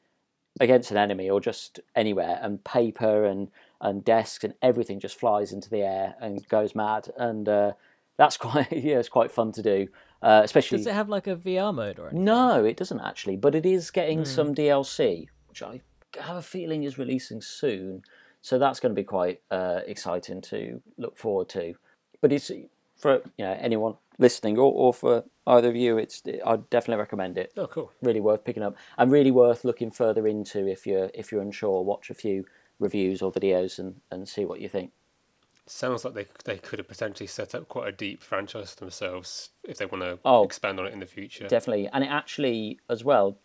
against 0.60 0.92
an 0.92 0.98
enemy 0.98 1.30
or 1.30 1.40
just 1.40 1.80
anywhere, 1.96 2.40
and 2.42 2.64
paper 2.64 3.26
and 3.26 3.50
and 3.82 4.06
desks 4.06 4.44
and 4.44 4.54
everything 4.62 5.00
just 5.00 5.20
flies 5.20 5.52
into 5.52 5.70
the 5.70 5.82
air 5.82 6.16
and 6.22 6.48
goes 6.48 6.76
mad. 6.76 7.10
And 7.18 7.50
uh, 7.50 7.74
that's 8.18 8.38
quite 8.46 8.72
yeah, 8.72 9.00
it's 9.00 9.10
quite 9.10 9.32
fun 9.32 9.52
to 9.54 9.62
do. 9.62 9.88
Uh, 10.22 10.42
especially, 10.44 10.78
does 10.78 10.88
it 10.88 10.94
have 10.94 11.10
like 11.10 11.28
a 11.28 11.36
VR 11.36 11.74
mode 11.74 11.98
or 11.98 12.08
anything? 12.08 12.26
No, 12.26 12.64
it 12.64 12.78
doesn't 12.78 13.00
actually, 13.00 13.38
but 13.38 13.56
it 13.56 13.66
is 13.66 13.90
getting 13.90 14.22
mm. 14.22 14.28
some 14.28 14.54
DLC, 14.54 15.28
which 15.48 15.64
I 15.64 15.82
have 16.20 16.38
a 16.38 16.42
feeling 16.42 16.84
is 16.84 16.98
releasing 16.98 17.42
soon. 17.42 18.04
So 18.42 18.58
that's 18.58 18.80
going 18.80 18.94
to 18.94 19.00
be 19.00 19.04
quite 19.04 19.42
uh, 19.50 19.82
exciting 19.86 20.42
to 20.42 20.82
look 20.98 21.18
forward 21.18 21.50
to. 21.50 21.76
But 22.22 22.32
it's 22.32 22.52
for 22.98 23.22
you 23.38 23.46
know 23.46 23.58
anyone 23.60 23.96
listening 24.20 24.58
or, 24.58 24.72
or 24.72 24.94
for 24.94 25.24
either 25.48 25.70
of 25.70 25.76
you, 25.76 25.98
it's 25.98 26.22
I'd 26.46 26.70
definitely 26.70 27.02
recommend 27.02 27.38
it. 27.38 27.52
Oh, 27.58 27.68
cool! 27.68 27.92
Really 28.02 28.22
worth 28.22 28.44
picking 28.44 28.64
up 28.64 28.76
and 28.98 29.12
really 29.12 29.32
worth 29.32 29.66
looking 29.66 29.90
further 29.90 30.28
into 30.28 30.68
if 30.68 30.86
you're 30.86 31.10
if 31.14 31.32
you're 31.32 31.42
unsure. 31.42 31.84
Watch 31.84 32.10
a 32.10 32.14
few 32.14 32.46
reviews 32.80 33.22
or 33.22 33.32
videos 33.32 33.80
and, 33.80 34.02
and 34.12 34.28
see 34.28 34.46
what 34.46 34.60
you 34.60 34.70
think. 34.70 34.92
Sounds 35.68 36.04
like 36.04 36.14
they 36.14 36.28
they 36.44 36.58
could 36.58 36.80
have 36.80 36.88
potentially 36.88 37.28
set 37.28 37.54
up 37.56 37.68
quite 37.68 37.88
a 37.88 37.92
deep 37.92 38.22
franchise 38.22 38.76
themselves 38.76 39.50
if 39.64 39.78
they 39.78 39.86
want 39.86 40.04
to 40.04 40.20
oh, 40.26 40.44
expand 40.44 40.80
on 40.80 40.88
it 40.88 40.94
in 40.94 41.00
the 41.00 41.06
future. 41.06 41.48
Definitely, 41.48 41.88
and 41.94 42.04
it 42.04 42.08
actually 42.08 42.80
as 42.90 43.04
well. 43.04 43.38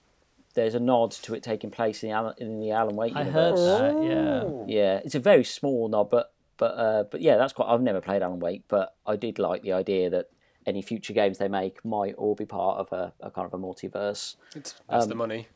There's 0.55 0.75
a 0.75 0.81
nod 0.81 1.11
to 1.11 1.35
it 1.35 1.43
taking 1.43 1.71
place 1.71 2.03
in 2.03 2.09
the 2.09 2.15
Alan, 2.15 2.35
in 2.39 2.61
the 2.61 2.71
Alan 2.71 2.97
Wake 2.97 3.15
I 3.15 3.21
universe. 3.21 3.61
heard 3.61 3.95
that. 3.95 4.03
Yeah, 4.03 4.65
yeah. 4.67 5.01
It's 5.05 5.15
a 5.15 5.21
very 5.21 5.45
small 5.45 5.89
nod, 5.89 6.09
but 6.09 6.33
but 6.57 6.73
uh, 6.73 7.05
but 7.11 7.21
yeah, 7.21 7.37
that's 7.37 7.53
quite. 7.53 7.69
I've 7.69 7.83
never 7.83 8.01
played 8.01 8.23
Alan 8.23 8.41
Wake, 8.41 8.65
but 8.69 8.95
I 9.07 9.17
did 9.17 9.39
like 9.39 9.63
the 9.63 9.75
idea 9.75 10.09
that 10.11 10.31
any 10.67 10.83
future 10.83 11.13
games 11.13 11.39
they 11.39 11.49
make 11.49 11.85
might 11.85 12.15
all 12.15 12.35
be 12.35 12.45
part 12.45 12.79
of 12.79 12.93
a, 12.93 13.13
a 13.21 13.31
kind 13.31 13.47
of 13.47 13.55
a 13.55 13.59
multiverse. 13.59 14.37
It's 14.55 14.75
that's 14.89 15.05
um, 15.05 15.09
the 15.09 15.15
money. 15.15 15.49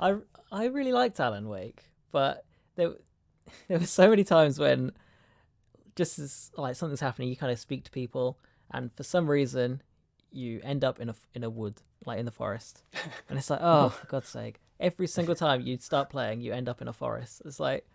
I 0.00 0.16
I 0.50 0.64
really 0.66 0.92
liked 0.92 1.20
Alan 1.20 1.48
Wake, 1.48 1.84
but 2.10 2.44
there 2.76 2.94
there 3.68 3.78
were 3.78 3.86
so 3.86 4.08
many 4.10 4.24
times 4.24 4.58
when 4.58 4.92
just 5.96 6.18
as 6.18 6.52
like 6.56 6.76
something's 6.76 7.00
happening, 7.00 7.28
you 7.28 7.36
kind 7.36 7.52
of 7.52 7.58
speak 7.58 7.84
to 7.84 7.90
people, 7.90 8.38
and 8.70 8.92
for 8.94 9.02
some 9.02 9.28
reason, 9.28 9.82
you 10.30 10.60
end 10.62 10.84
up 10.84 11.00
in 11.00 11.08
a 11.08 11.14
in 11.34 11.42
a 11.42 11.50
wood, 11.50 11.82
like 12.04 12.18
in 12.18 12.24
the 12.24 12.30
forest, 12.30 12.84
and 13.28 13.38
it's 13.38 13.50
like, 13.50 13.60
oh, 13.62 13.88
for 13.88 14.06
God's 14.06 14.28
sake! 14.28 14.60
every 14.80 15.06
single 15.06 15.34
time 15.34 15.60
you'd 15.60 15.82
start 15.82 16.10
playing, 16.10 16.40
you 16.40 16.52
end 16.52 16.68
up 16.68 16.80
in 16.80 16.88
a 16.88 16.92
forest. 16.92 17.42
It's 17.44 17.60
like 17.60 17.86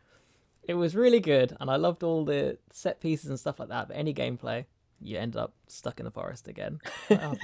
it 0.63 0.73
was 0.73 0.95
really 0.95 1.19
good, 1.19 1.55
and 1.59 1.69
I 1.69 1.75
loved 1.75 2.03
all 2.03 2.25
the 2.25 2.57
set 2.71 2.99
pieces 2.99 3.29
and 3.29 3.39
stuff 3.39 3.59
like 3.59 3.69
that. 3.69 3.87
But 3.87 3.97
any 3.97 4.13
gameplay, 4.13 4.65
you 4.99 5.17
end 5.17 5.35
up 5.35 5.53
stuck 5.67 5.99
in 5.99 6.05
the 6.05 6.11
forest 6.11 6.47
again. 6.47 6.79
oh, 7.11 7.35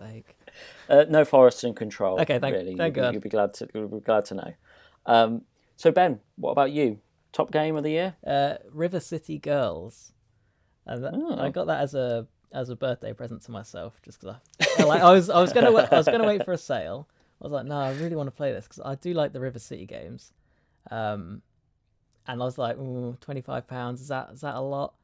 like, 0.00 0.36
uh, 0.88 1.04
no 1.08 1.24
forests 1.24 1.64
in 1.64 1.74
control. 1.74 2.20
Okay, 2.20 2.38
thank, 2.38 2.54
really. 2.54 2.76
thank 2.76 2.96
you'll, 2.96 3.04
God. 3.04 3.14
You'll 3.14 3.22
be 3.22 3.28
glad 3.28 3.54
to 3.54 3.68
you'll 3.74 3.88
be 3.88 4.00
glad 4.00 4.24
to 4.26 4.34
know. 4.34 4.52
Um, 5.06 5.42
so 5.76 5.90
Ben, 5.90 6.20
what 6.36 6.52
about 6.52 6.72
you? 6.72 6.98
Top 7.38 7.52
game 7.52 7.76
of 7.76 7.84
the 7.84 7.90
year? 7.90 8.16
Uh, 8.26 8.54
River 8.72 8.98
City 9.00 9.38
Girls. 9.38 10.12
And 10.86 11.04
that, 11.04 11.14
Oh. 11.14 11.38
I 11.38 11.50
got 11.50 11.68
that 11.68 11.80
as 11.80 11.94
a 11.94 12.26
as 12.50 12.68
a 12.70 12.74
birthday 12.76 13.12
present 13.12 13.42
to 13.42 13.50
myself, 13.52 14.00
just 14.02 14.20
because 14.20 14.36
I, 14.78 14.82
like, 14.82 15.02
I 15.02 15.12
was 15.12 15.30
I 15.30 15.40
was 15.40 15.52
gonna 15.52 15.70
I 15.72 15.96
was 15.96 16.06
gonna 16.06 16.26
wait 16.26 16.44
for 16.44 16.52
a 16.52 16.58
sale. 16.58 17.08
I 17.40 17.44
was 17.44 17.52
like, 17.52 17.66
no, 17.66 17.76
I 17.78 17.92
really 17.92 18.16
want 18.16 18.26
to 18.26 18.32
play 18.32 18.52
this 18.52 18.66
because 18.66 18.82
I 18.84 18.96
do 18.96 19.12
like 19.14 19.32
the 19.32 19.38
River 19.40 19.60
City 19.60 19.86
games. 19.86 20.32
Um, 20.90 21.42
and 22.26 22.42
I 22.42 22.44
was 22.44 22.58
like, 22.58 22.76
ooh, 22.78 23.16
twenty 23.20 23.40
five 23.40 23.68
pounds 23.68 24.00
is 24.00 24.08
that 24.08 24.30
is 24.32 24.40
that 24.40 24.56
a 24.56 24.60
lot? 24.60 24.94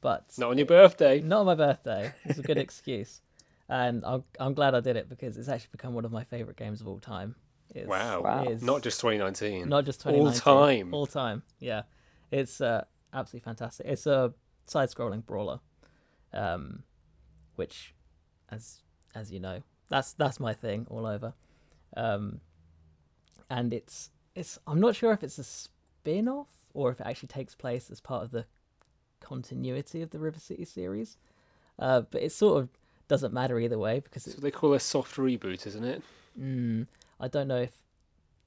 But 0.00 0.32
Not 0.38 0.50
on 0.50 0.58
your 0.58 0.66
birthday. 0.66 1.20
not 1.20 1.40
on 1.40 1.46
my 1.46 1.54
birthday. 1.56 2.12
It's 2.24 2.38
a 2.38 2.42
good 2.42 2.56
excuse, 2.66 3.20
and 3.68 4.04
I'm 4.04 4.22
I'm 4.38 4.54
glad 4.54 4.74
I 4.76 4.80
did 4.80 4.94
it 4.96 5.08
because 5.08 5.36
it's 5.38 5.48
actually 5.48 5.70
become 5.72 5.94
one 5.94 6.04
of 6.04 6.12
my 6.12 6.22
favorite 6.24 6.56
games 6.56 6.80
of 6.80 6.86
all 6.86 7.00
time. 7.00 7.34
It's, 7.74 7.86
Wow. 7.88 8.22
Wow. 8.22 8.42
it 8.44 8.50
is- 8.52 8.62
Not 8.62 8.82
just 8.82 9.00
2019. 9.00 9.68
not 9.68 9.84
just 9.84 10.00
2019. 10.00 10.26
All 10.26 10.66
time. 10.66 10.94
All 10.94 11.06
time. 11.06 11.42
Yeah. 11.58 11.82
It's 12.30 12.60
uh, 12.60 12.84
absolutely 13.12 13.44
fantastic. 13.44 13.86
It's 13.86 14.06
a 14.06 14.32
side-scrolling 14.66 15.26
brawler, 15.26 15.60
um, 16.32 16.82
which, 17.56 17.94
as 18.50 18.82
as 19.14 19.32
you 19.32 19.40
know, 19.40 19.62
that's 19.88 20.12
that's 20.12 20.38
my 20.38 20.52
thing 20.54 20.86
all 20.90 21.06
over. 21.06 21.34
Um, 21.96 22.40
and 23.48 23.72
it's 23.72 24.10
it's 24.36 24.58
I'm 24.66 24.78
not 24.80 24.94
sure 24.94 25.12
if 25.12 25.24
it's 25.24 25.38
a 25.38 25.44
spin-off 25.44 26.48
or 26.72 26.90
if 26.92 27.00
it 27.00 27.06
actually 27.06 27.28
takes 27.28 27.54
place 27.56 27.90
as 27.90 28.00
part 28.00 28.22
of 28.22 28.30
the 28.30 28.44
continuity 29.20 30.02
of 30.02 30.10
the 30.10 30.18
River 30.18 30.38
City 30.38 30.64
series. 30.64 31.16
Uh, 31.78 32.02
but 32.02 32.22
it 32.22 32.30
sort 32.30 32.62
of 32.62 32.68
doesn't 33.08 33.32
matter 33.34 33.58
either 33.58 33.78
way 33.78 33.98
because 34.00 34.24
So 34.24 34.30
it's 34.32 34.40
they 34.40 34.50
call 34.52 34.72
a 34.74 34.80
soft 34.80 35.16
reboot, 35.16 35.66
isn't 35.66 35.84
it? 35.84 36.02
Mm, 36.40 36.86
I 37.20 37.28
don't 37.28 37.48
know 37.48 37.60
if 37.60 37.72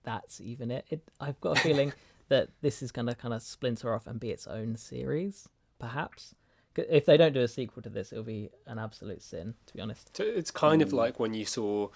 that's 0.04 0.42
even 0.42 0.72
it. 0.72 0.86
it 0.90 1.02
I've 1.20 1.40
got 1.42 1.58
a 1.58 1.62
feeling 1.62 1.94
that 2.30 2.50
this 2.62 2.82
is 2.82 2.92
going 2.92 3.08
to 3.08 3.16
kind 3.16 3.34
of 3.34 3.42
splinter 3.42 3.94
off 3.94 4.08
and 4.08 4.20
be 4.20 4.32
its 4.32 4.48
own 4.48 4.76
series, 4.76 5.48
perhaps. 5.80 6.36
If 6.76 7.06
they 7.06 7.18
don't 7.18 7.34
do 7.34 7.42
a 7.42 7.48
sequel 7.48 7.84
to 7.84 7.90
this, 7.90 8.12
it'll 8.12 8.24
be 8.24 8.50
an 8.66 8.80
absolute 8.80 9.22
sin, 9.22 9.54
to 9.68 9.74
be 9.74 9.82
honest. 9.82 10.16
So 10.18 10.24
it's 10.24 10.50
kind 10.50 10.82
of 10.82 10.92
like 10.92 11.20
when 11.20 11.36
you 11.36 11.46
saw, 11.46 11.90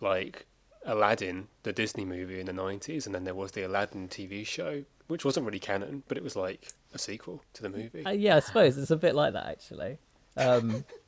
like, 0.00 0.46
Aladdin, 0.84 1.46
the 1.62 1.72
Disney 1.72 2.04
movie 2.04 2.40
in 2.40 2.46
the 2.46 2.52
90s, 2.52 3.06
and 3.06 3.14
then 3.14 3.22
there 3.22 3.34
was 3.34 3.52
the 3.52 3.62
Aladdin 3.62 4.08
TV 4.08 4.44
show, 4.44 4.82
which 5.06 5.24
wasn't 5.24 5.46
really 5.46 5.60
canon, 5.60 6.02
but 6.08 6.18
it 6.18 6.24
was 6.24 6.34
like 6.34 6.72
a 6.92 6.98
sequel 6.98 7.44
to 7.52 7.62
the 7.62 7.70
movie. 7.70 8.04
Uh, 8.04 8.10
yeah, 8.10 8.36
I 8.36 8.40
suppose 8.40 8.76
it's 8.76 8.90
a 8.90 8.96
bit 8.96 9.14
like 9.14 9.34
that 9.34 9.46
actually. 9.46 9.98
Um, 10.36 10.84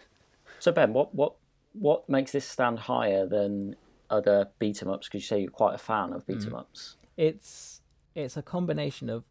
So 0.59 0.73
Ben, 0.73 0.93
what 0.93 1.15
what 1.15 1.35
what 1.73 2.09
makes 2.09 2.33
this 2.33 2.45
stand 2.45 2.79
higher 2.79 3.27
than 3.27 3.77
other 4.11 4.51
beat 4.59 4.83
'em 4.83 4.89
ups? 4.89 5.09
Because 5.09 5.23
you 5.23 5.27
say 5.27 5.41
you're 5.43 5.51
quite 5.51 5.75
a 5.75 5.79
fan 5.79 6.13
of 6.13 6.27
beat 6.27 6.47
'em 6.47 6.55
ups. 6.55 6.97
it's 7.17 7.81
it's 8.15 8.37
a 8.37 8.43
combination 8.43 9.11
of 9.11 9.25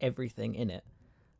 everything 0.00 0.54
in 0.54 0.68
it. 0.70 0.84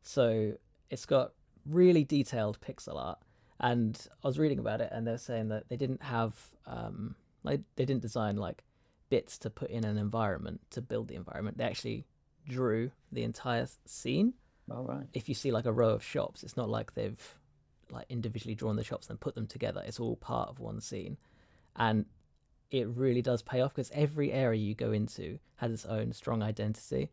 So 0.01 0.57
it's 0.89 1.05
got 1.05 1.33
really 1.65 2.03
detailed 2.03 2.59
pixel 2.61 2.95
art, 2.95 3.19
and 3.59 4.07
I 4.23 4.27
was 4.27 4.39
reading 4.39 4.59
about 4.59 4.81
it, 4.81 4.89
and 4.91 5.05
they're 5.07 5.17
saying 5.17 5.49
that 5.49 5.69
they 5.69 5.77
didn't 5.77 6.03
have 6.03 6.49
um 6.65 7.15
like 7.43 7.61
they 7.75 7.85
didn't 7.85 8.01
design 8.01 8.37
like 8.37 8.63
bits 9.09 9.37
to 9.39 9.49
put 9.49 9.69
in 9.69 9.83
an 9.83 9.97
environment 9.97 10.61
to 10.71 10.81
build 10.81 11.07
the 11.07 11.15
environment. 11.15 11.57
They 11.57 11.65
actually 11.65 12.05
drew 12.47 12.91
the 13.11 13.23
entire 13.23 13.67
scene. 13.85 14.33
All 14.71 14.83
right. 14.83 15.07
If 15.13 15.27
you 15.29 15.35
see 15.35 15.51
like 15.51 15.65
a 15.65 15.71
row 15.73 15.89
of 15.89 16.03
shops, 16.03 16.43
it's 16.43 16.57
not 16.57 16.69
like 16.69 16.93
they've 16.95 17.37
like 17.91 18.05
individually 18.09 18.55
drawn 18.55 18.75
the 18.75 18.83
shops 18.83 19.09
and 19.09 19.19
put 19.19 19.35
them 19.35 19.45
together. 19.45 19.83
It's 19.85 19.99
all 19.99 20.15
part 20.15 20.49
of 20.49 20.59
one 20.59 20.81
scene, 20.81 21.17
and 21.75 22.05
it 22.73 22.87
really 22.87 23.21
does 23.21 23.43
pay 23.43 23.61
off 23.61 23.73
because 23.75 23.91
every 23.93 24.31
area 24.31 24.59
you 24.59 24.73
go 24.73 24.91
into 24.91 25.37
has 25.57 25.71
its 25.71 25.85
own 25.85 26.11
strong 26.11 26.41
identity. 26.41 27.11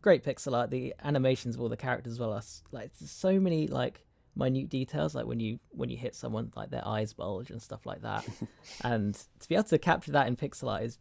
Great 0.00 0.24
pixel 0.24 0.56
art. 0.56 0.70
The 0.70 0.94
animations 1.02 1.56
of 1.56 1.60
all 1.60 1.68
the 1.68 1.76
characters 1.76 2.12
as 2.14 2.20
well 2.20 2.32
are 2.32 2.42
like 2.70 2.92
so 2.94 3.40
many 3.40 3.66
like 3.66 4.04
minute 4.36 4.68
details. 4.68 5.16
Like 5.16 5.26
when 5.26 5.40
you 5.40 5.58
when 5.70 5.90
you 5.90 5.96
hit 5.96 6.14
someone, 6.14 6.52
like 6.54 6.70
their 6.70 6.86
eyes 6.86 7.12
bulge 7.12 7.50
and 7.50 7.60
stuff 7.60 7.84
like 7.84 8.02
that. 8.02 8.24
and 8.84 9.14
to 9.40 9.48
be 9.48 9.56
able 9.56 9.64
to 9.64 9.78
capture 9.78 10.12
that 10.12 10.28
in 10.28 10.36
pixel 10.36 10.70
art 10.70 10.84
is 10.84 10.98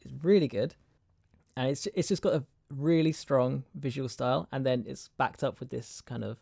is 0.00 0.12
really 0.22 0.48
good. 0.48 0.74
And 1.54 1.68
it's 1.68 1.86
it's 1.94 2.08
just 2.08 2.22
got 2.22 2.32
a 2.32 2.44
really 2.70 3.12
strong 3.12 3.64
visual 3.74 4.08
style, 4.08 4.48
and 4.50 4.64
then 4.64 4.84
it's 4.88 5.08
backed 5.18 5.44
up 5.44 5.60
with 5.60 5.68
this 5.68 6.00
kind 6.00 6.24
of 6.24 6.38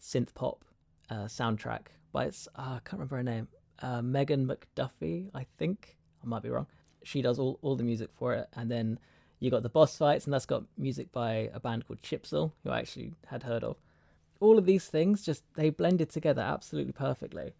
synth 0.00 0.32
pop 0.32 0.64
uh, 1.10 1.26
soundtrack 1.26 1.88
by 2.10 2.24
its 2.24 2.48
uh, 2.56 2.62
I 2.62 2.80
can't 2.84 2.94
remember 2.94 3.16
her 3.16 3.22
name, 3.22 3.48
uh, 3.82 4.00
Megan 4.00 4.46
McDuffee, 4.46 5.28
I 5.34 5.44
think. 5.58 5.98
I 6.24 6.28
might 6.28 6.42
be 6.42 6.50
wrong. 6.50 6.66
She 7.02 7.22
does 7.22 7.38
all, 7.38 7.58
all 7.62 7.76
the 7.76 7.84
music 7.84 8.10
for 8.14 8.34
it, 8.34 8.48
and 8.54 8.70
then 8.70 8.98
you 9.40 9.50
got 9.50 9.62
the 9.62 9.68
boss 9.68 9.96
fights, 9.96 10.24
and 10.24 10.32
that's 10.32 10.46
got 10.46 10.64
music 10.78 11.12
by 11.12 11.50
a 11.52 11.60
band 11.60 11.86
called 11.86 12.00
Chipsil, 12.02 12.52
who 12.62 12.70
I 12.70 12.78
actually 12.78 13.12
had 13.26 13.42
heard 13.42 13.62
of. 13.62 13.76
All 14.40 14.58
of 14.58 14.66
these 14.66 14.86
things 14.86 15.22
just 15.22 15.42
they 15.54 15.70
blended 15.70 16.10
together 16.10 16.42
absolutely 16.42 16.92
perfectly. 16.92 17.52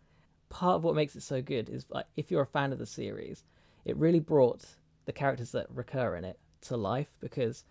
Part 0.48 0.76
of 0.76 0.84
what 0.84 0.94
makes 0.94 1.16
it 1.16 1.22
so 1.22 1.42
good 1.42 1.68
is 1.68 1.86
like 1.90 2.06
if 2.16 2.30
you're 2.30 2.42
a 2.42 2.46
fan 2.46 2.72
of 2.72 2.78
the 2.78 2.86
series, 2.86 3.44
it 3.84 3.96
really 3.96 4.20
brought 4.20 4.64
the 5.04 5.12
characters 5.12 5.52
that 5.52 5.66
recur 5.70 6.16
in 6.16 6.24
it 6.24 6.38
to 6.62 6.76
life 6.76 7.16
because 7.20 7.64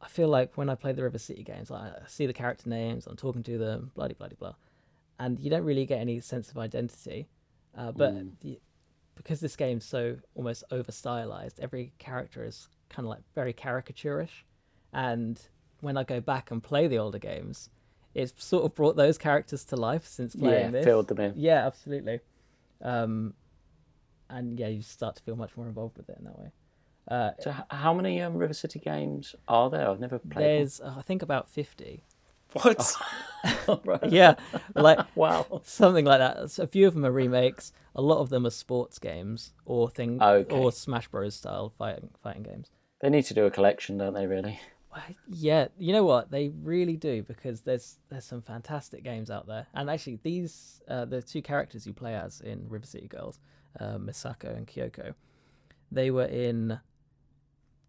I 0.00 0.08
feel 0.08 0.28
like 0.28 0.56
when 0.56 0.68
I 0.68 0.74
play 0.74 0.92
the 0.92 1.02
River 1.02 1.18
City 1.18 1.42
games, 1.42 1.70
I 1.70 1.92
see 2.06 2.26
the 2.26 2.32
character 2.32 2.68
names, 2.68 3.06
I'm 3.06 3.16
talking 3.16 3.42
to 3.44 3.58
them, 3.58 3.90
bloody 3.94 4.14
blah 4.14 4.28
blah 4.28 4.36
blah, 4.38 4.54
and 5.18 5.40
you 5.40 5.50
don't 5.50 5.64
really 5.64 5.86
get 5.86 6.00
any 6.00 6.20
sense 6.20 6.50
of 6.50 6.58
identity. 6.58 7.28
Uh, 7.76 7.90
but 7.90 8.14
the, 8.40 8.60
because 9.14 9.40
this 9.40 9.56
game's 9.56 9.84
so 9.84 10.16
almost 10.34 10.64
over 10.70 10.90
stylized, 10.92 11.60
every 11.60 11.92
character 11.98 12.44
is 12.44 12.68
kind 12.88 13.06
of 13.06 13.10
like 13.10 13.22
very 13.34 13.52
caricaturish. 13.52 14.42
And 14.92 15.40
when 15.80 15.96
I 15.96 16.04
go 16.04 16.20
back 16.20 16.50
and 16.50 16.62
play 16.62 16.86
the 16.86 16.98
older 16.98 17.18
games, 17.18 17.70
it's 18.14 18.32
sort 18.44 18.64
of 18.64 18.74
brought 18.74 18.96
those 18.96 19.18
characters 19.18 19.64
to 19.66 19.76
life 19.76 20.06
since 20.06 20.36
playing 20.36 20.66
Yeah, 20.66 20.70
this. 20.70 20.84
filled 20.84 21.08
them 21.08 21.20
in. 21.20 21.32
Yeah, 21.36 21.66
absolutely. 21.66 22.20
Um, 22.82 23.34
and 24.30 24.58
yeah, 24.58 24.68
you 24.68 24.82
start 24.82 25.16
to 25.16 25.22
feel 25.22 25.36
much 25.36 25.56
more 25.56 25.66
involved 25.66 25.96
with 25.96 26.08
it 26.08 26.16
in 26.18 26.24
that 26.24 26.38
way. 26.38 26.50
Uh, 27.08 27.30
So 27.40 27.54
how 27.70 27.92
many 27.92 28.22
um, 28.22 28.36
River 28.36 28.54
City 28.54 28.78
games 28.78 29.34
are 29.48 29.68
there? 29.68 29.88
I've 29.88 30.00
never 30.00 30.18
played. 30.18 30.44
there's, 30.44 30.80
uh, 30.80 30.94
I 30.96 31.02
think, 31.02 31.22
about 31.22 31.50
50. 31.50 32.04
What? 32.62 32.94
Yeah, 34.08 34.36
like 34.74 35.00
Wow. 35.14 35.60
something 35.64 36.06
like 36.06 36.18
that. 36.18 36.50
So 36.50 36.62
a 36.62 36.66
few 36.66 36.86
of 36.86 36.94
them 36.94 37.04
are 37.04 37.12
remakes. 37.12 37.72
A 37.94 38.00
lot 38.00 38.18
of 38.20 38.30
them 38.30 38.46
are 38.46 38.50
sports 38.50 38.98
games 38.98 39.52
or 39.66 39.90
thing 39.90 40.22
Okay. 40.22 40.50
or 40.54 40.72
Smash 40.72 41.08
Bros. 41.08 41.34
style 41.34 41.72
fighting 41.76 42.08
fighting 42.22 42.42
games. 42.42 42.70
They 43.00 43.10
need 43.10 43.24
to 43.24 43.34
do 43.34 43.44
a 43.44 43.50
collection, 43.50 43.98
don't 43.98 44.14
they? 44.14 44.26
Really? 44.26 44.58
Yeah, 45.28 45.68
you 45.76 45.92
know 45.92 46.04
what? 46.04 46.30
They 46.30 46.48
really 46.48 46.96
do 46.96 47.22
because 47.22 47.62
there's 47.62 47.98
there's 48.08 48.24
some 48.24 48.40
fantastic 48.42 49.02
games 49.04 49.28
out 49.30 49.46
there. 49.46 49.66
And 49.74 49.90
actually, 49.90 50.20
these 50.22 50.80
uh, 50.88 51.04
the 51.04 51.20
two 51.20 51.42
characters 51.42 51.86
you 51.86 51.92
play 51.92 52.14
as 52.14 52.40
in 52.40 52.68
River 52.68 52.86
City 52.86 53.08
Girls, 53.08 53.40
uh, 53.80 53.98
Misako 53.98 54.56
and 54.56 54.66
Kyoko, 54.66 55.14
they 55.90 56.10
were 56.10 56.26
in 56.26 56.78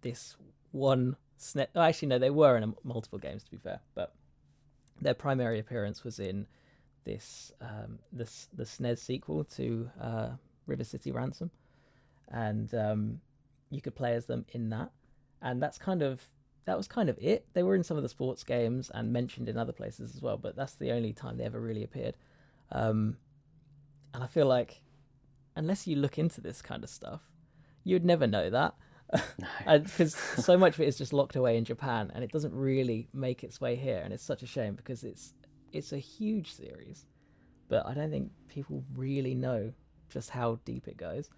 this 0.02 0.36
one 0.72 1.16
SNES. 1.40 1.68
Oh, 1.76 1.82
actually, 1.82 2.08
no, 2.10 2.20
they 2.20 2.30
were 2.30 2.58
in 2.58 2.64
a, 2.64 2.74
multiple 2.84 3.20
games 3.20 3.44
to 3.44 3.52
be 3.52 3.58
fair, 3.58 3.80
but 3.94 4.14
their 5.02 5.14
primary 5.14 5.60
appearance 5.60 6.04
was 6.04 6.20
in 6.20 6.48
this 7.04 7.52
um, 7.62 8.00
this 8.12 8.48
the 8.54 8.64
SNES 8.64 9.00
sequel 9.00 9.44
to 9.44 9.90
uh, 10.02 10.30
River 10.66 10.84
City 10.84 11.12
Ransom, 11.12 11.52
and 12.30 12.74
um, 12.74 13.22
you 13.70 13.82
could 13.82 13.96
play 13.96 14.14
as 14.14 14.26
them 14.26 14.46
in 14.50 14.70
that, 14.70 14.92
and 15.42 15.62
that's 15.62 15.78
kind 15.78 16.02
of 16.02 16.22
that 16.66 16.78
was 16.78 16.88
kind 16.88 17.10
of 17.10 17.18
it. 17.22 17.46
They 17.54 17.64
were 17.64 17.76
in 17.76 17.84
some 17.84 17.98
of 17.98 18.04
the 18.04 18.10
sports 18.10 18.44
games 18.44 18.92
and 18.94 19.14
mentioned 19.14 19.50
in 19.50 19.58
other 19.58 19.74
places 19.74 20.16
as 20.16 20.22
well, 20.22 20.38
but 20.38 20.56
that's 20.56 20.76
the 20.76 20.92
only 20.92 21.14
time 21.14 21.38
they 21.38 21.44
ever 21.46 21.62
really 21.62 21.84
appeared. 21.84 22.16
Um, 22.72 23.18
and 24.14 24.24
I 24.24 24.28
feel 24.28 24.48
like 24.48 24.82
unless 25.56 25.86
you 25.88 25.96
look 25.96 26.18
into 26.18 26.42
this 26.42 26.62
kind 26.62 26.84
of 26.84 26.90
stuff, 26.90 27.22
you'd 27.84 28.04
never 28.04 28.26
know 28.26 28.50
that. 28.50 28.74
Because 29.66 30.16
so 30.46 30.58
much 30.58 30.76
of 30.76 30.82
it 30.82 30.88
is 30.88 30.98
just 30.98 31.14
locked 31.14 31.36
away 31.36 31.58
in 31.58 31.66
Japan, 31.66 32.12
and 32.14 32.24
it 32.24 32.32
doesn't 32.32 32.54
really 32.54 33.08
make 33.14 33.44
its 33.44 33.62
way 33.62 33.76
here, 33.76 34.02
and 34.04 34.14
it's 34.14 34.24
such 34.24 34.44
a 34.44 34.48
shame 34.48 34.76
because 34.76 35.04
it's 35.04 35.34
it's 35.72 35.92
a 35.92 35.98
huge 35.98 36.54
series, 36.54 37.06
but 37.68 37.86
I 37.86 37.94
don't 37.94 38.12
think 38.12 38.32
people 38.48 38.84
really 38.96 39.36
know 39.36 39.74
just 40.10 40.30
how 40.30 40.60
deep 40.66 40.88
it 40.88 40.98
goes. 40.98 41.30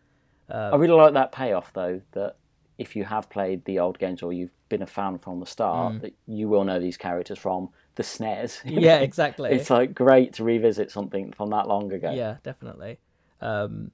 I 0.49 0.75
really 0.75 0.93
like 0.93 1.13
that 1.13 1.31
payoff, 1.31 1.73
though. 1.73 2.01
That 2.11 2.37
if 2.77 2.95
you 2.95 3.03
have 3.03 3.29
played 3.29 3.65
the 3.65 3.79
old 3.79 3.99
games 3.99 4.21
or 4.21 4.31
you've 4.31 4.53
been 4.69 4.81
a 4.81 4.87
fan 4.87 5.17
from 5.17 5.39
the 5.39 5.45
start, 5.45 6.01
that 6.01 6.13
you 6.27 6.47
will 6.47 6.63
know 6.63 6.79
these 6.79 6.97
characters 6.97 7.39
from 7.39 7.69
the 7.95 8.03
Mm. 8.03 8.61
Yeah, 8.65 8.99
exactly. 8.99 9.49
It's 9.51 9.69
like 9.69 9.93
great 9.93 10.33
to 10.33 10.43
revisit 10.43 10.91
something 10.91 11.33
from 11.33 11.49
that 11.49 11.67
long 11.67 11.91
ago. 11.91 12.11
Yeah, 12.11 12.37
definitely. 12.43 12.99
Um, 13.41 13.91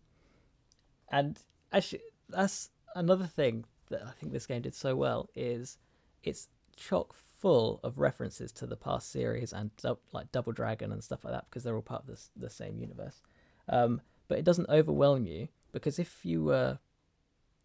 and 1.11 1.39
actually, 1.71 2.01
that's 2.29 2.69
another 2.95 3.27
thing 3.27 3.65
that 3.89 4.03
I 4.05 4.11
think 4.11 4.31
this 4.31 4.47
game 4.47 4.61
did 4.61 4.75
so 4.75 4.95
well 4.95 5.29
is 5.35 5.77
it's 6.23 6.47
chock 6.75 7.15
full 7.39 7.79
of 7.83 7.99
references 7.99 8.51
to 8.53 8.65
the 8.65 8.77
past 8.77 9.11
series 9.11 9.51
and 9.51 9.69
like 10.11 10.31
Double 10.31 10.53
Dragon 10.53 10.91
and 10.91 11.03
stuff 11.03 11.25
like 11.25 11.33
that 11.33 11.45
because 11.49 11.63
they're 11.63 11.75
all 11.75 11.81
part 11.81 12.01
of 12.01 12.07
this, 12.07 12.29
the 12.35 12.49
same 12.49 12.77
universe. 12.79 13.21
Um, 13.67 14.01
but 14.27 14.37
it 14.39 14.45
doesn't 14.45 14.69
overwhelm 14.69 15.25
you 15.25 15.49
because 15.71 15.99
if 15.99 16.19
you 16.23 16.43
were 16.43 16.79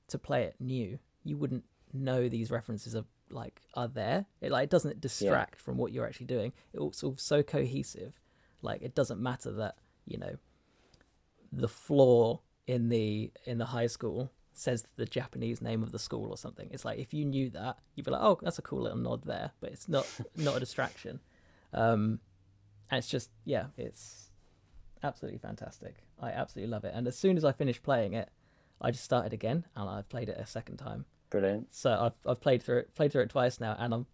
to 0.08 0.18
play 0.18 0.42
it 0.44 0.56
new, 0.58 0.98
you 1.24 1.36
wouldn't 1.36 1.64
know 1.92 2.28
these 2.28 2.50
references 2.50 2.96
are 2.96 3.04
like 3.30 3.60
are 3.74 3.88
there. 3.88 4.26
It 4.40 4.50
like 4.50 4.64
it 4.64 4.70
doesn't 4.70 5.00
distract 5.00 5.56
yeah. 5.56 5.64
from 5.64 5.76
what 5.76 5.92
you're 5.92 6.06
actually 6.06 6.26
doing. 6.26 6.52
It's 6.74 7.04
all 7.04 7.16
so 7.16 7.42
cohesive. 7.42 8.20
Like 8.62 8.82
it 8.82 8.94
doesn't 8.94 9.20
matter 9.20 9.52
that 9.52 9.76
you 10.06 10.18
know 10.18 10.36
the 11.52 11.68
floor 11.68 12.40
in 12.66 12.88
the 12.88 13.30
in 13.44 13.58
the 13.58 13.66
high 13.66 13.86
school 13.86 14.30
says 14.58 14.86
the 14.96 15.06
Japanese 15.06 15.60
name 15.60 15.82
of 15.82 15.92
the 15.92 15.98
school 15.98 16.30
or 16.30 16.36
something. 16.36 16.68
It's 16.72 16.84
like 16.84 16.98
if 16.98 17.14
you 17.14 17.24
knew 17.24 17.50
that, 17.50 17.78
you'd 17.94 18.06
be 18.06 18.10
like, 18.10 18.22
oh, 18.22 18.38
that's 18.42 18.58
a 18.58 18.62
cool 18.62 18.82
little 18.82 18.98
nod 18.98 19.24
there, 19.24 19.52
but 19.60 19.70
it's 19.70 19.88
not 19.88 20.06
not 20.36 20.56
a 20.56 20.60
distraction. 20.60 21.20
Um, 21.72 22.20
and 22.90 22.98
it's 22.98 23.08
just 23.08 23.30
yeah, 23.44 23.66
it's 23.76 24.30
absolutely 25.02 25.38
fantastic. 25.38 25.96
I 26.20 26.30
absolutely 26.30 26.70
love 26.70 26.84
it. 26.84 26.92
And 26.94 27.06
as 27.06 27.16
soon 27.16 27.36
as 27.36 27.44
I 27.44 27.52
finished 27.52 27.82
playing 27.82 28.14
it, 28.14 28.30
I 28.80 28.90
just 28.90 29.04
started 29.04 29.32
again 29.32 29.64
and 29.76 29.88
I've 29.88 30.08
played 30.08 30.28
it 30.28 30.38
a 30.38 30.46
second 30.46 30.78
time. 30.78 31.04
Brilliant. 31.30 31.74
So 31.74 31.90
I've 31.90 32.30
I've 32.30 32.40
played 32.40 32.62
through 32.62 32.78
it 32.78 32.94
played 32.94 33.12
through 33.12 33.22
it 33.22 33.30
twice 33.30 33.60
now, 33.60 33.76
and 33.78 33.92
I'm 33.92 34.06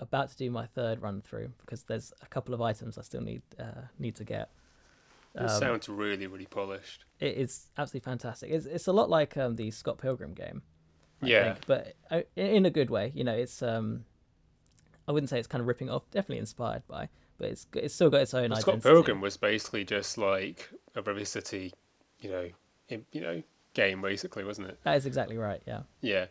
about 0.00 0.30
to 0.30 0.36
do 0.36 0.50
my 0.50 0.66
third 0.66 1.02
run 1.02 1.22
through 1.22 1.52
because 1.58 1.82
there's 1.84 2.12
a 2.22 2.26
couple 2.26 2.54
of 2.54 2.60
items 2.60 2.98
I 2.98 3.02
still 3.02 3.22
need 3.22 3.42
uh, 3.58 3.86
need 3.98 4.16
to 4.16 4.24
get. 4.24 4.50
It 5.34 5.42
um, 5.42 5.60
sounds 5.60 5.88
really 5.88 6.26
really 6.26 6.46
polished. 6.46 7.04
It 7.20 7.36
is 7.36 7.68
absolutely 7.76 8.10
fantastic. 8.10 8.50
It's 8.50 8.66
it's 8.66 8.86
a 8.86 8.92
lot 8.92 9.10
like 9.10 9.36
um, 9.36 9.56
the 9.56 9.70
Scott 9.70 9.98
Pilgrim 9.98 10.34
game. 10.34 10.62
I 11.22 11.26
yeah, 11.26 11.54
think, 11.54 11.66
but 11.66 11.94
uh, 12.10 12.22
in 12.36 12.64
a 12.64 12.70
good 12.70 12.90
way. 12.90 13.12
You 13.14 13.24
know, 13.24 13.34
it's 13.34 13.62
um, 13.62 14.04
I 15.06 15.12
wouldn't 15.12 15.30
say 15.30 15.38
it's 15.38 15.48
kind 15.48 15.60
of 15.60 15.66
ripping 15.66 15.90
off. 15.90 16.10
Definitely 16.10 16.38
inspired 16.38 16.82
by, 16.86 17.08
but 17.38 17.48
it's 17.48 17.66
it's 17.74 17.94
still 17.94 18.10
got 18.10 18.22
its 18.22 18.34
own 18.34 18.50
well. 18.50 18.60
Scott 18.60 18.82
Pilgrim 18.82 19.20
was 19.20 19.36
basically 19.36 19.84
just 19.84 20.18
like 20.18 20.70
a 20.94 21.02
River 21.02 21.24
City, 21.24 21.72
you 22.20 22.30
know, 22.30 22.48
in, 22.88 23.04
you 23.12 23.20
know, 23.20 23.42
game 23.74 24.02
basically, 24.02 24.44
wasn't 24.44 24.68
it? 24.68 24.78
That 24.84 24.96
is 24.96 25.06
exactly 25.06 25.38
right. 25.38 25.62
Yeah. 25.66 25.82
Yeah. 26.00 26.26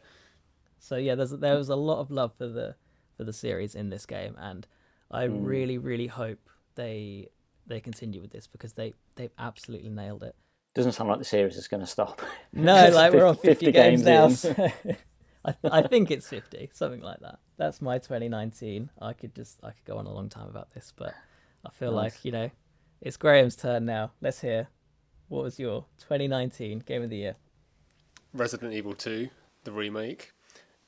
So 0.80 0.96
yeah, 0.96 1.16
there's 1.16 1.32
there 1.32 1.58
was 1.58 1.70
a 1.70 1.76
lot 1.76 2.00
of 2.00 2.12
love 2.12 2.34
for 2.38 2.48
the 2.48 2.76
for 3.16 3.24
the 3.24 3.34
series 3.34 3.76
in 3.76 3.90
this 3.90 4.06
game, 4.06 4.36
and 4.38 4.68
I 5.10 5.28
mm. 5.28 5.46
really 5.46 5.78
really 5.78 6.08
hope 6.08 6.40
they 6.76 7.30
they 7.68 7.80
continue 7.80 8.22
with 8.22 8.32
this 8.32 8.48
because 8.48 8.74
they 8.74 8.94
they've 9.16 9.34
absolutely 9.38 9.90
nailed 9.90 10.24
it. 10.24 10.36
Doesn't 10.74 10.94
sound 10.94 11.10
like 11.10 11.20
the 11.20 11.26
series 11.26 11.58
is 11.58 11.68
going 11.68 11.82
to 11.82 11.88
stop. 11.88 12.22
No, 12.54 12.90
like 12.90 13.14
we're 13.14 13.26
on 13.26 13.36
50, 13.36 13.48
50 13.48 13.72
games, 13.72 14.04
games 14.04 14.04
now. 14.04 14.30
So 14.30 14.72
I, 15.46 15.56
I 15.64 15.82
think 15.88 16.12
it's 16.12 16.28
50, 16.28 16.70
something 16.74 17.02
like 17.02 17.20
that. 17.22 17.40
That's 17.58 17.82
my 17.82 17.98
2019. 17.98 18.90
I 19.02 19.14
could 19.14 19.36
just 19.36 19.60
I 19.64 19.72
could 19.72 19.86
go 19.86 19.98
on 19.98 20.06
a 20.06 20.14
long 20.14 20.30
time 20.30 20.48
about 20.48 20.72
this, 20.74 20.94
but 20.96 21.14
I 21.66 21.70
feel 21.72 21.94
nice. 21.94 22.14
like 22.16 22.26
you 22.26 22.32
know 22.32 22.52
it's 23.02 23.18
Graham's 23.18 23.56
turn 23.56 23.86
now. 23.86 24.12
Let's 24.22 24.42
hear 24.42 24.68
what 25.28 25.44
was 25.44 25.60
your 25.60 25.86
2019 26.00 26.80
game 26.80 27.04
of 27.04 27.10
the 27.10 27.18
year. 27.18 27.36
Resident 28.34 28.74
Evil 28.74 28.94
2, 28.94 29.30
the 29.64 29.72
remake. 29.72 30.32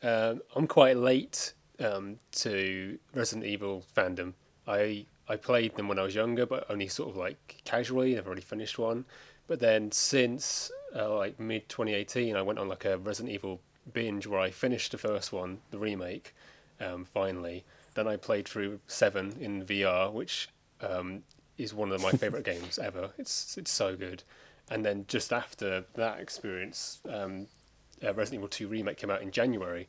Um, 0.02 0.42
I'm 0.56 0.68
quite 0.68 0.98
late 0.98 1.54
um, 1.80 2.20
to 2.34 3.00
Resident 3.14 3.46
Evil 3.46 3.84
fandom. 3.96 4.34
I 4.68 5.06
I 5.30 5.36
played 5.36 5.76
them 5.76 5.88
when 5.88 6.00
I 6.00 6.04
was 6.04 6.16
younger, 6.16 6.46
but 6.46 6.66
only 6.70 6.88
sort 6.88 7.10
of 7.10 7.16
like 7.16 7.62
casually. 7.64 8.16
Never 8.16 8.32
really 8.32 8.42
finished 8.42 8.80
one. 8.80 9.06
But 9.48 9.60
then 9.60 9.92
since 9.92 10.72
uh, 10.96 11.16
like 11.16 11.40
mid 11.40 11.70
2018, 11.70 12.36
I 12.36 12.42
went 12.42 12.60
on 12.60 12.68
like 12.68 12.86
a 12.86 12.98
Resident 12.98 13.34
Evil 13.34 13.62
binge 13.94 14.28
where 14.28 14.40
I 14.40 14.52
finished 14.52 14.92
the 14.92 14.98
first 14.98 15.32
one, 15.32 15.60
the 15.72 15.78
remake, 15.78 16.34
um, 16.80 17.06
finally. 17.06 17.64
Then 17.94 18.08
I 18.08 18.16
played 18.16 18.48
through 18.48 18.80
Seven 18.88 19.36
in 19.40 19.66
VR, 19.66 20.12
which 20.12 20.50
um, 20.82 21.24
is 21.58 21.74
one 21.74 21.92
of 21.92 22.02
my 22.02 22.12
favorite 22.24 22.46
games 22.46 22.80
ever. 22.80 23.12
It's 23.18 23.58
it's 23.58 23.72
so 23.72 23.96
good. 23.96 24.24
And 24.72 24.86
then 24.86 25.06
just 25.08 25.34
after 25.34 25.86
that 25.96 26.20
experience, 26.20 27.00
um, 27.10 27.48
uh, 28.04 28.14
Resident 28.14 28.40
Evil 28.40 28.50
2 28.50 28.68
remake 28.68 28.98
came 28.98 29.10
out 29.10 29.22
in 29.22 29.32
January, 29.32 29.88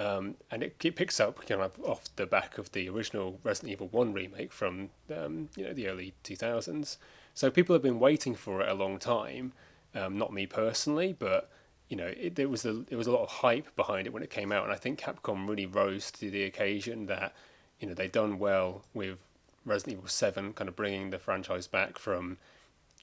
um, 0.00 0.36
and 0.50 0.62
it, 0.62 0.76
it, 0.82 0.96
picks 0.96 1.20
up 1.20 1.46
kind 1.46 1.60
of 1.60 1.72
off 1.84 2.04
the 2.16 2.24
back 2.24 2.56
of 2.56 2.72
the 2.72 2.88
original 2.88 3.38
Resident 3.44 3.72
Evil 3.72 3.88
1 3.88 4.14
remake 4.14 4.50
from 4.50 4.88
um, 5.14 5.50
you 5.56 5.64
know 5.64 5.74
the 5.74 5.88
early 5.88 6.14
2000s. 6.24 6.96
So 7.34 7.50
people 7.50 7.74
have 7.74 7.82
been 7.82 8.00
waiting 8.00 8.34
for 8.34 8.62
it 8.62 8.68
a 8.70 8.74
long 8.74 8.98
time. 8.98 9.52
Um, 9.94 10.16
not 10.16 10.32
me 10.32 10.46
personally, 10.46 11.14
but 11.18 11.50
you 11.90 11.98
know 11.98 12.06
it, 12.16 12.34
there 12.36 12.48
was 12.48 12.64
a 12.64 12.72
there 12.72 12.96
was 12.96 13.08
a 13.08 13.12
lot 13.12 13.22
of 13.22 13.28
hype 13.28 13.76
behind 13.76 14.06
it 14.06 14.12
when 14.14 14.22
it 14.22 14.30
came 14.30 14.52
out, 14.52 14.64
and 14.64 14.72
I 14.72 14.76
think 14.76 14.98
Capcom 14.98 15.46
really 15.46 15.66
rose 15.66 16.10
to 16.12 16.30
the 16.30 16.44
occasion 16.44 17.04
that 17.06 17.34
you 17.78 17.86
know 17.86 17.92
they'd 17.92 18.12
done 18.12 18.38
well 18.38 18.82
with 18.94 19.18
Resident 19.66 19.98
Evil 19.98 20.08
7, 20.08 20.54
kind 20.54 20.68
of 20.68 20.76
bringing 20.76 21.10
the 21.10 21.18
franchise 21.18 21.66
back 21.66 21.98
from 21.98 22.38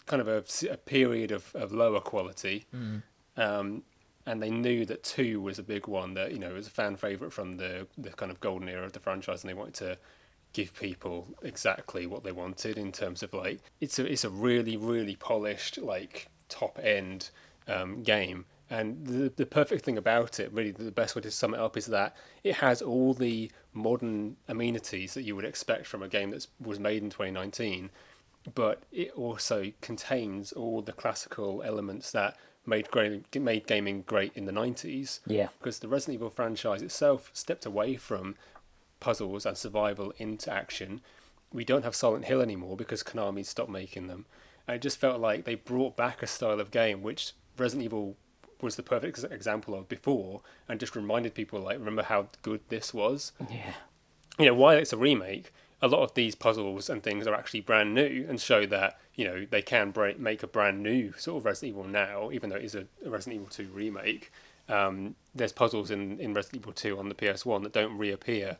kind 0.07 0.21
of 0.21 0.27
a, 0.27 0.43
a 0.71 0.77
period 0.77 1.31
of, 1.31 1.53
of 1.53 1.71
lower 1.71 1.99
quality. 1.99 2.65
Mm. 2.75 3.03
And 4.28 4.43
they 4.43 4.51
knew 4.51 4.86
that 4.86 5.03
two 5.03 5.41
was 5.41 5.57
a 5.57 5.63
big 5.63 5.88
one 5.88 6.13
that 6.13 6.32
you 6.34 6.38
know 6.38 6.53
was 6.53 6.67
a 6.67 6.71
fan 6.71 6.97
favorite 6.97 7.34
from 7.34 7.57
the 7.57 7.88
the 7.97 8.11
kind 8.11 8.32
of 8.32 8.39
golden 8.39 8.69
era 8.69 8.86
of 8.86 8.93
the 8.93 8.99
franchise, 8.99 9.41
and 9.41 9.49
they 9.49 9.55
wanted 9.55 9.73
to 9.75 9.97
give 10.53 10.73
people 10.73 11.28
exactly 11.43 12.05
what 12.07 12.23
they 12.23 12.32
wanted 12.32 12.78
in 12.78 12.91
terms 12.91 13.23
of 13.23 13.34
like 13.34 13.59
it's 13.80 13.99
a 13.99 14.05
it's 14.05 14.23
a 14.23 14.30
really 14.30 14.75
really 14.78 15.15
polished 15.15 15.78
like 15.78 16.28
top 16.49 16.78
end 16.84 17.30
um, 17.67 18.03
game. 18.03 18.45
And 18.69 19.05
the 19.07 19.32
the 19.36 19.45
perfect 19.45 19.86
thing 19.86 19.97
about 19.97 20.41
it, 20.41 20.51
really, 20.51 20.71
the 20.71 20.91
best 20.91 21.15
way 21.15 21.21
to 21.21 21.32
sum 21.32 21.53
it 21.53 21.59
up 21.59 21.78
is 21.78 21.86
that 21.86 22.17
it 22.43 22.55
has 22.55 22.82
all 22.82 23.13
the 23.13 23.49
modern 23.73 24.36
amenities 24.49 25.13
that 25.13 25.23
you 25.23 25.38
would 25.38 25.45
expect 25.45 25.88
from 25.88 26.03
a 26.03 26.09
game 26.09 26.32
that 26.32 26.45
was 26.59 26.80
made 26.80 27.01
in 27.01 27.09
2019, 27.09 27.89
but 28.55 28.84
it 28.91 29.11
also 29.11 29.71
contains 29.80 30.51
all 30.51 30.82
the 30.82 30.91
classical 30.91 31.63
elements 31.63 32.11
that 32.11 32.36
made 32.68 32.91
great, 32.91 33.36
made 33.36 33.65
gaming 33.65 34.03
great 34.05 34.34
in 34.36 34.45
the 34.45 34.51
90s. 34.51 35.20
Yeah. 35.26 35.47
Because 35.57 35.80
the 35.80 35.88
Resident 35.88 36.15
Evil 36.15 36.30
franchise 36.30 36.82
itself 36.82 37.32
stepped 37.34 37.65
away 37.65 37.95
from 37.95 38.36
puzzles 38.99 39.45
and 39.45 39.57
survival 39.57 40.13
into 40.18 40.51
action. 40.51 41.01
We 41.53 41.63
don't 41.63 41.84
have 41.84 41.95
Silent 41.95 42.26
Hill 42.26 42.41
anymore 42.41 42.76
because 42.76 43.03
Konami 43.03 43.45
stopped 43.45 43.70
making 43.70 44.07
them. 44.07 44.26
And 44.68 44.76
it 44.76 44.82
just 44.82 44.99
felt 44.99 45.22
like 45.22 45.45
they 45.45 45.55
brought 45.55 45.95
back 45.95 46.22
a 46.22 46.28
style 46.28 46.59
of 46.59 46.72
game 46.72 47.01
which 47.01 47.32
Resident 47.57 47.86
Evil 47.86 48.18
was 48.61 48.76
the 48.76 48.84
perfect 48.84 49.24
example 49.24 49.76
of 49.76 49.88
before 49.88 50.41
and 50.68 50.80
just 50.80 50.95
reminded 50.95 51.36
people 51.36 51.59
like 51.59 51.78
remember 51.78 52.03
how 52.03 52.28
good 52.41 52.61
this 52.70 52.93
was. 52.93 53.32
Yeah. 53.49 53.74
You 54.38 54.45
know, 54.47 54.53
while 54.53 54.78
it's 54.78 54.93
a 54.93 54.97
remake, 54.97 55.53
a 55.82 55.88
lot 55.88 56.03
of 56.03 56.13
these 56.15 56.36
puzzles 56.36 56.89
and 56.89 57.01
things 57.01 57.28
are 57.28 57.36
actually 57.36 57.61
brand 57.61 57.93
new 57.93 58.26
and 58.28 58.41
show 58.41 58.65
that 58.65 58.99
you 59.18 59.26
know 59.26 59.45
they 59.49 59.61
can 59.61 59.91
break, 59.91 60.18
make 60.20 60.43
a 60.43 60.47
brand 60.47 60.82
new 60.82 61.11
sort 61.18 61.39
of 61.39 61.45
Resident 61.45 61.72
Evil 61.72 61.84
now, 61.84 62.32
even 62.32 62.49
though 62.49 62.55
it 62.55 62.63
is 62.63 62.76
a, 62.76 62.86
a 63.05 63.09
Resident 63.09 63.41
Evil 63.41 63.49
2 63.49 63.68
remake. 63.74 64.32
Um, 64.70 65.15
there's 65.34 65.51
puzzles 65.51 65.91
in, 65.91 66.20
in 66.20 66.34
Resident 66.34 66.61
Evil 66.63 66.74
2 66.74 66.99
on 66.99 67.09
the 67.09 67.15
PS1 67.15 67.63
that 67.63 67.74
don't 67.74 67.97
reappear, 67.97 68.57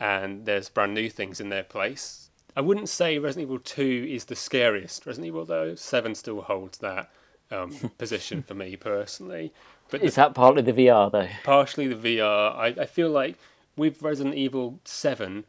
and 0.00 0.44
there's 0.44 0.68
brand 0.68 0.92
new 0.92 1.08
things 1.08 1.40
in 1.40 1.48
their 1.48 1.62
place. 1.62 2.28
I 2.56 2.60
wouldn't 2.60 2.88
say 2.88 3.18
Resident 3.18 3.48
Evil 3.48 3.60
2 3.60 4.08
is 4.10 4.26
the 4.26 4.36
scariest 4.36 5.06
Resident 5.06 5.28
Evil 5.28 5.44
though. 5.44 5.74
Seven 5.74 6.14
still 6.14 6.42
holds 6.42 6.78
that 6.78 7.10
um, 7.50 7.70
position 7.98 8.42
for 8.42 8.54
me 8.54 8.76
personally. 8.76 9.52
But 9.88 10.02
is 10.02 10.16
the, 10.16 10.22
that 10.22 10.34
partly 10.34 10.62
the 10.62 10.72
VR 10.72 11.12
though? 11.12 11.28
Partially 11.44 11.86
the 11.86 12.18
VR. 12.18 12.56
I, 12.56 12.66
I 12.82 12.86
feel 12.86 13.10
like 13.10 13.36
with 13.76 14.02
Resident 14.02 14.34
Evil 14.34 14.80
7 14.84 15.44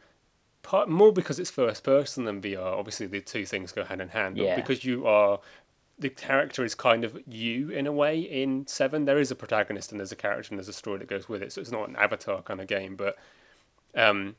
part 0.63 0.89
more 0.89 1.13
because 1.13 1.39
it's 1.39 1.51
first 1.51 1.83
person 1.83 2.25
than 2.25 2.41
VR. 2.41 2.77
Obviously, 2.77 3.05
the 3.05 3.21
two 3.21 3.45
things 3.45 3.71
go 3.71 3.83
hand 3.83 4.01
in 4.01 4.09
hand. 4.09 4.35
But 4.35 4.45
yeah. 4.45 4.55
because 4.55 4.83
you 4.83 5.05
are 5.05 5.39
the 5.99 6.09
character 6.09 6.65
is 6.65 6.73
kind 6.73 7.03
of 7.03 7.17
you 7.27 7.69
in 7.69 7.85
a 7.85 7.91
way 7.91 8.19
in 8.19 8.65
Seven. 8.65 9.05
There 9.05 9.19
is 9.19 9.29
a 9.29 9.35
protagonist 9.35 9.91
and 9.91 9.99
there's 9.99 10.11
a 10.11 10.15
character 10.15 10.49
and 10.49 10.57
there's 10.57 10.67
a 10.69 10.73
story 10.73 10.97
that 10.99 11.07
goes 11.07 11.29
with 11.29 11.43
it. 11.43 11.53
So 11.53 11.61
it's 11.61 11.71
not 11.71 11.87
an 11.87 11.95
Avatar 11.95 12.41
kind 12.41 12.59
of 12.59 12.67
game, 12.67 12.95
but 12.95 13.17
um, 13.95 14.35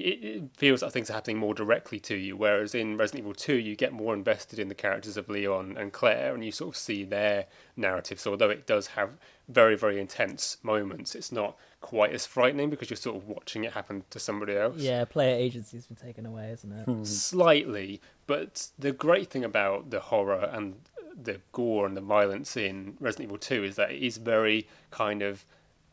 it, 0.00 0.56
feels 0.56 0.82
like 0.82 0.92
things 0.92 1.10
are 1.10 1.14
happening 1.14 1.38
more 1.38 1.54
directly 1.54 1.98
to 2.00 2.16
you. 2.16 2.36
Whereas 2.36 2.74
in 2.74 2.96
Resident 2.96 3.24
Evil 3.24 3.34
2, 3.34 3.54
you 3.54 3.76
get 3.76 3.92
more 3.92 4.14
invested 4.14 4.58
in 4.58 4.68
the 4.68 4.74
characters 4.74 5.16
of 5.16 5.28
Leon 5.28 5.76
and 5.78 5.92
Claire, 5.92 6.34
and 6.34 6.44
you 6.44 6.52
sort 6.52 6.74
of 6.74 6.76
see 6.76 7.04
their 7.04 7.46
narratives. 7.76 8.22
So 8.22 8.32
although 8.32 8.50
it 8.50 8.66
does 8.66 8.88
have 8.88 9.10
very, 9.48 9.76
very 9.76 10.00
intense 10.00 10.58
moments, 10.62 11.14
it's 11.14 11.32
not 11.32 11.56
quite 11.80 12.12
as 12.12 12.26
frightening 12.26 12.70
because 12.70 12.88
you're 12.88 12.96
sort 12.96 13.16
of 13.16 13.28
watching 13.28 13.64
it 13.64 13.72
happen 13.72 14.04
to 14.10 14.18
somebody 14.18 14.56
else. 14.56 14.78
Yeah, 14.78 15.04
player 15.04 15.36
agency's 15.36 15.86
been 15.86 15.96
taken 15.96 16.26
away, 16.26 16.50
isn't 16.52 16.72
it? 16.72 16.84
Hmm. 16.84 17.04
Slightly, 17.04 18.00
but 18.26 18.68
the 18.78 18.92
great 18.92 19.30
thing 19.30 19.44
about 19.44 19.90
the 19.90 20.00
horror 20.00 20.48
and 20.52 20.74
the 21.22 21.40
gore 21.52 21.86
and 21.86 21.96
the 21.96 22.00
violence 22.00 22.56
in 22.56 22.96
Resident 23.00 23.28
Evil 23.28 23.38
2 23.38 23.64
is 23.64 23.76
that 23.76 23.92
it 23.92 24.02
is 24.02 24.16
very 24.16 24.66
kind 24.90 25.22
of 25.22 25.44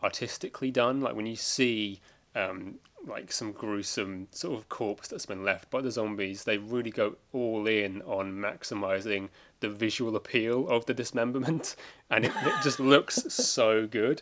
artistically 0.04 0.72
done. 0.72 1.02
Like 1.02 1.16
when 1.16 1.26
you 1.26 1.36
see 1.36 2.00
um, 2.36 2.76
like 3.08 3.32
some 3.32 3.52
gruesome 3.52 4.28
sort 4.32 4.58
of 4.58 4.70
corpse 4.70 5.08
that's 5.08 5.26
been 5.26 5.44
left 5.44 5.70
by 5.70 5.82
the 5.82 5.92
zombies, 5.92 6.44
they 6.44 6.58
really 6.58 6.92
go 6.92 7.16
all 7.34 7.68
in 7.68 8.02
on 8.04 8.34
maximizing 8.34 9.30
the 9.60 9.70
visual 9.70 10.16
appeal 10.16 10.68
of 10.70 10.86
the 10.86 10.94
dismemberment, 10.94 11.76
and 12.10 12.26
it, 12.26 12.32
it 12.44 12.64
just 12.64 12.80
looks 12.80 13.16
so 13.34 13.88
good. 13.88 14.22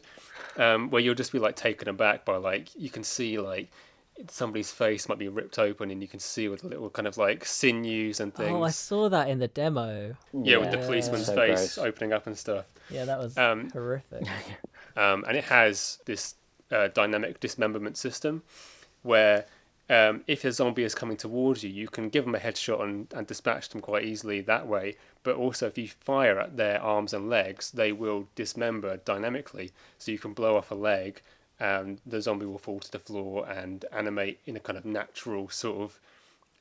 Um, 0.57 0.89
where 0.89 1.01
you'll 1.01 1.15
just 1.15 1.31
be 1.31 1.39
like 1.39 1.55
taken 1.55 1.87
aback 1.87 2.25
by 2.25 2.35
like 2.37 2.69
you 2.75 2.89
can 2.89 3.03
see 3.03 3.37
like 3.39 3.69
somebody's 4.27 4.69
face 4.71 5.07
might 5.07 5.17
be 5.19 5.29
ripped 5.29 5.57
open 5.57 5.91
and 5.91 6.01
you 6.01 6.07
can 6.07 6.19
see 6.19 6.49
with 6.49 6.63
little 6.65 6.89
kind 6.89 7.07
of 7.07 7.17
like 7.17 7.45
sinews 7.45 8.19
and 8.19 8.33
things. 8.35 8.49
Oh, 8.51 8.63
I 8.63 8.71
saw 8.71 9.07
that 9.09 9.29
in 9.29 9.39
the 9.39 9.47
demo. 9.47 10.15
yeah, 10.33 10.57
with 10.57 10.71
the 10.71 10.77
policeman's 10.79 11.27
So 11.27 11.35
face 11.35 11.75
gross. 11.75 11.85
opening 11.87 12.11
up 12.11 12.27
and 12.27 12.37
stuff. 12.37 12.65
Yeah, 12.89 13.05
that 13.05 13.17
was 13.19 13.37
Um, 13.37 13.69
horrific. 13.69 14.27
um, 14.97 15.23
and 15.25 15.37
it 15.37 15.45
has 15.45 15.99
this 16.05 16.35
uh, 16.71 16.87
dynamic 16.89 17.39
dismemberment 17.39 17.97
system 17.97 18.43
where 19.03 19.45
um, 19.89 20.23
if 20.27 20.45
a 20.45 20.51
zombie 20.51 20.83
is 20.83 20.93
coming 20.93 21.17
towards 21.17 21.63
you, 21.63 21.69
you 21.69 21.87
can 21.87 22.09
give 22.09 22.25
them 22.25 22.35
a 22.35 22.39
headshot 22.39 22.81
and, 22.83 23.11
and 23.15 23.25
dispatch 23.25 23.69
them 23.69 23.81
quite 23.81 24.05
easily 24.05 24.41
that 24.41 24.67
way. 24.67 24.95
But 25.23 25.35
also, 25.35 25.65
if 25.65 25.77
you 25.77 25.87
fire 25.87 26.39
at 26.39 26.57
their 26.57 26.81
arms 26.81 27.13
and 27.13 27.29
legs, 27.29 27.71
they 27.71 27.91
will 27.91 28.27
dismember 28.35 28.97
dynamically. 28.97 29.71
So 29.97 30.11
you 30.11 30.19
can 30.19 30.33
blow 30.33 30.57
off 30.57 30.69
a 30.69 30.75
leg, 30.75 31.21
and 31.59 31.99
the 32.05 32.21
zombie 32.21 32.45
will 32.45 32.59
fall 32.59 32.79
to 32.79 32.91
the 32.91 32.99
floor 32.99 33.49
and 33.49 33.83
animate 33.91 34.39
in 34.45 34.55
a 34.55 34.59
kind 34.59 34.77
of 34.77 34.85
natural 34.85 35.49
sort 35.49 35.81
of 35.81 35.99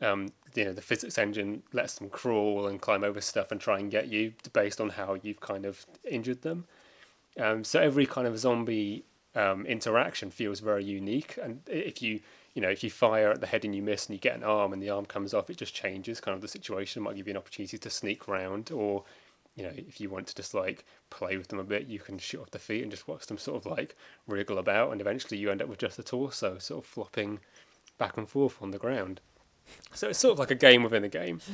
um, 0.01 0.29
you 0.55 0.65
know, 0.65 0.73
the 0.73 0.81
physics 0.81 1.19
engine 1.19 1.63
lets 1.73 1.99
them 1.99 2.09
crawl 2.09 2.69
and 2.69 2.81
climb 2.81 3.05
over 3.05 3.21
stuff 3.21 3.51
and 3.51 3.61
try 3.61 3.79
and 3.79 3.91
get 3.91 4.09
you 4.09 4.33
based 4.53 4.81
on 4.81 4.91
how 4.91 5.17
you've 5.23 5.41
kind 5.41 5.67
of 5.67 5.85
injured 6.09 6.43
them. 6.43 6.67
Um, 7.39 7.65
so 7.65 7.81
every 7.81 8.07
kind 8.07 8.27
of 8.27 8.39
zombie 8.39 9.05
um, 9.35 9.67
interaction 9.67 10.31
feels 10.31 10.61
very 10.61 10.85
unique. 10.85 11.39
And 11.43 11.61
if 11.67 12.03
you, 12.03 12.21
you 12.55 12.63
know, 12.63 12.71
if 12.71 12.83
you 12.83 12.91
fire 12.91 13.31
at 13.31 13.41
the 13.41 13.47
head 13.47 13.65
and 13.65 13.75
you 13.75 13.83
miss 13.83 14.07
and 14.07 14.15
you 14.15 14.21
get 14.21 14.37
an 14.37 14.45
arm 14.45 14.73
and 14.73 14.83
the 14.83 14.91
arm 14.91 15.07
comes 15.07 15.35
off, 15.35 15.51
it 15.51 15.57
just 15.57 15.75
changes 15.75 16.21
kind 16.21 16.35
of 16.35 16.41
the 16.41 16.49
situation. 16.49 17.03
It 17.03 17.05
might 17.05 17.17
give 17.17 17.27
you 17.27 17.33
an 17.33 17.39
opportunity 17.39 17.79
to 17.79 17.91
sneak 17.91 18.29
round 18.29 18.71
or, 18.73 19.05
you 19.57 19.65
know, 19.65 19.73
if 19.75 20.01
you 20.01 20.11
want 20.11 20.27
to 20.29 20.35
just 20.35 20.55
like 20.55 20.85
play 21.11 21.37
with 21.37 21.49
them 21.49 21.59
a 21.59 21.65
bit, 21.65 21.87
you 21.87 21.99
can 21.99 22.19
shoot 22.19 22.41
off 22.41 22.51
the 22.51 22.59
feet 22.59 22.83
and 22.83 22.91
just 22.91 23.09
watch 23.09 23.27
them 23.27 23.39
sort 23.39 23.65
of 23.65 23.71
like 23.71 23.97
wriggle 24.27 24.59
about. 24.59 24.93
And 24.93 25.01
eventually 25.01 25.39
you 25.39 25.51
end 25.51 25.63
up 25.63 25.69
with 25.69 25.79
just 25.79 25.99
a 25.99 26.03
torso 26.03 26.59
sort 26.59 26.85
of 26.85 26.91
flopping 26.91 27.41
back 27.99 28.17
and 28.17 28.29
forth 28.29 28.63
on 28.63 28.71
the 28.71 28.79
ground. 28.79 29.21
So 29.93 30.09
it's 30.09 30.19
sort 30.19 30.33
of 30.33 30.39
like 30.39 30.51
a 30.51 30.55
game 30.55 30.83
within 30.83 31.05
a 31.05 31.09
game. 31.09 31.41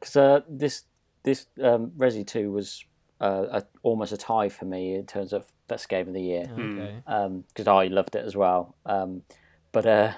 Because 0.00 0.16
uh, 0.16 0.40
this 0.48 0.82
this 1.22 1.46
um, 1.62 1.92
Resi 1.96 2.26
Two 2.26 2.50
was 2.50 2.84
uh, 3.22 3.60
a, 3.60 3.62
almost 3.82 4.12
a 4.12 4.16
tie 4.16 4.48
for 4.48 4.64
me 4.64 4.94
in 4.94 5.06
terms 5.06 5.32
of 5.32 5.46
best 5.68 5.88
game 5.88 6.08
of 6.08 6.14
the 6.14 6.20
year 6.22 6.50
Okay. 6.58 7.42
because 7.54 7.68
I 7.68 7.86
loved 7.86 8.14
it 8.14 8.24
as 8.24 8.36
well. 8.36 8.74
Um, 8.84 9.22
but 9.70 9.86
uh, 9.86 10.12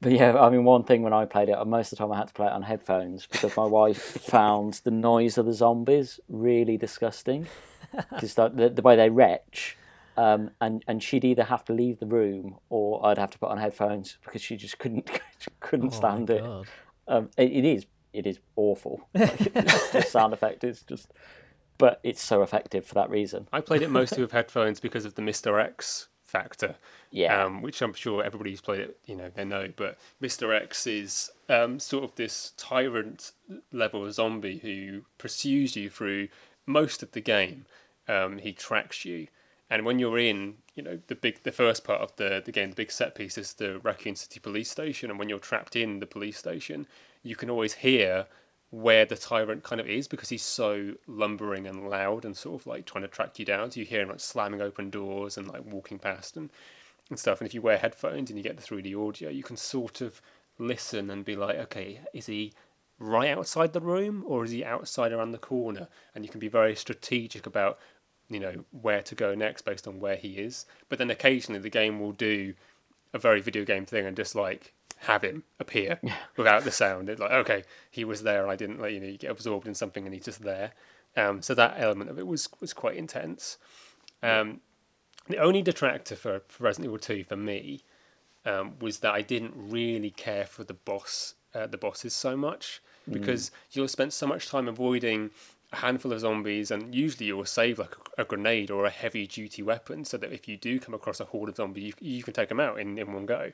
but 0.00 0.12
yeah, 0.12 0.38
I 0.38 0.50
mean, 0.50 0.64
one 0.64 0.84
thing 0.84 1.02
when 1.02 1.12
I 1.12 1.24
played 1.24 1.48
it, 1.48 1.56
most 1.66 1.92
of 1.92 1.98
the 1.98 2.04
time 2.04 2.12
I 2.12 2.18
had 2.18 2.28
to 2.28 2.34
play 2.34 2.46
it 2.46 2.52
on 2.52 2.62
headphones 2.62 3.26
because 3.26 3.56
my 3.56 3.64
wife 3.64 4.00
found 4.36 4.74
the 4.84 4.90
noise 4.90 5.38
of 5.38 5.46
the 5.46 5.52
zombies 5.52 6.20
really 6.28 6.76
disgusting. 6.76 7.46
Just 8.20 8.36
the, 8.36 8.48
the, 8.48 8.68
the 8.68 8.82
way 8.82 8.96
they 8.96 9.08
retch. 9.10 9.76
Um, 10.16 10.50
and 10.60 10.84
and 10.88 11.00
she'd 11.00 11.24
either 11.24 11.44
have 11.44 11.64
to 11.66 11.72
leave 11.72 12.00
the 12.00 12.06
room 12.06 12.58
or 12.70 13.06
I'd 13.06 13.18
have 13.18 13.30
to 13.30 13.38
put 13.38 13.50
on 13.50 13.58
headphones 13.58 14.18
because 14.24 14.42
she 14.42 14.56
just 14.56 14.78
couldn't 14.80 15.08
couldn't 15.60 15.92
Oh 15.94 15.96
stand 15.96 16.28
it. 16.28 16.42
Um, 17.06 17.30
it, 17.36 17.52
it 17.52 17.64
is 17.64 17.86
it 18.12 18.26
is 18.26 18.40
awful. 18.56 19.08
Like, 19.14 19.38
the 19.92 20.04
sound 20.08 20.32
effect 20.32 20.64
is 20.64 20.82
just, 20.82 21.12
but 21.78 22.00
it's 22.02 22.22
so 22.22 22.42
effective 22.42 22.84
for 22.84 22.94
that 22.94 23.08
reason. 23.08 23.48
I 23.52 23.60
played 23.60 23.82
it 23.82 23.90
mostly 23.90 24.20
with 24.22 24.32
headphones 24.32 24.80
because 24.80 25.04
of 25.04 25.14
the 25.14 25.22
Mr. 25.22 25.62
X 25.62 26.08
factor. 26.28 26.74
Yeah. 27.10 27.42
Um, 27.42 27.62
which 27.62 27.80
I'm 27.80 27.94
sure 27.94 28.22
everybody 28.22 28.50
who's 28.50 28.60
played 28.60 28.80
it, 28.80 28.98
you 29.06 29.16
know, 29.16 29.30
they 29.34 29.44
know. 29.44 29.72
But 29.74 29.98
Mr. 30.22 30.54
X 30.54 30.86
is 30.86 31.30
um, 31.48 31.80
sort 31.80 32.04
of 32.04 32.14
this 32.16 32.52
tyrant 32.56 33.32
level 33.72 34.10
zombie 34.12 34.58
who 34.58 35.02
pursues 35.16 35.74
you 35.74 35.88
through 35.88 36.28
most 36.66 37.02
of 37.02 37.12
the 37.12 37.20
game. 37.20 37.64
Um, 38.06 38.38
he 38.38 38.52
tracks 38.52 39.04
you, 39.04 39.28
and 39.70 39.84
when 39.84 39.98
you're 39.98 40.18
in, 40.18 40.54
you 40.74 40.82
know, 40.82 40.98
the 41.08 41.14
big, 41.14 41.42
the 41.42 41.52
first 41.52 41.84
part 41.84 42.00
of 42.00 42.14
the 42.16 42.42
the 42.44 42.52
game, 42.52 42.70
the 42.70 42.76
big 42.76 42.90
set 42.90 43.14
piece 43.14 43.36
is 43.36 43.54
the 43.54 43.78
Raccoon 43.80 44.16
City 44.16 44.40
Police 44.40 44.70
Station, 44.70 45.10
and 45.10 45.18
when 45.18 45.28
you're 45.28 45.38
trapped 45.38 45.76
in 45.76 46.00
the 46.00 46.06
police 46.06 46.38
station, 46.38 46.86
you 47.22 47.36
can 47.36 47.50
always 47.50 47.74
hear 47.74 48.26
where 48.70 49.06
the 49.06 49.16
tyrant 49.16 49.62
kind 49.62 49.80
of 49.80 49.86
is 49.86 50.08
because 50.08 50.28
he's 50.28 50.42
so 50.42 50.94
lumbering 51.06 51.66
and 51.66 51.88
loud 51.88 52.24
and 52.24 52.36
sort 52.36 52.60
of 52.60 52.66
like 52.66 52.84
trying 52.84 53.02
to 53.02 53.08
track 53.08 53.38
you 53.38 53.44
down. 53.44 53.70
So 53.70 53.80
you 53.80 53.86
hear 53.86 54.02
him 54.02 54.08
like 54.08 54.20
slamming 54.20 54.60
open 54.60 54.90
doors 54.90 55.38
and 55.38 55.48
like 55.48 55.64
walking 55.64 55.98
past 55.98 56.36
and, 56.36 56.50
and 57.08 57.18
stuff. 57.18 57.40
And 57.40 57.48
if 57.48 57.54
you 57.54 57.62
wear 57.62 57.78
headphones 57.78 58.28
and 58.28 58.38
you 58.38 58.42
get 58.42 58.56
the 58.56 58.62
3D 58.62 59.08
audio, 59.08 59.30
you 59.30 59.42
can 59.42 59.56
sort 59.56 60.02
of 60.02 60.20
listen 60.58 61.08
and 61.08 61.24
be 61.24 61.34
like, 61.34 61.56
okay, 61.56 62.00
is 62.12 62.26
he 62.26 62.52
right 62.98 63.30
outside 63.30 63.72
the 63.72 63.80
room 63.80 64.22
or 64.26 64.44
is 64.44 64.50
he 64.50 64.62
outside 64.64 65.12
around 65.12 65.32
the 65.32 65.38
corner? 65.38 65.88
And 66.14 66.24
you 66.24 66.30
can 66.30 66.40
be 66.40 66.48
very 66.48 66.76
strategic 66.76 67.46
about, 67.46 67.78
you 68.28 68.40
know, 68.40 68.64
where 68.70 69.00
to 69.02 69.14
go 69.14 69.34
next 69.34 69.62
based 69.62 69.88
on 69.88 69.98
where 69.98 70.16
he 70.16 70.32
is. 70.32 70.66
But 70.90 70.98
then 70.98 71.10
occasionally 71.10 71.60
the 71.60 71.70
game 71.70 72.00
will 72.00 72.12
do 72.12 72.52
a 73.12 73.18
very 73.18 73.40
video 73.40 73.64
game 73.64 73.84
thing 73.86 74.06
and 74.06 74.16
just 74.16 74.34
like 74.34 74.72
have 74.98 75.22
him 75.22 75.44
appear 75.60 76.00
without 76.36 76.64
the 76.64 76.70
sound. 76.70 77.08
It's 77.08 77.20
like, 77.20 77.30
okay, 77.30 77.64
he 77.90 78.04
was 78.04 78.22
there 78.22 78.42
and 78.42 78.50
I 78.50 78.56
didn't 78.56 78.80
let 78.80 78.92
you 78.92 79.00
know, 79.00 79.06
you 79.06 79.18
get 79.18 79.30
absorbed 79.30 79.66
in 79.66 79.74
something 79.74 80.04
and 80.04 80.14
he's 80.14 80.24
just 80.24 80.42
there. 80.42 80.72
Um, 81.16 81.42
so 81.42 81.54
that 81.54 81.74
element 81.78 82.10
of 82.10 82.18
it 82.18 82.26
was 82.26 82.48
was 82.60 82.72
quite 82.72 82.96
intense. 82.96 83.58
Um, 84.22 84.60
the 85.28 85.38
only 85.38 85.62
detractor 85.62 86.16
for, 86.16 86.42
for 86.48 86.64
Resident 86.64 86.86
Evil 86.86 86.98
2 86.98 87.24
for 87.24 87.36
me 87.36 87.82
um, 88.44 88.74
was 88.80 89.00
that 89.00 89.12
I 89.12 89.22
didn't 89.22 89.52
really 89.56 90.10
care 90.10 90.46
for 90.46 90.64
the 90.64 90.74
boss, 90.74 91.34
uh, 91.54 91.66
the 91.66 91.76
bosses 91.76 92.14
so 92.14 92.36
much 92.36 92.80
because 93.10 93.50
you'll 93.72 93.88
spend 93.88 94.12
so 94.12 94.26
much 94.26 94.48
time 94.48 94.68
avoiding 94.68 95.30
a 95.72 95.76
handful 95.76 96.12
of 96.12 96.20
zombies, 96.20 96.70
and 96.70 96.94
usually 96.94 97.26
you'll 97.26 97.44
save 97.44 97.78
like 97.78 97.94
a, 98.16 98.22
a 98.22 98.24
grenade 98.24 98.70
or 98.70 98.84
a 98.84 98.90
heavy 98.90 99.26
duty 99.26 99.62
weapon 99.62 100.04
so 100.04 100.16
that 100.16 100.32
if 100.32 100.48
you 100.48 100.56
do 100.56 100.80
come 100.80 100.94
across 100.94 101.20
a 101.20 101.24
horde 101.26 101.50
of 101.50 101.56
zombies, 101.56 101.94
you, 102.00 102.16
you 102.16 102.22
can 102.22 102.34
take 102.34 102.48
them 102.48 102.60
out 102.60 102.78
in, 102.78 102.98
in 102.98 103.12
one 103.12 103.26
go. 103.26 103.52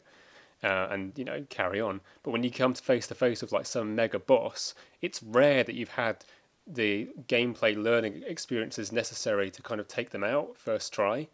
Uh, 0.62 0.88
and 0.90 1.12
you 1.18 1.24
know 1.24 1.44
carry 1.50 1.78
on. 1.78 2.00
But 2.22 2.30
when 2.30 2.42
you 2.42 2.50
come 2.50 2.72
to 2.72 2.82
face 2.82 3.06
to 3.08 3.14
face 3.14 3.42
with 3.42 3.52
like 3.52 3.66
some 3.66 3.94
mega 3.94 4.18
boss, 4.18 4.74
it's 5.02 5.22
rare 5.22 5.62
that 5.62 5.74
you've 5.74 5.90
had 5.90 6.24
the 6.66 7.08
gameplay 7.28 7.76
learning 7.76 8.22
experiences 8.26 8.90
necessary 8.90 9.50
to 9.50 9.60
kind 9.60 9.80
of 9.80 9.88
take 9.88 10.10
them 10.10 10.24
out 10.24 10.56
first 10.56 10.92
try. 10.92 11.28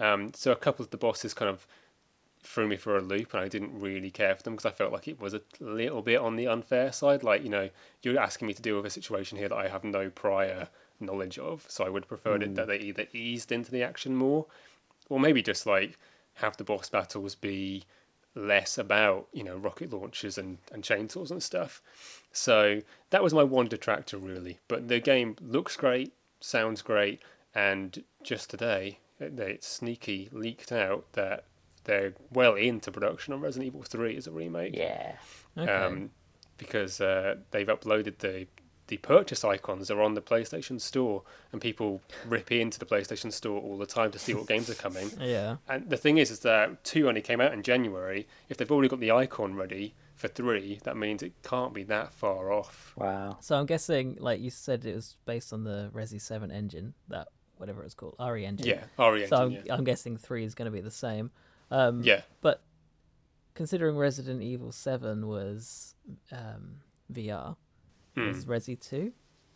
Um, 0.00 0.32
so 0.34 0.52
a 0.52 0.56
couple 0.56 0.84
of 0.84 0.90
the 0.90 0.96
bosses 0.98 1.32
kind 1.32 1.48
of 1.48 1.66
threw 2.44 2.68
me 2.68 2.76
for 2.76 2.96
a 2.96 3.00
loop, 3.00 3.34
and 3.34 3.42
I 3.42 3.48
didn't 3.48 3.78
really 3.78 4.10
care 4.10 4.34
for 4.34 4.42
them 4.42 4.54
because 4.54 4.70
I 4.70 4.74
felt 4.74 4.92
like 4.92 5.08
it 5.08 5.20
was 5.20 5.34
a 5.34 5.42
little 5.60 6.02
bit 6.02 6.20
on 6.20 6.36
the 6.36 6.46
unfair 6.46 6.92
side. 6.92 7.22
Like 7.22 7.42
you 7.42 7.48
know, 7.48 7.70
you're 8.02 8.18
asking 8.18 8.48
me 8.48 8.54
to 8.54 8.62
deal 8.62 8.76
with 8.76 8.86
a 8.86 8.90
situation 8.90 9.38
here 9.38 9.48
that 9.48 9.56
I 9.56 9.68
have 9.68 9.84
no 9.84 10.10
prior 10.10 10.68
knowledge 11.00 11.38
of, 11.38 11.64
so 11.68 11.84
I 11.84 11.88
would 11.88 12.06
prefer 12.06 12.36
it 12.36 12.46
hmm. 12.46 12.54
that 12.54 12.68
they 12.68 12.78
either 12.78 13.06
eased 13.12 13.50
into 13.50 13.70
the 13.70 13.82
action 13.82 14.14
more, 14.14 14.46
or 15.08 15.18
maybe 15.18 15.42
just 15.42 15.66
like 15.66 15.98
have 16.34 16.56
the 16.56 16.64
boss 16.64 16.88
battles 16.88 17.34
be 17.34 17.84
less 18.36 18.78
about 18.78 19.28
you 19.32 19.44
know 19.44 19.56
rocket 19.56 19.92
launchers 19.92 20.36
and, 20.38 20.58
and 20.72 20.82
chainsaws 20.82 21.30
and 21.30 21.42
stuff. 21.42 21.82
So 22.32 22.80
that 23.10 23.22
was 23.22 23.32
my 23.32 23.44
one 23.44 23.68
detractor 23.68 24.18
really. 24.18 24.58
But 24.68 24.88
the 24.88 25.00
game 25.00 25.36
looks 25.40 25.76
great, 25.76 26.12
sounds 26.40 26.82
great, 26.82 27.22
and 27.54 28.04
just 28.22 28.50
today 28.50 28.98
uh, 29.20 29.26
it, 29.26 29.40
it 29.40 29.64
sneaky 29.64 30.28
leaked 30.32 30.72
out 30.72 31.12
that 31.12 31.44
they're 31.84 32.14
well 32.30 32.54
into 32.54 32.90
production 32.90 33.32
on 33.32 33.40
Resident 33.40 33.68
Evil 33.68 33.82
Three 33.82 34.16
as 34.16 34.26
a 34.26 34.32
remake. 34.32 34.76
Yeah. 34.76 35.16
Okay. 35.56 35.70
Um, 35.70 36.10
because 36.56 37.00
uh, 37.00 37.36
they've 37.50 37.66
uploaded 37.66 38.18
the 38.18 38.46
the 38.88 38.96
purchase 38.98 39.44
icons 39.44 39.90
are 39.90 40.02
on 40.02 40.14
the 40.14 40.20
PlayStation 40.20 40.80
Store, 40.80 41.22
and 41.52 41.60
people 41.60 42.02
rip 42.26 42.52
into 42.52 42.78
the 42.78 42.84
PlayStation 42.84 43.32
Store 43.32 43.58
all 43.60 43.78
the 43.78 43.86
time 43.86 44.10
to 44.10 44.18
see 44.18 44.34
what 44.34 44.46
games 44.46 44.68
are 44.68 44.74
coming. 44.74 45.10
yeah. 45.20 45.56
And 45.68 45.88
the 45.88 45.96
thing 45.96 46.18
is, 46.18 46.30
is 46.30 46.40
that 46.40 46.84
two 46.84 47.08
only 47.08 47.22
came 47.22 47.40
out 47.40 47.52
in 47.52 47.62
January. 47.62 48.28
If 48.48 48.58
they've 48.58 48.70
already 48.70 48.88
got 48.88 49.00
the 49.00 49.10
icon 49.10 49.54
ready 49.54 49.94
for 50.16 50.28
three, 50.28 50.80
that 50.84 50.96
means 50.96 51.22
it 51.22 51.32
can't 51.42 51.72
be 51.72 51.82
that 51.84 52.12
far 52.12 52.52
off. 52.52 52.92
Wow. 52.96 53.38
So 53.40 53.58
I'm 53.58 53.66
guessing, 53.66 54.18
like 54.20 54.40
you 54.40 54.50
said, 54.50 54.84
it 54.84 54.94
was 54.94 55.16
based 55.24 55.52
on 55.52 55.64
the 55.64 55.90
Resi 55.94 56.20
Seven 56.20 56.50
engine, 56.50 56.92
that 57.08 57.28
whatever 57.56 57.84
it's 57.84 57.94
called, 57.94 58.16
RE 58.20 58.44
engine. 58.44 58.66
Yeah, 58.66 58.84
RE 59.02 59.26
So 59.28 59.36
I'm, 59.36 59.50
yeah. 59.52 59.60
I'm 59.70 59.84
guessing 59.84 60.18
three 60.18 60.44
is 60.44 60.54
going 60.54 60.66
to 60.66 60.72
be 60.72 60.82
the 60.82 60.90
same. 60.90 61.30
Um, 61.70 62.02
yeah, 62.02 62.22
But 62.40 62.62
considering 63.54 63.96
Resident 63.96 64.42
Evil 64.42 64.72
Seven 64.72 65.26
was 65.26 65.94
um, 66.32 66.76
VR, 67.12 67.56
was 68.16 68.44
Resi 68.44 68.78
Two? 68.78 69.12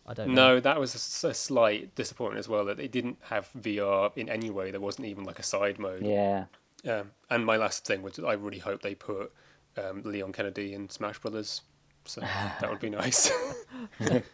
I 0.07 0.15
don't 0.15 0.29
know. 0.29 0.33
Hmm. 0.33 0.55
No, 0.55 0.61
that 0.61 0.81
was 0.81 0.95
a 1.25 1.35
slight 1.35 1.95
disappointment 1.95 2.39
as 2.39 2.49
well 2.49 2.65
that 2.65 2.79
they 2.79 2.89
didn't 2.89 3.19
have 3.23 3.49
VR 3.61 4.11
in 4.17 4.29
any 4.31 4.49
way. 4.51 4.71
There 4.71 4.81
wasn't 4.81 5.07
even 5.07 5.25
like 5.25 5.39
a 5.39 5.43
side 5.43 5.79
mode. 5.79 6.03
Yeah. 6.03 6.47
Um, 6.89 7.11
and 7.29 7.45
my 7.45 7.57
last 7.57 7.87
thing 7.87 8.03
was 8.03 8.19
I 8.19 8.33
really 8.33 8.59
hope 8.59 8.81
they 8.83 8.95
put 8.95 9.33
um, 9.77 10.03
Leon 10.05 10.33
Kennedy 10.33 10.73
in 10.75 10.89
Smash 10.89 11.19
Brothers. 11.19 11.61
So 12.05 12.21
that 12.61 12.71
would 12.71 12.81
be 12.81 12.89
nice. 12.91 13.31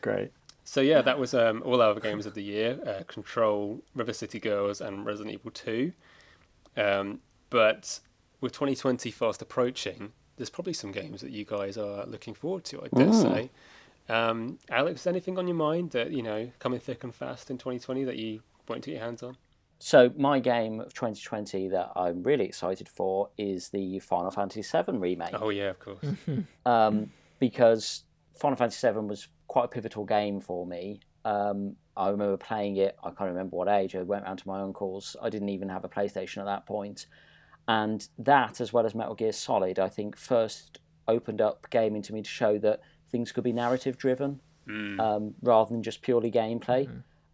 Great. 0.01 0.31
so 0.65 0.81
yeah, 0.81 1.03
that 1.03 1.19
was 1.19 1.35
um, 1.35 1.63
all 1.65 1.83
our 1.83 1.99
games 1.99 2.25
of 2.27 2.35
the 2.35 2.43
year: 2.43 2.79
uh, 2.87 3.03
Control, 3.09 3.83
River 3.95 4.13
City 4.13 4.39
Girls, 4.39 4.81
and 4.81 5.05
Resident 5.05 5.35
Evil 5.35 5.51
Two. 5.51 5.93
Um, 6.77 7.21
but 7.55 8.01
with 8.41 8.51
2020 8.51 9.13
fast 9.13 9.41
approaching, 9.41 10.11
there's 10.37 10.51
probably 10.51 10.73
some 10.73 10.91
games 10.91 11.21
that 11.21 11.31
you 11.31 11.45
guys 11.45 11.79
are 11.79 12.05
looking 12.07 12.35
forward 12.35 12.65
to. 12.65 12.83
I 12.83 12.89
dare 12.89 13.07
Mm. 13.11 13.23
say. 13.23 13.51
Um, 14.09 14.59
Alex, 14.69 15.07
anything 15.07 15.39
on 15.39 15.47
your 15.47 15.55
mind 15.57 15.93
that 15.93 16.11
you 16.11 16.21
know 16.23 16.51
coming 16.59 16.81
thick 16.81 17.05
and 17.05 17.15
fast 17.15 17.51
in 17.53 17.57
2020 17.59 18.03
that 18.05 18.17
you 18.17 18.43
want 18.69 18.83
to 18.83 18.91
get 18.91 18.97
your 18.97 19.05
hands 19.05 19.23
on? 19.23 19.37
So 19.79 20.11
my 20.17 20.41
game 20.41 20.81
of 20.81 20.93
2020 20.95 21.69
that 21.69 21.93
I'm 21.95 22.25
really 22.25 22.45
excited 22.45 22.89
for 22.89 23.29
is 23.39 23.69
the 23.69 24.01
Final 24.01 24.33
Fantasy 24.33 24.63
VII 24.63 24.99
remake. 24.99 25.35
Oh 25.41 25.51
yeah, 25.51 25.71
of 25.71 25.79
course. 25.79 26.05
um, 26.67 27.11
because 27.39 28.03
Final 28.35 28.57
Fantasy 28.57 28.91
VII 28.91 28.99
was 28.99 29.29
quite 29.47 29.67
a 29.67 29.69
pivotal 29.69 30.05
game 30.05 30.41
for 30.41 30.67
me. 30.67 30.99
Um, 31.25 31.77
I 31.97 32.09
remember 32.09 32.37
playing 32.37 32.77
it. 32.79 32.97
I 33.05 33.11
can't 33.11 33.31
remember 33.31 33.57
what 33.57 33.69
age. 33.69 33.95
I 33.95 34.03
went 34.03 34.25
round 34.25 34.41
to 34.41 34.49
my 34.49 34.61
uncle's. 34.61 35.17
I 35.23 35.31
didn't 35.31 35.51
even 35.51 35.69
have 35.69 35.85
a 35.85 35.89
PlayStation 35.89 36.39
at 36.39 36.47
that 36.47 36.67
point, 36.67 37.07
and 37.67 38.07
that, 38.19 38.61
as 38.61 38.73
well 38.73 38.85
as 38.85 38.95
Metal 38.95 39.15
Gear 39.15 39.33
Solid, 39.33 39.79
I 39.79 39.89
think 39.89 40.17
first 40.17 40.81
opened 41.09 41.41
up 41.41 41.67
gaming 41.71 42.03
to 42.03 42.13
me 42.13 42.23
to 42.23 42.29
show 42.29 42.59
that 42.59 42.81
things 43.11 43.33
could 43.33 43.45
be 43.45 43.53
narrative 43.53 43.97
driven 43.97 44.41
um, 45.01 45.35
rather 45.43 45.71
than 45.71 45.83
just 45.83 46.03
purely 46.03 46.31
gameplay. 46.31 46.87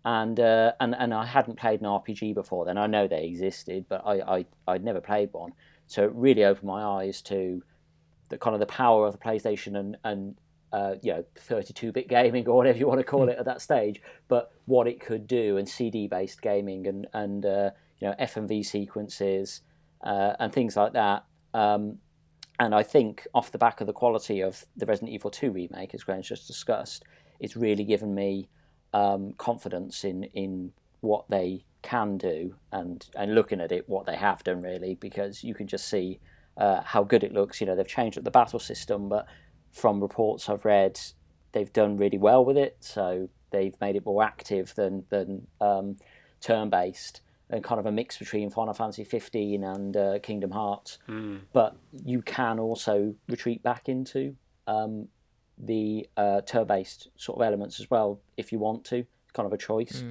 And, 0.05 0.41
uh, 0.41 0.73
and 0.81 0.95
and 0.95 1.13
I 1.13 1.27
hadn't 1.27 1.59
played 1.59 1.81
an 1.81 1.87
RPG 1.87 2.35
before 2.35 2.65
then. 2.65 2.79
I 2.79 2.87
know 2.87 3.07
they 3.07 3.25
existed, 3.25 3.85
but 3.89 4.03
I, 4.07 4.39
I 4.39 4.47
I'd 4.67 4.83
never 4.85 5.01
played 5.01 5.31
one. 5.33 5.53
So 5.89 6.05
it 6.05 6.13
really 6.15 6.45
opened 6.45 6.69
my 6.69 6.83
eyes 6.83 7.21
to 7.23 7.63
the 8.31 8.39
kind 8.39 8.55
of 8.55 8.61
the 8.61 8.67
power 8.67 9.07
of 9.07 9.13
the 9.13 9.19
PlayStation 9.19 9.77
and 9.77 9.97
and 10.05 10.37
uh, 10.73 10.95
you 11.03 11.13
know 11.13 11.25
32-bit 11.37 12.09
gaming 12.09 12.49
or 12.49 12.57
whatever 12.57 12.79
you 12.79 12.87
want 12.87 13.01
to 13.01 13.05
call 13.05 13.29
it 13.29 13.39
at 13.39 13.45
that 13.45 13.61
stage, 13.61 14.01
but 14.29 14.53
what 14.67 14.87
it 14.87 15.01
could 15.01 15.27
do 15.27 15.57
and 15.59 15.69
CD-based 15.69 16.41
gaming 16.41 16.87
and 16.87 17.07
and 17.13 17.45
uh, 17.45 17.71
you 17.99 18.09
know 18.09 18.15
FMV 18.19 18.65
sequences 18.65 19.61
uh, 20.03 20.35
and 20.39 20.53
things 20.53 20.77
like 20.77 20.93
that. 20.95 21.25
Um, 21.55 21.99
and 22.59 22.75
I 22.75 22.83
think 22.83 23.27
off 23.33 23.53
the 23.53 23.59
back 23.59 23.81
of 23.81 23.87
the 23.87 23.93
quality 23.93 24.41
of 24.41 24.67
the 24.77 24.87
Resident 24.87 25.13
Evil 25.13 25.31
2 25.31 25.51
remake, 25.51 25.95
as 25.95 26.05
Graham's 26.05 26.29
just 26.29 26.47
discussed, 26.47 27.05
it's 27.39 27.57
really 27.57 27.85
given 27.85 28.15
me 28.15 28.49
um, 28.93 29.33
confidence 29.39 30.05
in 30.05 30.25
in 30.35 30.73
what 31.01 31.25
they 31.31 31.65
can 31.83 32.19
do 32.19 32.55
and 32.73 33.09
and 33.17 33.35
looking 33.35 33.61
at 33.61 33.73
it 33.73 33.89
what 33.89 34.05
they 34.05 34.17
have 34.17 34.45
done 34.45 34.61
really 34.61 34.95
because 34.97 35.43
you 35.43 35.55
can 35.55 35.67
just 35.67 35.89
see 35.89 36.21
uh, 36.59 36.83
how 36.83 37.03
good 37.03 37.25
it 37.25 37.33
looks. 37.33 37.61
You 37.61 37.67
know 37.67 37.77
they've 37.77 37.87
changed 37.87 38.19
up 38.19 38.25
the 38.25 38.31
battle 38.31 38.59
system 38.59 39.09
but 39.09 39.27
from 39.73 40.01
reports 40.01 40.49
I've 40.49 40.65
read 40.65 41.01
they've 41.53 41.73
done 41.73 41.97
really 41.97 42.19
well 42.19 42.45
with 42.45 42.59
it. 42.59 42.77
So 42.81 43.31
they've 43.51 43.81
made 43.81 43.97
it 43.97 44.05
more 44.05 44.23
active 44.23 44.75
than 44.75 45.05
than 45.09 45.47
um, 45.61 45.97
turn 46.41 46.69
based 46.69 47.23
and 47.51 47.63
kind 47.65 47.79
of 47.81 47.87
a 47.87 47.93
mix 47.93 48.17
between 48.19 48.49
Final 48.51 48.73
Fantasy 48.75 49.05
15 49.05 49.65
and 49.65 49.97
uh, 49.97 50.19
Kingdom 50.23 50.53
Hearts 50.53 50.99
but 51.53 51.77
you 52.05 52.23
can 52.23 52.59
also 52.59 53.15
retreat 53.29 53.63
back 53.63 53.89
into 53.89 54.37
um, 54.67 55.09
the 55.59 56.09
uh, 56.17 56.41
turn-based 56.43 57.09
sort 57.17 57.39
of 57.39 57.47
elements 57.47 57.81
as 57.81 57.91
well 57.91 58.21
if 58.37 58.53
you 58.53 58.59
want 58.59 58.85
to. 58.87 58.97
It's 58.99 59.33
kind 59.33 59.47
of 59.47 59.53
a 59.53 59.59
choice. 59.59 60.03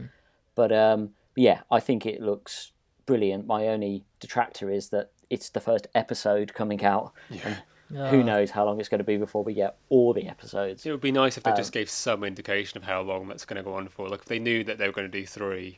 But 0.55 0.71
um, 0.71 1.11
yeah, 1.35 1.61
I 1.71 1.79
think 1.79 2.05
it 2.05 2.21
looks 2.21 2.71
brilliant. 3.05 3.47
My 3.47 3.67
only 3.67 4.03
detractor 4.19 4.69
is 4.69 4.89
that 4.89 5.11
it's 5.29 5.49
the 5.49 5.61
first 5.61 5.87
episode 5.95 6.53
coming 6.53 6.83
out. 6.83 7.13
Yeah. 7.29 7.55
Who 8.11 8.21
knows 8.23 8.51
how 8.51 8.65
long 8.65 8.79
it's 8.79 8.87
going 8.89 8.99
to 8.99 9.03
be 9.03 9.17
before 9.17 9.43
we 9.43 9.55
get 9.55 9.77
all 9.89 10.13
the 10.13 10.27
episodes? 10.27 10.85
It 10.85 10.91
would 10.91 11.01
be 11.01 11.11
nice 11.11 11.37
if 11.37 11.43
they 11.43 11.49
Um, 11.51 11.57
just 11.57 11.71
gave 11.71 11.89
some 11.89 12.23
indication 12.23 12.77
of 12.77 12.83
how 12.83 13.01
long 13.01 13.27
that's 13.27 13.45
going 13.45 13.57
to 13.57 13.63
go 13.63 13.73
on 13.73 13.87
for. 13.87 14.07
Like 14.07 14.19
if 14.19 14.25
they 14.25 14.37
knew 14.37 14.63
that 14.65 14.77
they 14.77 14.85
were 14.85 14.93
going 14.93 15.09
to 15.11 15.19
do 15.19 15.25
three, 15.25 15.77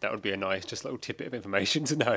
that 0.00 0.10
would 0.12 0.22
be 0.22 0.32
a 0.32 0.36
nice, 0.36 0.64
just 0.64 0.84
little 0.84 0.98
tidbit 0.98 1.28
of 1.28 1.34
information 1.34 1.84
to 1.84 1.96
know. 1.96 2.16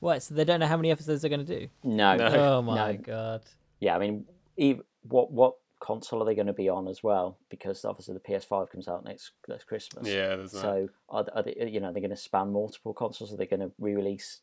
What? 0.00 0.22
So 0.22 0.34
they 0.34 0.44
don't 0.44 0.60
know 0.60 0.66
how 0.66 0.76
many 0.76 0.90
episodes 0.90 1.22
they're 1.22 1.30
going 1.30 1.46
to 1.46 1.60
do? 1.60 1.68
No, 1.82 2.16
No. 2.16 2.26
Oh 2.58 2.62
my 2.62 2.92
No. 2.92 2.98
god. 2.98 3.42
yeah. 3.80 3.96
I 3.96 3.98
mean, 3.98 4.26
ev 4.58 4.80
what 5.08 5.30
what 5.32 5.54
console 5.78 6.22
are 6.22 6.24
they 6.26 6.34
going 6.34 6.46
to 6.46 6.52
be 6.52 6.68
on 6.68 6.88
as 6.88 7.02
well? 7.02 7.38
Because 7.48 7.84
obviously 7.84 8.14
the 8.14 8.20
PS5 8.20 8.70
comes 8.70 8.88
out 8.88 9.04
next 9.04 9.32
next 9.48 9.64
Christmas. 9.64 10.06
Yeah, 10.08 10.36
there's 10.36 10.52
that. 10.52 10.60
So 10.60 10.88
are, 11.08 11.26
are 11.34 11.42
they, 11.42 11.54
you 11.70 11.80
know, 11.80 11.92
they're 11.92 12.00
going 12.00 12.10
to 12.10 12.16
span 12.16 12.52
multiple 12.52 12.92
consoles? 12.92 13.32
Are 13.32 13.36
they 13.36 13.46
going 13.46 13.60
to 13.60 13.70
re-release 13.78 14.40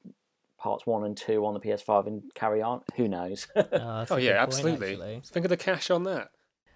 parts 0.57 0.86
one 0.88 1.03
and 1.03 1.15
two 1.17 1.45
on 1.45 1.53
the 1.53 1.59
PS5 1.59 2.07
and 2.07 2.23
carry 2.36 2.61
on? 2.61 2.81
Who 2.95 3.07
knows? 3.07 3.47
Oh, 3.55 4.05
Oh 4.11 4.15
yeah, 4.17 4.43
point, 4.45 4.53
absolutely. 4.53 4.91
actually. 4.93 5.21
Think 5.25 5.45
of 5.45 5.49
the 5.49 5.57
cash 5.57 5.89
on 5.91 6.03
that. 6.03 6.29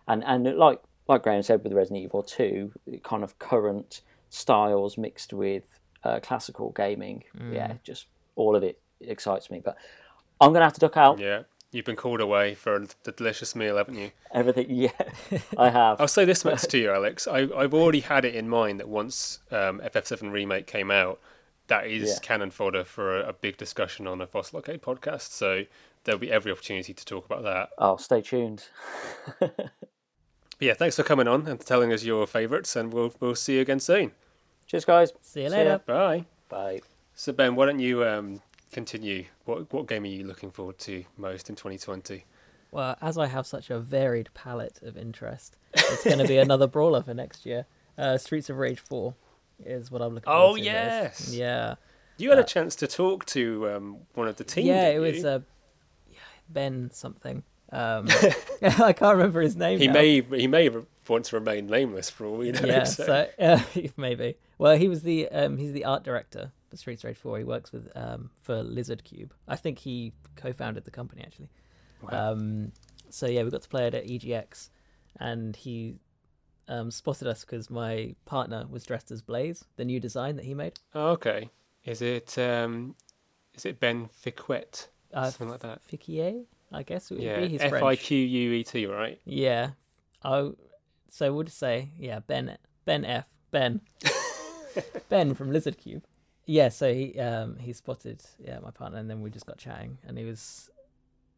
and 0.08 0.24
and 0.24 0.56
like 0.58 0.82
like 1.08 1.24
Graham 1.24 1.42
said 1.42 1.64
with 1.64 1.74
Resident 1.74 2.04
Evil 2.04 2.22
Two, 2.22 2.74
kind 3.04 3.24
of 3.24 3.40
current 3.40 4.02
styles 4.30 4.98
mixed 4.98 5.34
with 5.34 5.64
uh, 6.04 6.20
classical 6.22 6.72
gaming. 6.72 7.24
Yeah, 7.52 7.74
just 7.84 8.08
all 8.36 8.56
of 8.56 8.64
it 8.64 8.80
excites 9.02 9.50
me. 9.52 9.62
But 9.64 9.78
I'm 10.40 10.54
to 10.54 10.60
have 10.62 10.74
to 10.74 10.80
duck 10.80 10.98
out. 10.98 11.20
Yeah, 11.20 11.44
you've 11.72 11.86
been 11.86 11.96
called 11.96 12.22
away 12.22 12.54
for 12.56 12.86
the 13.04 13.12
delicious 13.12 13.56
meal, 13.56 13.78
haven't 13.78 13.96
you? 13.96 14.12
Everything. 14.34 14.68
Yeah, 14.70 14.92
I 15.58 15.70
have. 15.70 16.00
I'll 16.02 16.08
say 16.08 16.26
this 16.26 16.46
much 16.46 16.62
to 16.70 16.78
you, 16.78 16.92
Alex. 16.92 17.28
I, 17.28 17.48
I've 17.56 17.74
already 17.74 18.02
had 18.02 18.26
it 18.26 18.36
in 18.36 18.48
mind 18.50 18.80
that 18.80 18.88
once 18.90 19.40
um, 19.52 19.82
FF7 19.84 20.32
Remake 20.32 20.68
came 20.68 20.92
out, 20.92 21.20
that 21.68 21.88
is 21.88 22.10
Yeah. 22.10 22.20
cannon 22.22 22.52
fodder 22.52 22.84
for 22.86 23.20
a, 23.20 23.30
a 23.30 23.34
big 23.34 23.58
discussion 23.58 24.08
on 24.08 24.22
a 24.22 24.28
Fossil 24.28 24.58
Arcade 24.58 24.82
podcast. 24.82 25.32
So 25.32 25.64
there'll 26.06 26.20
be 26.20 26.32
every 26.32 26.52
opportunity 26.52 26.94
to 26.94 27.06
talk 27.06 27.26
about 27.26 27.44
that. 27.44 27.70
Oh, 27.78 27.98
stay 27.98 28.22
tuned. 28.22 28.66
But 30.60 30.66
yeah, 30.66 30.74
thanks 30.74 30.96
for 30.96 31.04
coming 31.04 31.28
on 31.28 31.48
and 31.48 31.60
telling 31.60 31.94
us 31.94 32.04
your 32.04 32.26
favourites, 32.28 32.76
and 32.76 32.92
we'll 32.94 33.14
we'll 33.20 33.36
see 33.36 33.56
you 33.56 33.62
again 33.62 33.80
soon. 33.80 34.12
Cheers, 34.66 34.86
guys. 34.86 35.14
See 35.22 35.44
you 35.44 35.50
See 35.50 35.56
later. 35.56 35.82
Bye. 35.86 36.26
Bye. 36.50 36.82
So 37.14 37.32
Ben, 37.34 37.56
why 37.56 37.66
don't 37.68 37.80
you 37.80 38.04
um, 38.06 38.42
continue? 38.72 39.26
What 39.46 39.72
what 39.72 39.88
game 39.88 40.04
are 40.04 40.08
you 40.08 40.24
looking 40.26 40.52
forward 40.52 40.78
to 40.80 41.04
most 41.18 41.50
in 41.50 41.56
2020? 41.56 42.26
Well, 42.72 42.98
as 43.02 43.18
I 43.18 43.28
have 43.28 43.48
such 43.48 43.70
a 43.70 43.80
varied 43.80 44.30
palette 44.34 44.80
of 44.82 44.98
interest, 44.98 45.58
it's 45.74 46.04
going 46.04 46.18
to 46.20 46.28
be 46.28 46.38
another 46.48 46.68
brawler 46.68 47.02
for 47.02 47.14
next 47.14 47.46
year. 47.46 47.66
Uh, 47.98 48.18
Streets 48.18 48.50
of 48.50 48.58
Rage 48.58 48.80
4 48.82 49.14
is 49.66 49.90
what 49.90 50.02
I'm 50.02 50.14
looking 50.14 50.28
Oh, 50.28 50.48
forward 50.54 50.58
to. 50.58 50.64
most. 50.64 50.66
yes. 50.66 51.34
Yeah. 51.34 51.76
You 52.18 52.30
had 52.30 52.40
a 52.40 52.44
chance 52.44 52.76
to 52.78 52.88
talk 52.88 53.26
to 53.28 53.70
um, 53.70 53.98
one 54.16 54.28
of 54.28 54.36
the 54.36 54.44
team. 54.44 54.66
yeah, 54.68 54.88
it 54.90 54.94
didn't 55.00 55.02
was 55.02 55.24
you? 55.24 55.28
uh, 55.30 55.40
yeah, 56.12 56.18
Ben 56.50 56.90
something. 56.92 57.44
Um, 57.72 58.08
I 58.62 58.94
can't 58.94 59.18
remember 59.18 59.42
his 59.42 59.56
name. 59.56 59.80
he 59.80 59.88
now. 59.88 59.94
may 59.94 60.22
he 60.22 60.48
may 60.48 60.70
want 61.08 61.26
to 61.26 61.36
remain 61.38 61.68
nameless 61.68 62.10
for 62.10 62.26
all 62.26 62.38
we 62.38 62.52
know. 62.52 62.62
yeah, 62.64 62.84
so- 62.84 63.06
so 63.06 63.28
uh, 63.40 63.62
maybe. 63.98 64.36
Well, 64.58 64.76
he 64.78 64.88
was 64.88 65.02
the 65.04 65.28
um, 65.30 65.58
he's 65.58 65.74
the 65.74 65.86
art 65.86 66.04
director 66.04 66.52
for 66.70 66.78
Streets 66.78 67.04
of 67.04 67.10
Rage 67.10 67.18
4. 67.18 67.38
He 67.40 67.44
works 67.44 67.72
with 67.72 67.90
um, 67.96 68.30
for 68.42 68.56
Lizardcube. 68.64 69.30
I 69.48 69.56
think 69.56 69.80
he 69.80 70.14
co-founded 70.36 70.84
the 70.86 70.92
company 70.92 71.24
actually. 71.26 71.50
Um, 72.10 72.72
so 73.10 73.26
yeah, 73.28 73.44
we 73.44 73.50
got 73.50 73.62
to 73.64 73.70
play 73.70 73.88
it 73.88 73.94
at 73.96 74.06
EGX, 74.06 74.70
and 75.20 75.56
he 75.56 75.96
um, 76.68 76.92
spotted 76.92 77.28
us 77.28 77.42
because 77.46 77.70
my 77.70 78.16
partner 78.26 78.66
was 78.70 78.84
dressed 78.84 79.12
as 79.12 79.22
Blaze, 79.22 79.64
the 79.78 79.86
new 79.86 80.00
design 80.00 80.36
that 80.36 80.46
he 80.46 80.54
made. 80.54 80.74
Oh, 80.94 81.10
okay. 81.12 81.50
Is 81.86 82.02
it 82.02 82.38
um, 82.38 82.96
is 83.56 83.66
it 83.66 83.80
Ben 83.80 84.10
Fiquet? 84.12 84.66
Uh, 85.14 85.30
Something 85.30 85.50
like 85.50 85.62
that. 85.62 85.82
Fiquier, 85.88 86.44
I 86.72 86.84
guess 86.84 87.12
it 87.12 87.16
would 87.16 87.24
Yeah, 87.24 87.42
be. 87.42 87.48
his 87.50 87.62
F 87.62 87.74
I. 87.74 87.96
Q 87.96 88.18
U 88.18 88.52
E 88.54 88.64
T, 88.64 88.86
right? 88.86 89.20
Yeah. 89.26 89.72
Oh, 90.24 90.56
so 91.10 91.34
we'll 91.34 91.44
just 91.44 91.58
say 91.60 91.90
yeah, 91.98 92.20
Ben 92.20 92.58
Ben 92.86 93.06
F 93.06 93.28
Ben 93.52 93.82
Ben 95.10 95.34
from 95.34 95.52
Lizardcube. 95.52 96.02
Yeah, 96.46 96.70
so 96.70 96.94
he 96.94 97.18
um 97.20 97.58
he 97.58 97.74
spotted 97.74 98.22
yeah 98.40 98.60
my 98.60 98.72
partner, 98.72 98.98
and 99.00 99.10
then 99.10 99.22
we 99.22 99.30
just 99.30 99.46
got 99.46 99.58
chatting, 99.58 99.98
and 100.06 100.18
he 100.18 100.26
was 100.26 100.70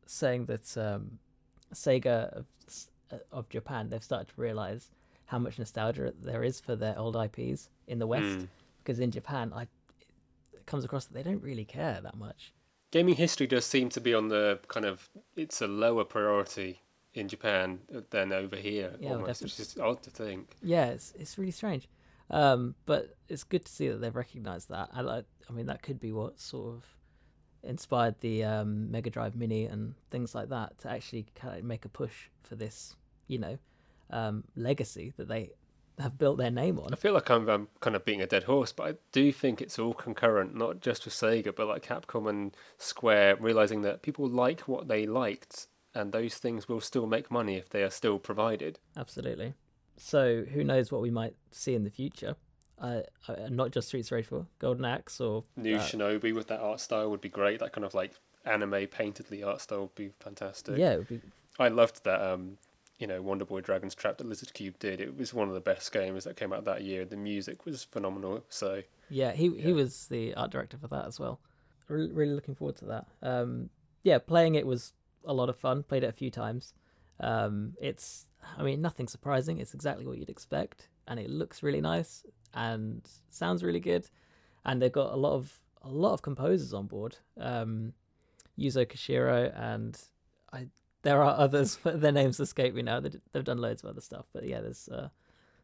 saying 0.05 0.45
that 0.45 0.75
um 0.77 1.19
Sega 1.73 2.31
of, 2.37 2.45
of 3.31 3.49
Japan 3.49 3.89
they've 3.89 4.03
started 4.03 4.27
to 4.29 4.33
realize 4.41 4.89
how 5.25 5.37
much 5.37 5.59
nostalgia 5.59 6.13
there 6.19 6.43
is 6.43 6.59
for 6.59 6.75
their 6.75 6.97
old 6.97 7.15
IPs 7.15 7.69
in 7.87 7.99
the 7.99 8.07
West, 8.07 8.25
Mm. 8.39 8.47
because 8.83 8.99
in 8.99 9.11
Japan 9.11 9.51
I 9.55 9.63
it 10.53 10.65
comes 10.65 10.83
across 10.83 11.05
that 11.05 11.13
they 11.13 11.23
don't 11.23 11.43
really 11.43 11.65
care 11.65 11.99
that 12.01 12.17
much. 12.17 12.53
Gaming 12.91 13.15
history 13.15 13.47
does 13.47 13.65
seem 13.65 13.89
to 13.89 14.01
be 14.01 14.13
on 14.13 14.29
the 14.29 14.59
kind 14.67 14.85
of 14.85 15.09
it's 15.35 15.61
a 15.61 15.67
lower 15.67 16.03
priority 16.03 16.81
in 17.13 17.27
Japan 17.27 17.79
than 18.09 18.31
over 18.31 18.55
here, 18.55 18.95
Yeah, 18.99 19.13
almost, 19.13 19.41
which 19.41 19.59
is 19.59 19.77
odd 19.77 20.01
to 20.03 20.09
think. 20.09 20.55
Yeah, 20.61 20.87
it's 20.87 21.13
it's 21.17 21.37
really 21.37 21.51
strange. 21.51 21.87
Um, 22.31 22.75
but 22.85 23.15
it's 23.27 23.43
good 23.43 23.65
to 23.65 23.71
see 23.71 23.87
that 23.87 24.01
they've 24.01 24.15
recognised 24.15 24.69
that. 24.69 24.89
I 24.93 25.01
like. 25.01 25.25
I 25.49 25.53
mean, 25.53 25.65
that 25.65 25.81
could 25.81 25.99
be 25.99 26.11
what 26.11 26.39
sort 26.39 26.75
of 26.75 26.85
inspired 27.63 28.15
the 28.21 28.43
um, 28.43 28.91
Mega 28.91 29.09
Drive 29.09 29.35
Mini 29.35 29.65
and 29.65 29.95
things 30.11 30.33
like 30.35 30.49
that 30.49 30.77
to 30.79 30.89
actually 30.89 31.25
kind 31.35 31.57
of 31.57 31.65
make 31.65 31.85
a 31.85 31.89
push 31.89 32.29
for 32.43 32.55
this, 32.55 32.95
you 33.27 33.39
know, 33.39 33.57
um, 34.11 34.43
legacy 34.55 35.13
that 35.17 35.27
they 35.27 35.49
have 35.99 36.17
built 36.17 36.37
their 36.37 36.51
name 36.51 36.79
on. 36.79 36.93
I 36.93 36.95
feel 36.95 37.13
like 37.13 37.29
I'm, 37.29 37.49
I'm 37.49 37.67
kind 37.79 37.95
of 37.95 38.05
beating 38.05 38.21
a 38.21 38.27
dead 38.27 38.43
horse, 38.43 38.71
but 38.71 38.87
I 38.87 38.93
do 39.11 39.31
think 39.31 39.61
it's 39.61 39.79
all 39.79 39.93
concurrent, 39.93 40.55
not 40.55 40.81
just 40.81 41.05
with 41.05 41.13
Sega, 41.13 41.55
but 41.55 41.67
like 41.67 41.85
Capcom 41.85 42.29
and 42.29 42.55
Square, 42.77 43.37
realizing 43.37 43.81
that 43.83 44.01
people 44.01 44.27
like 44.27 44.61
what 44.61 44.87
they 44.87 45.05
liked, 45.05 45.67
and 45.93 46.11
those 46.11 46.35
things 46.35 46.67
will 46.67 46.81
still 46.81 47.07
make 47.07 47.29
money 47.29 47.55
if 47.55 47.69
they 47.69 47.83
are 47.83 47.89
still 47.89 48.19
provided. 48.19 48.79
Absolutely. 48.97 49.53
So 49.97 50.43
who 50.43 50.63
knows 50.63 50.91
what 50.91 51.01
we 51.01 51.11
might 51.11 51.35
see 51.51 51.75
in 51.75 51.83
the 51.83 51.89
future? 51.89 52.35
uh, 52.81 53.01
uh, 53.27 53.35
not 53.49 53.71
just 53.71 53.87
Streets 53.89 54.07
of 54.09 54.13
Rage 54.13 54.27
4, 54.27 54.45
Golden 54.59 54.85
Axe 54.85 55.19
or 55.19 55.43
New 55.55 55.75
uh, 55.75 55.81
Shinobi 55.81 56.33
with 56.33 56.47
that 56.47 56.59
art 56.59 56.79
style 56.79 57.09
would 57.09 57.21
be 57.21 57.29
great. 57.29 57.59
That 57.59 57.73
kind 57.73 57.85
of 57.85 57.93
like 57.93 58.13
anime 58.45 58.87
paintedly 58.87 59.43
art 59.43 59.61
style 59.61 59.81
would 59.81 59.95
be 59.95 60.11
fantastic. 60.19 60.77
yeah, 60.77 60.91
it 60.93 60.97
would 60.99 61.07
be 61.07 61.21
I 61.59 61.67
loved 61.67 62.03
that. 62.05 62.21
Um, 62.21 62.57
you 62.99 63.07
know, 63.07 63.21
Wonder 63.21 63.45
Boy 63.45 63.61
Dragon's 63.61 63.95
Trap 63.95 64.17
that 64.17 64.29
Lizardcube 64.29 64.77
did. 64.79 64.99
It 65.01 65.17
was 65.17 65.33
one 65.33 65.47
of 65.47 65.53
the 65.53 65.61
best 65.61 65.91
games 65.91 66.25
that 66.25 66.35
came 66.35 66.53
out 66.53 66.65
that 66.65 66.83
year. 66.83 67.05
The 67.05 67.17
music 67.17 67.65
was 67.65 67.83
phenomenal. 67.83 68.43
So 68.49 68.83
Yeah, 69.09 69.31
he 69.31 69.47
Yeah. 69.47 69.63
he 69.63 69.73
was 69.73 70.07
the 70.07 70.35
art 70.35 70.51
director 70.51 70.77
for 70.77 70.87
that 70.89 71.05
as 71.07 71.19
well. 71.19 71.39
Really, 71.87 72.11
really 72.11 72.33
looking 72.35 72.55
forward 72.55 72.75
to 72.77 72.85
that. 72.85 73.07
Um, 73.21 73.69
yeah, 74.03 74.19
playing 74.19 74.55
it 74.55 74.67
was 74.67 74.93
a 75.25 75.33
lot 75.33 75.49
of 75.49 75.57
fun. 75.57 75.81
Played 75.83 76.03
it 76.03 76.07
a 76.09 76.11
few 76.13 76.29
times. 76.29 76.73
Um, 77.19 77.73
it's, 77.81 78.27
I 78.57 78.63
mean, 78.63 78.81
nothing 78.81 79.07
surprising. 79.07 79.57
It's 79.59 79.73
exactly 79.73 80.05
what 80.05 80.17
you'd 80.17 80.29
expect, 80.29 80.87
and 81.07 81.19
it 81.19 81.29
looks 81.29 81.63
really 81.63 81.81
nice 81.81 82.23
and 82.53 83.01
sounds 83.29 83.63
really 83.63 83.79
good. 83.79 84.09
And 84.65 84.81
they've 84.81 84.91
got 84.91 85.11
a 85.11 85.15
lot 85.15 85.33
of 85.33 85.57
a 85.81 85.89
lot 85.89 86.13
of 86.13 86.21
composers 86.21 86.73
on 86.73 86.85
board. 86.87 87.17
Um, 87.39 87.93
Yuzo 88.57 88.85
Koshiro 88.85 89.51
and 89.57 89.99
I. 90.51 90.67
There 91.03 91.23
are 91.23 91.37
others, 91.37 91.77
but 91.81 92.01
their 92.01 92.11
names 92.11 92.39
escape 92.39 92.73
me 92.73 92.81
now. 92.81 92.99
They, 92.99 93.11
they've 93.31 93.43
done 93.43 93.59
loads 93.59 93.83
of 93.83 93.89
other 93.89 94.01
stuff, 94.01 94.25
but 94.33 94.45
yeah, 94.45 94.61
there's 94.61 94.87
uh, 94.89 95.09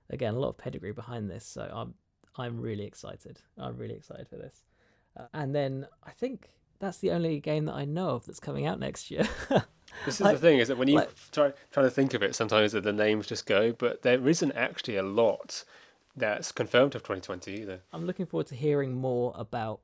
again 0.09 0.33
a 0.35 0.39
lot 0.39 0.49
of 0.49 0.57
pedigree 0.57 0.93
behind 0.93 1.29
this. 1.29 1.45
So 1.45 1.69
I'm 1.73 1.93
I'm 2.37 2.59
really 2.59 2.85
excited. 2.85 3.39
I'm 3.57 3.77
really 3.77 3.95
excited 3.95 4.27
for 4.27 4.35
this. 4.37 4.63
Uh, 5.17 5.25
and 5.33 5.55
then 5.55 5.87
I 6.03 6.11
think 6.11 6.49
that's 6.79 6.97
the 6.97 7.11
only 7.11 7.39
game 7.39 7.65
that 7.65 7.73
I 7.75 7.85
know 7.85 8.09
of 8.09 8.25
that's 8.25 8.39
coming 8.39 8.65
out 8.65 8.79
next 8.79 9.09
year. 9.09 9.23
this 10.05 10.15
is 10.15 10.21
Like- 10.21 10.35
the 10.35 10.41
thing: 10.41 10.59
is 10.59 10.67
that 10.67 10.77
when 10.77 10.87
you 10.89 10.95
like- 10.95 11.11
try 11.31 11.53
try 11.71 11.83
to 11.83 11.89
think 11.89 12.13
of 12.13 12.23
it, 12.23 12.35
sometimes 12.35 12.73
the 12.73 12.93
names 12.93 13.27
just 13.27 13.45
go, 13.45 13.71
but 13.71 14.01
there 14.01 14.27
isn't 14.27 14.51
actually 14.53 14.97
a 14.97 15.03
lot 15.03 15.63
that's 16.17 16.51
confirmed 16.51 16.95
of 16.95 17.03
2020 17.03 17.61
either. 17.61 17.81
I'm 17.91 18.05
looking 18.05 18.25
forward 18.25 18.47
to 18.47 18.55
hearing 18.55 18.93
more 18.93 19.33
about 19.35 19.81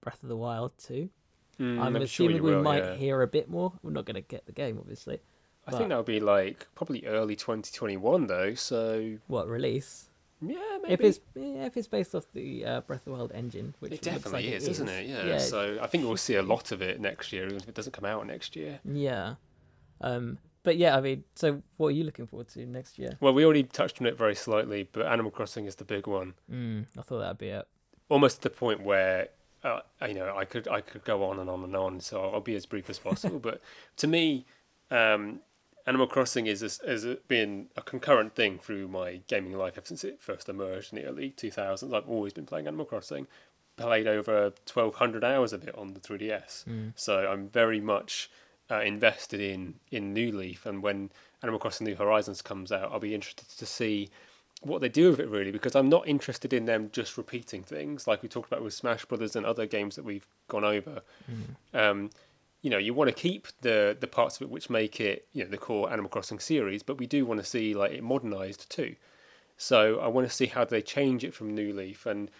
Breath 0.00 0.22
of 0.22 0.28
the 0.28 0.36
Wild 0.36 0.72
too. 0.78 1.10
Mm, 1.58 1.80
I'm, 1.80 1.92
sure 1.94 2.02
assuming 2.02 2.36
you 2.36 2.42
we 2.42 2.54
will, 2.54 2.62
might 2.62 2.82
yeah. 2.84 2.94
hear 2.94 3.22
a 3.22 3.26
bit 3.26 3.48
more. 3.48 3.72
We're 3.82 3.90
not 3.92 4.04
going 4.04 4.16
to 4.16 4.20
get 4.22 4.46
the 4.46 4.52
game, 4.52 4.78
obviously. 4.78 5.20
I 5.66 5.70
but- 5.70 5.78
think 5.78 5.88
that 5.90 5.96
would 5.96 6.06
be 6.06 6.20
like 6.20 6.66
probably 6.74 7.06
early 7.06 7.36
2021 7.36 8.26
though. 8.26 8.54
So 8.54 9.16
What 9.28 9.48
release? 9.48 10.08
yeah, 10.42 10.56
maybe 10.82 10.92
If 10.94 11.00
it's 11.00 11.20
yeah, 11.34 11.64
if 11.66 11.76
it's 11.76 11.88
based 11.88 12.14
off 12.14 12.26
the 12.34 12.64
uh, 12.66 12.80
Breath 12.82 13.00
of 13.00 13.04
the 13.06 13.12
Wild 13.12 13.32
engine, 13.32 13.74
which 13.80 13.92
it 13.92 14.02
definitely 14.02 14.44
like 14.50 14.56
is, 14.56 14.68
isn't 14.68 14.88
it? 14.88 15.06
Yeah. 15.08 15.24
Yeah. 15.24 15.38
So 15.38 15.78
I 15.80 15.86
think 15.86 16.04
we'll 16.04 16.16
see 16.18 16.34
a 16.34 16.42
lot 16.42 16.70
of 16.72 16.82
it 16.82 17.00
next 17.00 17.32
year, 17.32 17.46
even 17.46 17.56
if 17.58 17.68
it 17.68 17.74
doesn't 17.74 17.92
come 17.92 18.04
out 18.04 18.26
next 18.26 18.56
year. 18.56 18.80
yeah. 18.84 19.36
Um, 20.00 20.38
but 20.64 20.76
yeah, 20.76 20.96
I 20.96 21.00
mean, 21.00 21.24
so 21.34 21.62
what 21.76 21.88
are 21.88 21.90
you 21.92 22.04
looking 22.04 22.26
forward 22.26 22.48
to 22.48 22.66
next 22.66 22.98
year? 22.98 23.16
Well, 23.20 23.32
we 23.34 23.44
already 23.44 23.62
touched 23.64 24.00
on 24.00 24.06
it 24.06 24.16
very 24.18 24.34
slightly, 24.34 24.88
but 24.92 25.06
Animal 25.06 25.30
Crossing 25.30 25.66
is 25.66 25.76
the 25.76 25.84
big 25.84 26.06
one. 26.06 26.34
Mm, 26.50 26.86
I 26.98 27.02
thought 27.02 27.18
that'd 27.20 27.38
be 27.38 27.48
it. 27.48 27.66
Almost 28.08 28.38
to 28.42 28.48
the 28.48 28.50
point 28.50 28.82
where, 28.82 29.28
uh, 29.64 29.80
you 30.06 30.14
know, 30.14 30.36
I 30.36 30.44
could 30.44 30.68
I 30.68 30.80
could 30.80 31.04
go 31.04 31.24
on 31.24 31.38
and 31.38 31.48
on 31.48 31.64
and 31.64 31.74
on. 31.74 32.00
So 32.00 32.22
I'll 32.30 32.40
be 32.40 32.54
as 32.54 32.66
brief 32.66 32.90
as 32.90 32.98
possible. 32.98 33.38
but 33.38 33.60
to 33.96 34.06
me, 34.06 34.44
um, 34.90 35.40
Animal 35.86 36.06
Crossing 36.06 36.46
is 36.46 36.62
a, 36.62 36.88
has 36.88 37.06
been 37.28 37.68
a 37.76 37.82
concurrent 37.82 38.34
thing 38.34 38.58
through 38.58 38.88
my 38.88 39.20
gaming 39.26 39.56
life 39.56 39.74
ever 39.76 39.86
since 39.86 40.04
it 40.04 40.20
first 40.20 40.48
emerged 40.48 40.92
in 40.92 41.02
the 41.02 41.08
early 41.08 41.34
2000s. 41.36 41.94
I've 41.94 42.08
always 42.08 42.32
been 42.32 42.46
playing 42.46 42.66
Animal 42.66 42.86
Crossing. 42.86 43.26
Played 43.76 44.06
over 44.06 44.52
1,200 44.72 45.24
hours 45.24 45.52
of 45.52 45.66
it 45.66 45.74
on 45.76 45.94
the 45.94 46.00
3DS. 46.00 46.64
So 46.94 47.26
I'm 47.26 47.48
very 47.48 47.80
much 47.80 48.30
uh, 48.70 48.80
invested 48.80 49.40
in 49.40 49.74
in 49.90 50.14
New 50.14 50.30
Leaf, 50.30 50.64
and 50.64 50.82
when 50.82 51.10
Animal 51.42 51.58
Crossing 51.58 51.86
New 51.86 51.96
Horizons 51.96 52.40
comes 52.40 52.70
out, 52.70 52.92
I'll 52.92 53.00
be 53.00 53.14
interested 53.14 53.48
to 53.58 53.66
see 53.66 54.10
what 54.62 54.80
they 54.80 54.88
do 54.88 55.10
with 55.10 55.20
it 55.20 55.28
really, 55.28 55.50
because 55.50 55.74
I'm 55.74 55.88
not 55.88 56.08
interested 56.08 56.52
in 56.52 56.64
them 56.64 56.88
just 56.92 57.18
repeating 57.18 57.62
things 57.62 58.06
like 58.06 58.22
we 58.22 58.28
talked 58.28 58.50
about 58.50 58.62
with 58.62 58.72
Smash 58.74 59.04
Brothers 59.04 59.36
and 59.36 59.44
other 59.44 59.66
games 59.66 59.96
that 59.96 60.04
we've 60.04 60.26
gone 60.48 60.64
over. 60.64 61.02
Um, 61.72 62.10
you 62.62 62.70
know, 62.70 62.78
you 62.78 62.94
want 62.94 63.08
to 63.08 63.14
keep 63.14 63.46
the 63.60 63.94
the 63.98 64.06
parts 64.06 64.36
of 64.36 64.42
it 64.42 64.50
which 64.50 64.70
make 64.70 65.00
it 65.00 65.26
you 65.32 65.44
know 65.44 65.50
the 65.50 65.58
core 65.58 65.92
Animal 65.92 66.08
Crossing 66.08 66.38
series, 66.38 66.82
but 66.82 66.96
we 66.98 67.06
do 67.06 67.26
want 67.26 67.40
to 67.40 67.46
see 67.46 67.74
like 67.74 67.92
it 67.92 68.02
modernized 68.02 68.70
too. 68.70 68.96
So 69.58 70.00
I 70.00 70.08
want 70.08 70.26
to 70.28 70.34
see 70.34 70.46
how 70.46 70.64
they 70.64 70.80
change 70.82 71.24
it 71.24 71.34
from 71.34 71.54
New 71.54 71.72
Leaf, 71.74 72.06
and 72.06 72.30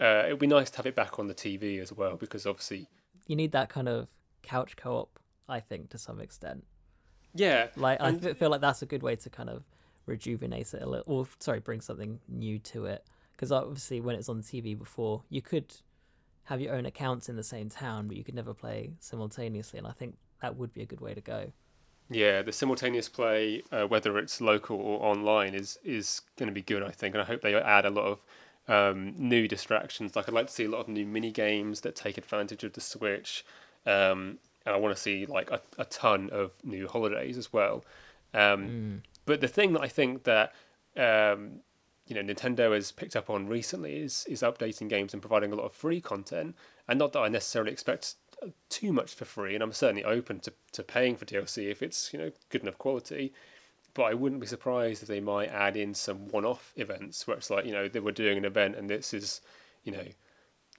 uh, 0.00 0.24
it'd 0.26 0.38
be 0.38 0.46
nice 0.46 0.68
to 0.70 0.76
have 0.76 0.86
it 0.86 0.94
back 0.94 1.18
on 1.18 1.26
the 1.26 1.34
TV 1.34 1.80
as 1.80 1.92
well, 1.92 2.16
because 2.16 2.46
obviously, 2.46 2.86
You 3.26 3.34
need 3.36 3.52
that 3.52 3.68
kind 3.68 3.88
of 3.88 4.08
couch 4.42 4.76
co-op, 4.76 5.18
I 5.48 5.60
think, 5.60 5.90
to 5.90 5.98
some 5.98 6.20
extent. 6.20 6.64
yeah, 7.34 7.68
Like 7.76 8.00
I 8.00 8.08
And- 8.10 8.24
f- 8.26 8.36
feel 8.36 8.50
like 8.50 8.60
that's 8.60 8.82
a 8.82 8.86
good 8.86 9.02
way 9.02 9.16
to 9.16 9.30
kind 9.30 9.48
of 9.50 9.64
rejuvenate 10.06 10.74
it 10.74 10.82
a 10.82 10.88
little, 10.88 11.04
or 11.06 11.26
sorry, 11.38 11.60
bring 11.60 11.80
something 11.80 12.18
new 12.28 12.58
to 12.60 12.86
it. 12.86 13.06
Because 13.32 13.52
obviously, 13.52 14.00
when 14.00 14.16
it's 14.16 14.28
on 14.28 14.42
TV 14.42 14.78
before, 14.78 15.22
you 15.28 15.42
could 15.42 15.74
have 16.44 16.60
your 16.60 16.74
own 16.74 16.86
accounts 16.86 17.28
in 17.28 17.36
the 17.36 17.42
same 17.42 17.68
town, 17.68 18.08
but 18.08 18.16
you 18.16 18.24
could 18.24 18.34
never 18.34 18.54
play 18.54 18.92
simultaneously. 19.00 19.78
And 19.78 19.86
I 19.86 19.92
think 19.92 20.16
that 20.40 20.56
would 20.56 20.72
be 20.72 20.82
a 20.82 20.86
good 20.86 21.00
way 21.00 21.14
to 21.14 21.20
go. 21.20 21.52
Yeah, 22.10 22.42
the 22.42 22.52
simultaneous 22.52 23.08
play, 23.08 23.62
uh, 23.72 23.86
whether 23.86 24.18
it's 24.18 24.40
local 24.40 24.76
or 24.76 25.02
online, 25.02 25.54
is 25.54 25.78
is 25.84 26.22
going 26.36 26.48
to 26.48 26.52
be 26.52 26.62
good. 26.62 26.82
I 26.82 26.90
think, 26.90 27.14
and 27.14 27.22
I 27.22 27.24
hope 27.24 27.40
they 27.42 27.54
add 27.54 27.86
a 27.86 27.90
lot 27.90 28.04
of 28.04 28.22
um, 28.68 29.14
new 29.16 29.48
distractions. 29.48 30.14
Like 30.14 30.28
I'd 30.28 30.34
like 30.34 30.48
to 30.48 30.52
see 30.52 30.64
a 30.64 30.70
lot 30.70 30.80
of 30.80 30.88
new 30.88 31.06
mini 31.06 31.30
games 31.30 31.80
that 31.82 31.96
take 31.96 32.18
advantage 32.18 32.64
of 32.64 32.74
the 32.74 32.80
Switch, 32.80 33.44
um, 33.86 34.38
and 34.66 34.74
I 34.74 34.76
want 34.76 34.94
to 34.94 35.00
see 35.00 35.26
like 35.26 35.50
a, 35.50 35.60
a 35.78 35.84
ton 35.86 36.28
of 36.30 36.52
new 36.64 36.86
holidays 36.86 37.38
as 37.38 37.52
well. 37.52 37.84
Um, 38.34 39.02
But 39.24 39.40
the 39.40 39.48
thing 39.48 39.72
that 39.74 39.82
I 39.82 39.88
think 39.88 40.24
that 40.24 40.52
um, 40.96 41.60
you 42.06 42.14
know 42.14 42.22
Nintendo 42.22 42.74
has 42.74 42.92
picked 42.92 43.16
up 43.16 43.30
on 43.30 43.48
recently 43.48 43.96
is 43.96 44.26
is 44.28 44.42
updating 44.42 44.88
games 44.88 45.12
and 45.12 45.22
providing 45.22 45.52
a 45.52 45.54
lot 45.54 45.64
of 45.64 45.72
free 45.72 46.00
content, 46.00 46.56
and 46.88 46.98
not 46.98 47.12
that 47.12 47.20
I 47.20 47.28
necessarily 47.28 47.72
expect 47.72 48.16
too 48.68 48.92
much 48.92 49.14
for 49.14 49.24
free, 49.24 49.54
and 49.54 49.62
I'm 49.62 49.72
certainly 49.72 50.04
open 50.04 50.40
to, 50.40 50.52
to 50.72 50.82
paying 50.82 51.16
for 51.16 51.24
DLC 51.24 51.70
if 51.70 51.82
it's 51.82 52.12
you 52.12 52.18
know 52.18 52.32
good 52.50 52.62
enough 52.62 52.78
quality. 52.78 53.32
But 53.94 54.04
I 54.04 54.14
wouldn't 54.14 54.40
be 54.40 54.46
surprised 54.46 55.02
if 55.02 55.08
they 55.08 55.20
might 55.20 55.50
add 55.50 55.76
in 55.76 55.92
some 55.92 56.28
one-off 56.28 56.72
events 56.76 57.26
where 57.26 57.36
it's 57.36 57.50
like 57.50 57.66
you 57.66 57.72
know 57.72 57.88
they 57.88 58.00
were 58.00 58.12
doing 58.12 58.38
an 58.38 58.44
event 58.44 58.76
and 58.76 58.88
this 58.88 59.12
is 59.12 59.42
you 59.84 59.92
know 59.92 60.04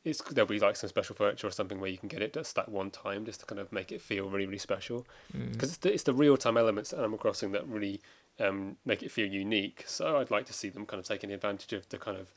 it's 0.03 0.21
there'll 0.21 0.47
be 0.47 0.59
like 0.59 0.75
some 0.75 0.89
special 0.89 1.15
furniture 1.15 1.47
or 1.47 1.51
something 1.51 1.79
where 1.79 1.89
you 1.89 1.97
can 1.97 2.09
get 2.09 2.21
it 2.21 2.33
just 2.33 2.55
that 2.55 2.67
one 2.69 2.89
time 2.89 3.23
just 3.23 3.39
to 3.39 3.45
kind 3.45 3.59
of 3.59 3.71
make 3.71 3.91
it 3.91 4.01
feel 4.01 4.29
really 4.29 4.45
really 4.45 4.57
special. 4.57 5.05
Because 5.51 5.69
it's 5.69 5.77
the, 5.77 5.93
it's 5.93 6.03
the 6.03 6.13
real 6.13 6.37
time 6.37 6.57
elements 6.57 6.91
of 6.91 6.99
Animal 6.99 7.19
Crossing 7.19 7.51
that 7.51 7.67
really 7.67 8.01
um, 8.39 8.77
make 8.85 9.03
it 9.03 9.11
feel 9.11 9.27
unique. 9.27 9.83
So 9.87 10.17
I'd 10.17 10.31
like 10.31 10.45
to 10.47 10.53
see 10.53 10.69
them 10.69 10.85
kind 10.85 10.99
of 10.99 11.05
taking 11.05 11.31
advantage 11.31 11.73
of 11.73 11.87
the 11.89 11.97
kind 11.97 12.17
of 12.17 12.33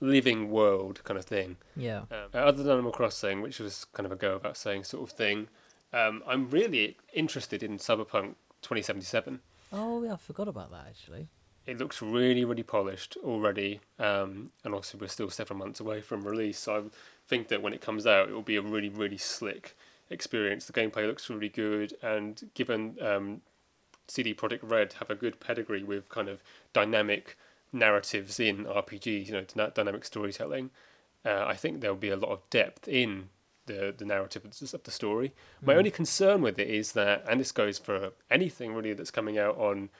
living 0.00 0.50
world 0.50 1.02
kind 1.04 1.18
of 1.18 1.24
thing. 1.24 1.56
Yeah. 1.76 2.02
Um, 2.10 2.28
other 2.34 2.62
than 2.62 2.72
Animal 2.72 2.92
Crossing, 2.92 3.42
which 3.42 3.60
was 3.60 3.84
kind 3.92 4.06
of 4.06 4.12
a 4.12 4.16
go 4.16 4.34
about 4.34 4.56
saying 4.56 4.84
sort 4.84 5.08
of 5.08 5.16
thing, 5.16 5.48
um, 5.92 6.22
I'm 6.26 6.48
really 6.50 6.96
interested 7.12 7.62
in 7.62 7.78
Cyberpunk 7.78 8.34
2077. 8.62 9.40
Oh 9.72 10.02
yeah, 10.02 10.14
I 10.14 10.16
forgot 10.16 10.48
about 10.48 10.70
that 10.70 10.86
actually. 10.88 11.28
It 11.66 11.78
looks 11.78 12.02
really, 12.02 12.44
really 12.44 12.62
polished 12.62 13.16
already, 13.22 13.80
um, 13.98 14.50
and 14.64 14.74
obviously 14.74 14.98
we're 14.98 15.08
still 15.08 15.30
several 15.30 15.58
months 15.58 15.78
away 15.78 16.00
from 16.00 16.22
release. 16.22 16.58
So 16.58 16.76
I 16.76 16.82
think 17.28 17.48
that 17.48 17.62
when 17.62 17.72
it 17.72 17.80
comes 17.80 18.06
out, 18.06 18.28
it 18.28 18.32
will 18.32 18.42
be 18.42 18.56
a 18.56 18.62
really, 18.62 18.88
really 18.88 19.18
slick 19.18 19.76
experience. 20.08 20.66
The 20.66 20.72
gameplay 20.72 21.06
looks 21.06 21.28
really 21.28 21.50
good, 21.50 21.94
and 22.02 22.42
given 22.54 22.96
um, 23.02 23.40
CD 24.10 24.34
Projekt 24.34 24.60
Red 24.62 24.94
have 24.94 25.10
a 25.10 25.14
good 25.14 25.40
pedigree 25.40 25.82
with 25.82 26.08
kind 26.08 26.28
of 26.28 26.42
dynamic 26.72 27.36
narratives 27.72 28.40
in 28.40 28.64
RPGs, 28.66 29.26
you 29.26 29.32
know, 29.32 29.44
dyna- 29.44 29.72
dynamic 29.74 30.04
storytelling, 30.04 30.70
uh, 31.24 31.44
I 31.46 31.54
think 31.54 31.80
there'll 31.80 31.96
be 31.96 32.10
a 32.10 32.16
lot 32.16 32.30
of 32.30 32.48
depth 32.50 32.88
in 32.88 33.28
the 33.66 33.94
the 33.96 34.04
narrative 34.04 34.44
of 34.44 34.58
the- 34.58 34.76
of 34.76 34.82
the 34.82 34.90
story. 34.90 35.32
My 35.62 35.76
only 35.76 35.90
concern 35.90 36.42
with 36.42 36.58
it 36.58 36.68
is 36.68 36.92
that, 36.92 37.24
and 37.28 37.38
this 37.40 37.52
goes 37.52 37.78
for 37.78 38.12
anything 38.30 38.74
really 38.74 38.94
that's 38.94 39.10
coming 39.10 39.38
out 39.38 39.56
on 39.58 39.90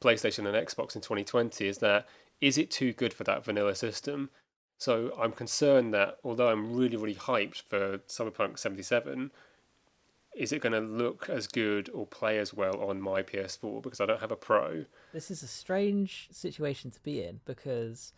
PlayStation 0.00 0.46
and 0.46 0.56
Xbox 0.56 0.94
in 0.96 1.02
2020, 1.02 1.66
is 1.68 1.78
that 1.78 2.08
is 2.40 2.56
it 2.56 2.70
too 2.70 2.92
good 2.94 3.12
for 3.12 3.24
that 3.24 3.44
vanilla 3.44 3.74
system? 3.74 4.30
So 4.78 5.14
I'm 5.18 5.32
concerned 5.32 5.92
that 5.92 6.18
although 6.24 6.48
I'm 6.48 6.74
really 6.74 6.96
really 6.96 7.14
hyped 7.14 7.62
for 7.62 7.98
Cyberpunk 8.08 8.58
77, 8.58 9.30
is 10.40 10.52
it 10.52 10.62
going 10.62 10.72
to 10.72 10.80
look 10.80 11.28
as 11.28 11.46
good 11.46 11.90
or 11.92 12.06
play 12.06 12.38
as 12.38 12.54
well 12.54 12.82
on 12.82 12.98
my 12.98 13.22
PS4 13.22 13.82
because 13.82 14.00
I 14.00 14.06
don't 14.06 14.20
have 14.20 14.32
a 14.32 14.36
Pro? 14.36 14.86
This 15.12 15.30
is 15.30 15.42
a 15.42 15.46
strange 15.46 16.28
situation 16.32 16.90
to 16.92 17.00
be 17.02 17.22
in 17.22 17.40
because 17.44 18.14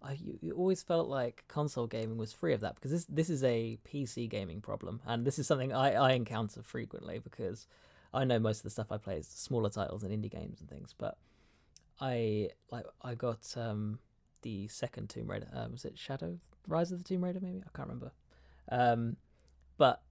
I 0.00 0.12
you, 0.12 0.38
you 0.40 0.54
always 0.54 0.84
felt 0.84 1.08
like 1.08 1.42
console 1.48 1.88
gaming 1.88 2.16
was 2.16 2.32
free 2.32 2.54
of 2.54 2.60
that 2.60 2.76
because 2.76 2.92
this 2.92 3.06
this 3.06 3.28
is 3.28 3.42
a 3.42 3.76
PC 3.84 4.28
gaming 4.28 4.60
problem 4.60 5.00
and 5.04 5.24
this 5.24 5.36
is 5.36 5.48
something 5.48 5.72
I, 5.72 5.94
I 5.94 6.12
encounter 6.12 6.62
frequently 6.62 7.18
because 7.18 7.66
I 8.12 8.22
know 8.24 8.38
most 8.38 8.58
of 8.58 8.62
the 8.62 8.70
stuff 8.70 8.92
I 8.92 8.98
play 8.98 9.16
is 9.16 9.26
smaller 9.26 9.68
titles 9.68 10.04
and 10.04 10.12
indie 10.12 10.30
games 10.30 10.60
and 10.60 10.70
things, 10.70 10.94
but 10.96 11.18
I 12.00 12.50
like 12.70 12.86
I 13.02 13.16
got 13.16 13.52
um 13.56 13.98
the 14.42 14.68
second 14.68 15.10
Tomb 15.10 15.28
Raider. 15.28 15.48
Uh, 15.52 15.66
was 15.72 15.84
it 15.84 15.98
Shadow 15.98 16.38
Rise 16.68 16.92
of 16.92 16.98
the 16.98 17.04
Tomb 17.04 17.24
Raider? 17.24 17.40
Maybe 17.42 17.64
I 17.66 17.76
can't 17.76 17.88
remember. 17.88 18.12
Um, 18.70 19.16
but 19.76 20.02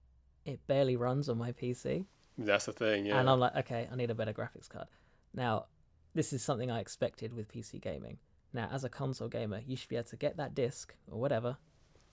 it 0.44 0.66
barely 0.66 0.96
runs 0.96 1.28
on 1.28 1.38
my 1.38 1.52
PC. 1.52 2.06
That's 2.36 2.66
the 2.66 2.72
thing, 2.72 3.06
yeah. 3.06 3.18
And 3.20 3.30
I'm 3.30 3.38
like, 3.40 3.54
okay, 3.56 3.88
I 3.90 3.96
need 3.96 4.10
a 4.10 4.14
better 4.14 4.32
graphics 4.32 4.68
card. 4.68 4.88
Now, 5.32 5.66
this 6.14 6.32
is 6.32 6.42
something 6.42 6.70
I 6.70 6.80
expected 6.80 7.32
with 7.32 7.48
PC 7.48 7.80
gaming. 7.80 8.18
Now, 8.52 8.68
as 8.72 8.84
a 8.84 8.88
console 8.88 9.28
gamer, 9.28 9.60
you 9.66 9.76
should 9.76 9.88
be 9.88 9.96
able 9.96 10.08
to 10.08 10.16
get 10.16 10.36
that 10.36 10.54
disc 10.54 10.94
or 11.10 11.20
whatever, 11.20 11.56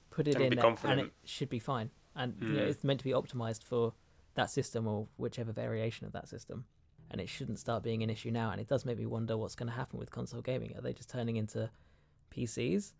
put 0.09 0.27
it 0.27 0.35
And 0.35 0.45
in 0.45 0.55
there, 0.55 0.75
and 0.83 0.99
it 1.01 1.11
should 1.23 1.49
be 1.49 1.59
fine. 1.59 1.91
And 2.15 2.35
you 2.41 2.49
know, 2.49 2.61
Mm. 2.63 2.69
it's 2.69 2.83
meant 2.83 2.99
to 2.99 3.03
be 3.03 3.11
optimized 3.11 3.63
for 3.63 3.93
that 4.35 4.49
system 4.49 4.87
or 4.87 5.07
whichever 5.17 5.51
variation 5.51 6.05
of 6.07 6.13
that 6.13 6.27
system. 6.27 6.65
And 7.09 7.19
it 7.19 7.27
shouldn't 7.29 7.59
start 7.59 7.83
being 7.83 8.01
an 8.03 8.09
issue 8.09 8.31
now. 8.31 8.51
And 8.51 8.61
it 8.61 8.67
does 8.67 8.85
make 8.85 8.97
me 8.97 9.05
wonder 9.05 9.37
what's 9.37 9.55
going 9.55 9.69
to 9.69 9.75
happen 9.75 9.99
with 9.99 10.11
console 10.11 10.41
gaming. 10.41 10.75
Are 10.77 10.81
they 10.81 10.93
just 10.93 11.09
turning 11.09 11.35
into 11.35 11.69
PCs 12.31 12.93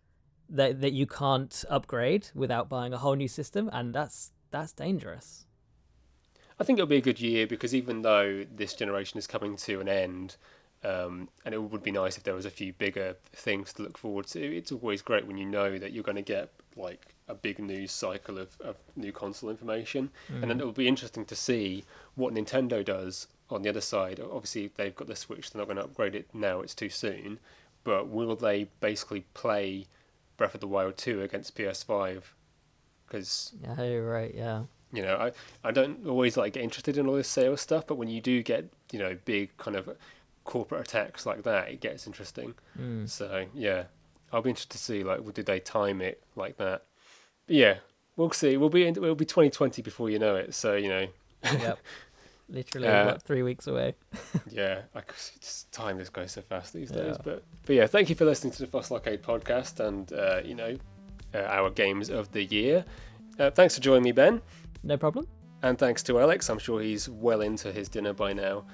that 0.50 0.82
that 0.82 0.92
you 0.94 1.08
can't 1.08 1.64
upgrade 1.70 2.30
without 2.36 2.68
buying 2.70 2.94
a 2.94 2.98
whole 2.98 3.16
new 3.16 3.28
system? 3.28 3.70
And 3.72 3.94
that's 3.96 4.34
that's 4.52 4.74
dangerous. 4.74 5.46
I 6.60 6.64
think 6.64 6.78
it'll 6.78 6.88
be 6.88 6.98
a 6.98 7.02
good 7.02 7.20
year 7.20 7.48
because 7.48 7.74
even 7.74 8.04
though 8.04 8.46
this 8.56 8.76
generation 8.76 9.18
is 9.18 9.26
coming 9.26 9.56
to 9.58 9.82
an 9.82 9.90
end, 9.90 10.36
um, 10.84 11.30
and 11.46 11.54
it 11.54 11.62
would 11.62 11.84
be 11.84 11.92
nice 11.92 12.18
if 12.18 12.24
there 12.24 12.36
was 12.36 12.46
a 12.46 12.52
few 12.52 12.74
bigger 12.74 13.16
things 13.34 13.74
to 13.74 13.84
look 13.84 13.98
forward 13.98 14.28
to. 14.28 14.40
It's 14.40 14.72
always 14.72 15.02
great 15.02 15.26
when 15.26 15.38
you 15.38 15.46
know 15.46 15.78
that 15.78 15.92
you're 15.92 16.04
going 16.04 16.16
to 16.16 16.22
get 16.22 16.52
like 16.76 17.16
a 17.28 17.36
big 17.36 17.60
news 17.60 17.92
cycle 17.92 18.38
of, 18.38 18.50
of 18.62 18.76
new 18.96 19.12
console 19.12 19.50
information, 19.50 20.10
and 20.30 20.44
then 20.44 20.60
it'll 20.60 20.72
be 20.72 20.88
interesting 20.88 21.26
to 21.26 21.36
see 21.36 21.84
what 22.16 22.34
Nintendo 22.34 22.84
does 22.84 23.28
on 23.50 23.62
the 23.62 23.70
other 23.70 23.82
side. 23.82 24.20
Obviously, 24.20 24.72
they've 24.76 24.96
got 24.96 25.08
the 25.08 25.16
Switch; 25.16 25.52
they're 25.52 25.62
not 25.62 25.68
going 25.68 25.78
to 25.78 25.84
upgrade 25.84 26.16
it 26.16 26.28
now; 26.34 26.62
it's 26.62 26.76
too 26.76 26.90
soon. 26.90 27.40
But 27.84 28.08
will 28.08 28.36
they 28.36 28.68
basically 28.80 29.22
play 29.34 29.88
Breath 30.38 30.56
of 30.56 30.62
the 30.62 30.68
Wild 30.68 30.98
2 30.98 31.22
against 31.22 31.56
PS5? 31.56 32.22
Because 33.12 33.52
Oh 33.78 33.98
right, 34.00 34.34
yeah. 34.34 34.64
you 34.94 35.02
know, 35.02 35.16
I, 35.18 35.68
I 35.68 35.72
don't 35.72 36.08
always 36.08 36.38
like 36.38 36.54
get 36.54 36.64
interested 36.64 36.98
in 36.98 37.08
all 37.08 37.16
this 37.16 37.28
sales 37.28 37.60
stuff, 37.60 37.86
but 37.88 37.96
when 37.96 38.08
you 38.08 38.22
do 38.22 38.42
get, 38.42 38.72
you 38.92 39.00
know, 39.00 39.18
big 39.26 39.56
kind 39.58 39.76
of 39.76 39.90
corporate 40.46 40.82
attacks 40.82 41.26
like 41.26 41.44
that, 41.44 41.70
it 41.70 41.82
gets 41.82 42.08
interesting. 42.08 42.54
Mm. 42.80 43.10
So 43.10 43.46
yeah, 43.54 43.84
I'll 44.32 44.42
be 44.42 44.50
interested 44.52 44.72
to 44.72 44.78
see 44.78 45.04
like, 45.04 45.34
did 45.34 45.46
they 45.46 45.60
time 45.60 46.02
it 46.02 46.24
like 46.36 46.56
that? 46.58 46.84
But 47.48 47.56
yeah, 47.56 47.76
we'll 48.16 48.32
see. 48.32 48.56
We'll 48.56 48.70
be 48.70 48.86
in, 48.88 48.96
it'll 48.96 49.16
be 49.16 49.26
2020 49.26 49.82
before 49.82 50.10
you 50.10 50.20
know 50.20 50.36
it. 50.38 50.54
So 50.56 50.76
you 50.76 50.90
know, 50.90 51.08
yep. 51.44 51.80
Literally, 52.52 52.88
Uh, 52.90 53.06
what, 53.06 53.22
three 53.22 53.44
weeks 53.44 53.68
away. 53.68 53.96
yeah, 54.52 54.82
I 54.94 55.02
just 55.40 55.72
time 55.72 56.00
just 56.00 56.12
goes 56.12 56.34
so 56.34 56.42
fast 56.42 56.74
these 56.74 56.92
days. 56.92 57.16
Yeah. 57.16 57.22
But 57.24 57.44
but 57.66 57.76
yeah, 57.76 57.88
thank 57.88 58.10
you 58.10 58.16
for 58.16 58.26
listening 58.26 58.52
to 58.54 58.60
the 58.60 58.68
Fossil 58.68 58.98
Arcade 58.98 59.24
podcast 59.24 59.80
and 59.80 60.12
uh, 60.12 60.42
you 60.44 60.56
know, 60.56 60.78
uh, 61.34 61.40
our 61.40 61.70
games 61.70 62.10
of 62.10 62.32
the 62.32 62.44
year. 62.44 62.86
Uh, 63.40 63.50
thanks 63.52 63.76
for 63.76 63.82
joining 63.82 64.04
me, 64.04 64.12
Ben. 64.12 64.42
No 64.84 64.98
problem. 64.98 65.28
And 65.64 65.78
thanks 65.78 66.04
to 66.04 66.20
Alex. 66.20 66.50
I'm 66.50 66.60
sure 66.60 66.82
he's 66.82 67.08
well 67.08 67.42
into 67.42 67.72
his 67.72 67.90
dinner 67.90 68.14
by 68.14 68.34
now. 68.34 68.66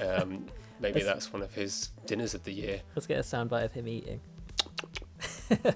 Um, 0.00 0.46
maybe 0.80 1.02
that's 1.02 1.32
one 1.32 1.42
of 1.42 1.52
his 1.54 1.90
dinners 2.06 2.34
of 2.34 2.44
the 2.44 2.52
year. 2.52 2.80
Let's 2.94 3.06
get 3.06 3.18
a 3.18 3.22
soundbite 3.22 3.64
of 3.64 3.72
him 3.72 3.88
eating. 3.88 4.20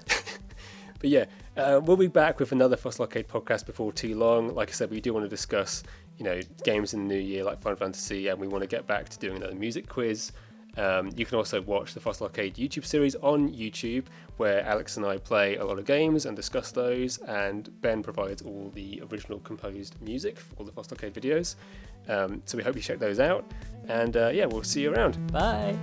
But 1.00 1.08
yeah, 1.08 1.24
uh, 1.56 1.80
we'll 1.82 1.96
be 1.96 2.08
back 2.08 2.38
with 2.38 2.52
another 2.52 2.76
Fossil 2.76 3.02
Arcade 3.02 3.26
podcast 3.26 3.64
before 3.64 3.90
too 3.90 4.14
long. 4.14 4.54
Like 4.54 4.68
I 4.68 4.72
said, 4.72 4.90
we 4.90 5.00
do 5.00 5.14
want 5.14 5.24
to 5.24 5.30
discuss, 5.30 5.82
you 6.18 6.24
know, 6.24 6.40
games 6.62 6.92
in 6.92 7.08
the 7.08 7.14
new 7.14 7.20
year 7.20 7.42
like 7.42 7.60
Final 7.60 7.78
Fantasy, 7.78 8.28
and 8.28 8.38
we 8.38 8.46
want 8.46 8.62
to 8.62 8.68
get 8.68 8.86
back 8.86 9.08
to 9.08 9.18
doing 9.18 9.36
another 9.36 9.54
music 9.54 9.88
quiz. 9.88 10.30
Um, 10.76 11.10
you 11.16 11.26
can 11.26 11.36
also 11.36 11.60
watch 11.62 11.94
the 11.94 12.00
Fossil 12.00 12.26
Arcade 12.26 12.54
YouTube 12.54 12.84
series 12.84 13.14
on 13.16 13.50
YouTube, 13.50 14.04
where 14.36 14.64
Alex 14.64 14.96
and 14.96 15.06
I 15.06 15.18
play 15.18 15.56
a 15.56 15.64
lot 15.64 15.78
of 15.78 15.84
games 15.84 16.26
and 16.26 16.36
discuss 16.36 16.70
those, 16.70 17.18
and 17.18 17.68
Ben 17.80 18.02
provides 18.02 18.42
all 18.42 18.70
the 18.74 19.02
original 19.10 19.40
composed 19.40 20.00
music 20.00 20.38
for 20.38 20.54
all 20.56 20.64
the 20.64 20.72
Fossil 20.72 20.96
Arcade 20.96 21.14
videos. 21.14 21.56
Um, 22.08 22.42
so 22.44 22.56
we 22.56 22.64
hope 22.64 22.76
you 22.76 22.82
check 22.82 22.98
those 22.98 23.20
out, 23.20 23.50
and 23.88 24.16
uh, 24.16 24.30
yeah, 24.32 24.46
we'll 24.46 24.62
see 24.62 24.82
you 24.82 24.92
around. 24.92 25.32
Bye. 25.32 25.76